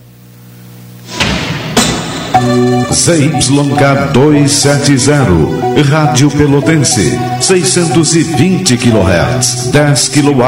ZYK 2.91 4.12
270, 4.12 5.82
Rádio 5.91 6.30
Pelotense, 6.30 7.18
620 7.41 8.76
kHz, 8.76 9.70
10 9.72 10.09
kW, 10.09 10.45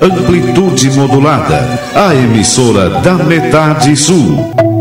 amplitude 0.00 0.90
modulada, 0.90 1.78
a 1.94 2.14
emissora 2.14 3.00
da 3.00 3.14
metade 3.14 3.96
sul. 3.96 4.75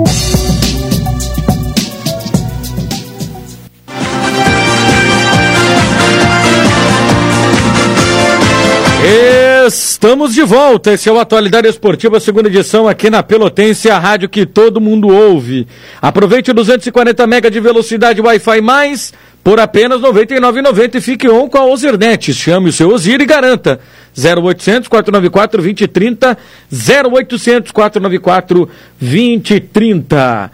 Estamos 9.95 10.35
de 10.35 10.43
volta. 10.43 10.91
Esse 10.91 11.07
é 11.07 11.11
o 11.11 11.17
Atualidade 11.17 11.69
Esportiva, 11.69 12.19
segunda 12.19 12.49
edição 12.49 12.85
aqui 12.85 13.09
na 13.09 13.23
Pelotense, 13.23 13.89
a 13.89 13.97
rádio 13.97 14.27
que 14.27 14.45
todo 14.45 14.81
mundo 14.81 15.07
ouve. 15.07 15.65
Aproveite 16.01 16.51
240 16.51 17.25
mega 17.25 17.49
de 17.49 17.61
velocidade 17.61 18.19
Wi-Fi 18.19 18.59
mais 18.59 19.13
por 19.41 19.57
apenas 19.57 20.01
R$ 20.01 20.09
99,90 20.09 20.95
e 20.95 21.01
fique 21.01 21.29
on 21.29 21.47
com 21.47 21.57
a 21.57 21.65
Ozirnet. 21.65 22.33
Chame 22.33 22.71
o 22.71 22.73
seu 22.73 22.89
Ozir 22.89 23.21
e 23.21 23.25
garanta 23.25 23.79
0800 24.17 24.89
494 24.89 25.61
2030 25.61 26.37
0800 26.69 27.71
494 27.71 28.69
2030. 28.99 30.51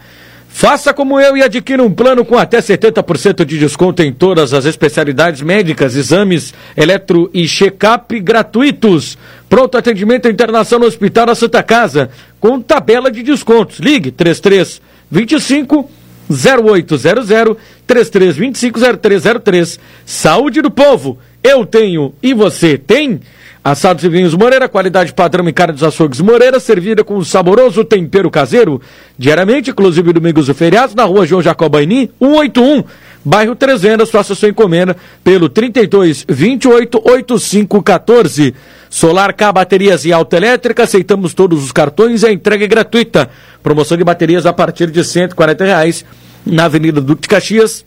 Faça 0.54 0.92
como 0.92 1.18
eu 1.18 1.36
e 1.36 1.42
adquira 1.42 1.82
um 1.82 1.90
plano 1.90 2.24
com 2.24 2.36
até 2.36 2.58
70% 2.58 3.44
de 3.44 3.58
desconto 3.58 4.02
em 4.02 4.12
todas 4.12 4.52
as 4.52 4.64
especialidades 4.66 5.40
médicas, 5.40 5.96
exames, 5.96 6.54
eletro 6.76 7.28
e 7.32 7.48
check-up 7.48 8.20
gratuitos. 8.20 9.18
Pronto 9.48 9.76
atendimento 9.76 10.28
internação 10.28 10.78
no 10.78 10.86
Hospital 10.86 11.26
da 11.26 11.34
Santa 11.34 11.62
Casa, 11.62 12.10
com 12.38 12.60
tabela 12.60 13.10
de 13.10 13.22
descontos. 13.22 13.78
Ligue 13.80 14.12
33 14.12 14.80
25 15.10 15.90
0800 16.30 17.56
3325 17.86 18.78
0303. 19.00 19.80
Saúde 20.04 20.60
do 20.60 20.70
povo. 20.70 21.18
Eu 21.42 21.66
tenho 21.66 22.14
e 22.22 22.34
você 22.34 22.78
tem? 22.78 23.20
Assados 23.64 24.02
e 24.02 24.08
vinhos 24.08 24.34
Moreira, 24.34 24.68
qualidade 24.68 25.12
padrão 25.12 25.48
e 25.48 25.52
carne 25.52 25.74
dos 25.74 25.84
açougues 25.84 26.20
Moreira, 26.20 26.58
servida 26.58 27.04
com 27.04 27.16
um 27.16 27.22
saboroso 27.22 27.84
tempero 27.84 28.28
caseiro, 28.28 28.82
diariamente, 29.16 29.70
inclusive 29.70 30.12
domingos 30.12 30.48
e 30.48 30.54
feriados, 30.54 30.96
na 30.96 31.04
rua 31.04 31.24
João 31.24 31.40
Jacobaini, 31.40 32.10
181, 32.18 32.82
bairro 33.24 33.54
Três 33.54 33.82
faça 34.10 34.34
sua 34.34 34.48
encomenda 34.48 34.96
pelo 35.22 35.48
32 35.48 36.24
28 36.28 37.02
85 37.04 37.82
14. 37.84 38.52
Solar 38.90 39.32
K 39.32 39.52
Baterias 39.52 40.04
e 40.04 40.12
Autoelétrica, 40.12 40.82
aceitamos 40.82 41.32
todos 41.32 41.62
os 41.62 41.70
cartões 41.70 42.24
e 42.24 42.26
a 42.26 42.32
entrega 42.32 42.64
é 42.64 42.68
gratuita. 42.68 43.30
Promoção 43.62 43.96
de 43.96 44.02
baterias 44.02 44.44
a 44.44 44.52
partir 44.52 44.90
de 44.90 45.04
140 45.04 45.64
reais, 45.64 46.04
na 46.44 46.64
Avenida 46.64 47.00
Duque 47.00 47.22
de 47.22 47.28
Caxias, 47.28 47.84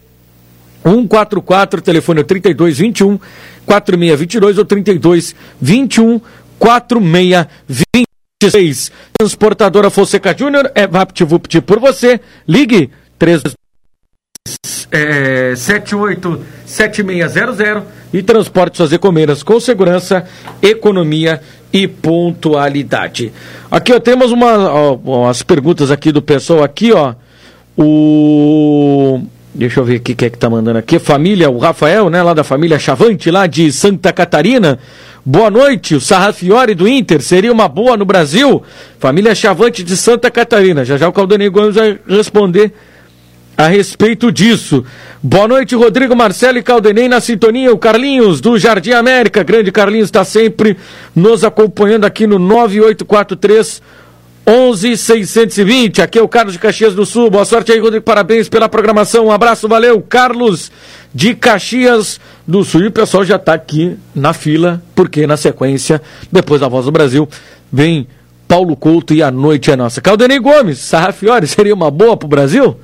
144, 0.85 1.81
telefone 1.81 2.21
é 2.21 2.23
3221 2.23 3.19
4622 3.65 4.57
ou 4.59 4.65
32 4.65 5.35
21 5.59 6.21
4626. 6.59 8.91
Transportadora 9.17 9.89
Fonseca 9.89 10.37
Júnior 10.37 10.71
é 10.75 10.85
VaptVupt 10.85 11.61
por 11.61 11.79
você. 11.79 12.21
Ligue 12.47 12.91
3 13.17 13.41
é, 14.91 15.55
787600 15.55 17.83
e 18.13 18.21
transporte 18.21 18.77
suas 18.77 18.93
encomendas 18.93 19.41
com 19.41 19.59
segurança, 19.59 20.23
economia 20.61 21.41
e 21.73 21.87
pontualidade. 21.87 23.33
Aqui 23.71 23.91
ó, 23.91 23.99
temos 23.99 24.31
uma, 24.31 24.71
ó, 24.71 25.27
as 25.27 25.41
perguntas 25.41 25.89
aqui 25.91 26.11
do 26.11 26.21
pessoal 26.21 26.63
aqui, 26.63 26.93
ó. 26.93 27.15
O 27.77 29.21
Deixa 29.57 29.79
eu 29.79 29.85
ver 29.85 29.95
aqui 29.95 30.13
quem 30.13 30.27
é 30.27 30.29
que 30.29 30.37
tá 30.37 30.49
mandando 30.49 30.77
aqui. 30.77 30.99
Família, 30.99 31.49
o 31.49 31.57
Rafael, 31.57 32.09
né, 32.09 32.21
lá 32.21 32.33
da 32.33 32.43
família 32.43 32.77
Chavante, 32.77 33.31
lá 33.31 33.47
de 33.47 33.71
Santa 33.71 34.11
Catarina. 34.11 34.77
Boa 35.25 35.49
noite, 35.49 35.95
o 35.95 36.01
Sarrafiore 36.01 36.75
do 36.75 36.85
Inter 36.85 37.21
seria 37.21 37.53
uma 37.53 37.69
boa 37.69 37.95
no 37.95 38.03
Brasil? 38.03 38.61
Família 38.99 39.33
Chavante 39.33 39.81
de 39.81 39.95
Santa 39.95 40.29
Catarina. 40.29 40.83
Já 40.83 40.97
já 40.97 41.07
o 41.07 41.13
Caldanei 41.13 41.47
Gomes 41.47 41.75
vai 41.75 41.97
responder 42.05 42.73
a 43.57 43.67
respeito 43.67 44.29
disso. 44.29 44.83
Boa 45.23 45.47
noite, 45.47 45.73
Rodrigo 45.73 46.13
Marcelo 46.17 46.57
e 46.57 46.61
Caldenei 46.61 47.07
na 47.07 47.21
sintonia. 47.21 47.71
O 47.71 47.77
Carlinhos 47.77 48.41
do 48.41 48.59
Jardim 48.59 48.91
América. 48.91 49.41
Grande 49.41 49.71
Carlinhos 49.71 50.09
está 50.09 50.25
sempre 50.25 50.75
nos 51.15 51.45
acompanhando 51.45 52.03
aqui 52.03 52.27
no 52.27 52.37
9843 52.37 53.81
11620. 54.45 56.01
Aqui 56.01 56.19
é 56.19 56.21
o 56.21 56.27
Carlos 56.27 56.53
de 56.53 56.59
Caxias 56.59 56.93
do 56.93 57.05
Sul. 57.05 57.31
Boa 57.31 57.45
sorte 57.45 57.71
aí, 57.71 57.79
Rodrigo. 57.79 58.05
Parabéns 58.05 58.47
pela 58.47 58.69
programação. 58.69 59.25
Um 59.25 59.31
abraço, 59.31 59.67
valeu. 59.67 60.01
Carlos 60.01 60.71
de 61.13 61.33
Caxias 61.33 62.19
do 62.45 62.63
Sul. 62.63 62.81
E 62.81 62.87
o 62.87 62.91
pessoal 62.91 63.25
já 63.25 63.37
está 63.37 63.55
aqui 63.55 63.97
na 64.13 64.33
fila, 64.33 64.81
porque 64.93 65.25
na 65.25 65.35
sequência, 65.35 65.99
depois 66.31 66.61
da 66.61 66.67
Voz 66.67 66.85
do 66.85 66.91
Brasil, 66.91 67.27
vem 67.71 68.07
Paulo 68.47 68.75
Couto 68.75 69.13
e 69.13 69.23
a 69.23 69.31
noite 69.31 69.71
é 69.71 69.75
nossa. 69.75 69.99
Caldenei 69.99 70.39
Gomes, 70.39 70.77
Sarrafiore, 70.77 71.47
seria 71.47 71.73
uma 71.73 71.89
boa 71.89 72.15
para 72.15 72.27
o 72.27 72.29
Brasil? 72.29 72.79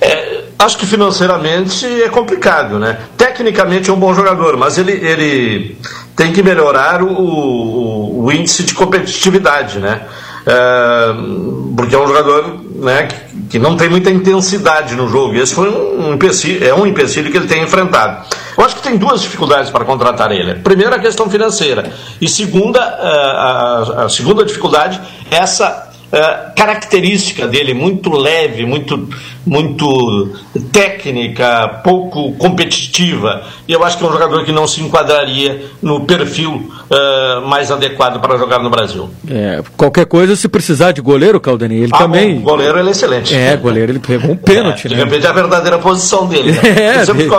É, 0.00 0.44
acho 0.58 0.78
que 0.78 0.86
financeiramente 0.86 1.84
é 1.84 2.08
complicado, 2.08 2.78
né? 2.78 2.98
Tecnicamente 3.18 3.90
é 3.90 3.92
um 3.92 4.00
bom 4.00 4.14
jogador, 4.14 4.56
mas 4.56 4.78
ele, 4.78 4.92
ele 4.92 5.76
tem 6.16 6.32
que 6.32 6.42
melhorar 6.42 7.02
o, 7.02 7.08
o, 7.08 8.24
o 8.24 8.32
índice 8.32 8.62
de 8.62 8.72
competitividade, 8.72 9.78
né? 9.78 10.00
É, 10.46 11.12
porque 11.76 11.94
é 11.94 11.98
um 11.98 12.06
jogador 12.06 12.60
né, 12.76 13.08
que, 13.08 13.42
que, 13.50 13.58
não 13.58 13.76
tem 13.76 13.88
muita 13.88 14.10
intensidade 14.10 14.94
no 14.94 15.08
jogo. 15.08 15.34
E 15.34 15.40
esse 15.40 15.52
foi 15.52 15.68
um, 15.68 16.10
um 16.10 16.18
é 16.62 16.74
um 16.74 16.86
empecilho 16.86 17.30
que 17.32 17.36
ele 17.36 17.48
tem 17.48 17.64
enfrentado. 17.64 18.24
Eu 18.56 18.64
acho 18.64 18.76
que 18.76 18.82
tem 18.82 18.96
duas 18.96 19.20
dificuldades 19.20 19.70
para 19.70 19.84
contratar 19.84 20.30
ele. 20.30 20.54
Primeiro, 20.54 20.94
a 20.94 20.98
questão 21.00 21.28
financeira. 21.28 21.92
E 22.20 22.28
segunda, 22.28 22.80
a, 22.80 24.02
a, 24.02 24.04
a 24.04 24.08
segunda 24.08 24.44
dificuldade, 24.44 25.00
essa 25.30 25.90
uh, 26.12 26.54
característica 26.54 27.46
dele 27.48 27.74
muito 27.74 28.10
leve, 28.12 28.64
muito, 28.64 29.08
muito 29.46 30.32
técnica, 30.72 31.80
pouco 31.84 32.32
competitiva. 32.32 33.44
E 33.68 33.72
eu 33.72 33.84
acho 33.84 33.96
que 33.96 34.04
é 34.04 34.08
um 34.08 34.12
jogador 34.12 34.44
que 34.44 34.50
não 34.50 34.66
se 34.66 34.82
enquadraria 34.82 35.66
no 35.80 36.04
perfil 36.04 36.68
uh, 36.90 37.46
mais 37.46 37.70
adequado 37.70 38.20
para 38.20 38.36
jogar 38.36 38.58
no 38.58 38.68
Brasil. 38.68 39.08
É, 39.30 39.62
qualquer 39.76 40.06
coisa, 40.06 40.34
se 40.34 40.48
precisar 40.48 40.90
de 40.90 41.00
goleiro, 41.00 41.40
Caldenei, 41.40 41.78
ele 41.78 41.92
ah, 41.94 41.98
também. 41.98 42.36
Bom, 42.36 42.50
goleiro 42.50 42.78
ele 42.80 42.88
é 42.88 42.90
excelente. 42.90 43.34
É, 43.34 43.56
goleiro 43.56 43.92
ele 43.92 44.00
pegou 44.00 44.32
um 44.32 44.36
pênalti, 44.36 44.86
é, 44.86 44.90
né? 44.90 44.96
De 44.96 45.04
repente 45.04 45.26
é 45.26 45.28
a 45.30 45.32
verdadeira 45.32 45.78
posição 45.78 46.26
dele. 46.26 46.52
Né? 46.52 46.60
É, 46.76 47.04
de, 47.04 47.30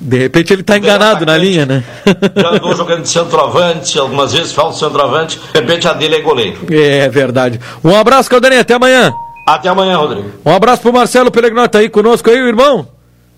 de, 0.00 0.18
repente 0.18 0.52
ele 0.52 0.60
está 0.60 0.78
enganado 0.78 1.26
na 1.26 1.36
linha, 1.36 1.66
né? 1.66 1.82
Já 2.36 2.50
andou 2.50 2.74
jogando 2.74 3.02
de 3.02 3.08
centroavante, 3.08 3.98
algumas 3.98 4.32
vezes 4.32 4.52
falta 4.52 4.76
centroavante, 4.76 5.38
de 5.38 5.60
repente 5.60 5.88
a 5.88 5.92
dele 5.92 6.16
é 6.16 6.20
goleiro. 6.20 6.58
É 6.70 7.08
verdade. 7.08 7.60
Um 7.82 7.94
abraço, 7.94 8.30
Caldenei, 8.30 8.58
até 8.58 8.74
amanhã. 8.74 9.12
Até 9.46 9.68
amanhã, 9.68 9.96
Rodrigo. 9.96 10.28
Um 10.44 10.52
abraço 10.52 10.82
pro 10.82 10.92
Marcelo 10.92 11.30
Pellegrino, 11.30 11.68
tá 11.68 11.78
aí 11.78 11.88
conosco 11.88 12.28
aí, 12.28 12.36
irmão. 12.36 12.88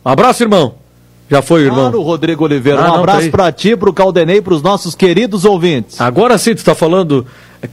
Um 0.05 0.11
abraço, 0.11 0.43
irmão. 0.43 0.78
Já 1.31 1.43
foi, 1.43 1.63
irmão. 1.63 1.91
Claro, 1.91 2.03
Rodrigo 2.03 2.45
Oliveira. 2.45 2.81
Ah, 2.81 2.93
um 2.93 3.01
abraço 3.01 3.27
tá 3.27 3.31
para 3.31 3.53
ti, 3.53 3.77
pro 3.77 3.93
Caldenei, 3.93 4.41
pros 4.41 4.63
nossos 4.63 4.95
queridos 4.95 5.45
ouvintes. 5.45 6.01
Agora 6.01 6.39
sim, 6.39 6.55
tu 6.55 6.65
tá 6.65 6.75
falando 6.75 7.27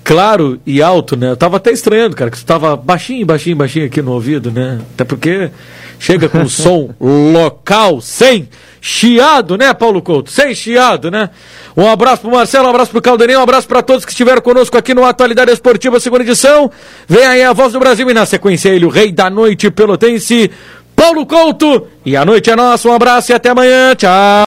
claro 0.04 0.60
e 0.66 0.82
alto, 0.82 1.16
né? 1.16 1.32
Eu 1.32 1.38
tava 1.38 1.58
até 1.58 1.72
estranhando, 1.72 2.16
cara, 2.16 2.32
que 2.32 2.38
tu 2.38 2.46
tava 2.46 2.76
baixinho, 2.76 3.26
baixinho, 3.26 3.56
baixinho 3.56 3.86
aqui 3.86 4.02
no 4.02 4.12
ouvido, 4.12 4.52
né? 4.52 4.80
Até 4.94 5.04
porque 5.04 5.52
chega 6.00 6.28
com 6.28 6.48
som 6.50 6.90
local, 7.00 8.02
sem 8.02 8.50
chiado, 8.82 9.58
né, 9.58 9.74
Paulo 9.74 10.02
Couto? 10.02 10.32
Sem 10.32 10.54
chiado, 10.54 11.10
né? 11.10 11.30
Um 11.76 11.90
abraço 11.90 12.22
pro 12.22 12.32
Marcelo, 12.32 12.68
um 12.68 12.70
abraço 12.70 12.92
pro 12.92 13.02
Caldenei, 13.02 13.36
um 13.36 13.42
abraço 13.42 13.68
para 13.68 13.82
todos 13.82 14.06
que 14.06 14.12
estiveram 14.12 14.42
conosco 14.42 14.78
aqui 14.78 14.94
no 14.94 15.04
Atualidade 15.04 15.52
Esportiva, 15.52 16.00
segunda 16.00 16.24
edição. 16.24 16.72
Vem 17.08 17.26
aí 17.26 17.44
a 17.44 17.52
voz 17.52 17.74
do 17.74 17.80
Brasil 17.80 18.10
e 18.10 18.14
na 18.14 18.26
sequência 18.26 18.70
ele, 18.70 18.86
o 18.86 18.90
rei 18.90 19.12
da 19.12 19.30
noite 19.30 19.70
pelotense, 19.72 20.52
Paulo 20.96 21.26
Couto. 21.26 21.88
E 22.06 22.16
a 22.16 22.24
noite 22.24 22.50
é 22.50 22.56
nossa, 22.56 22.88
um 22.88 22.94
abraço 22.94 23.32
e 23.32 23.36
até 23.36 23.50
amanhã. 23.50 23.94
Tchau. 23.96 24.12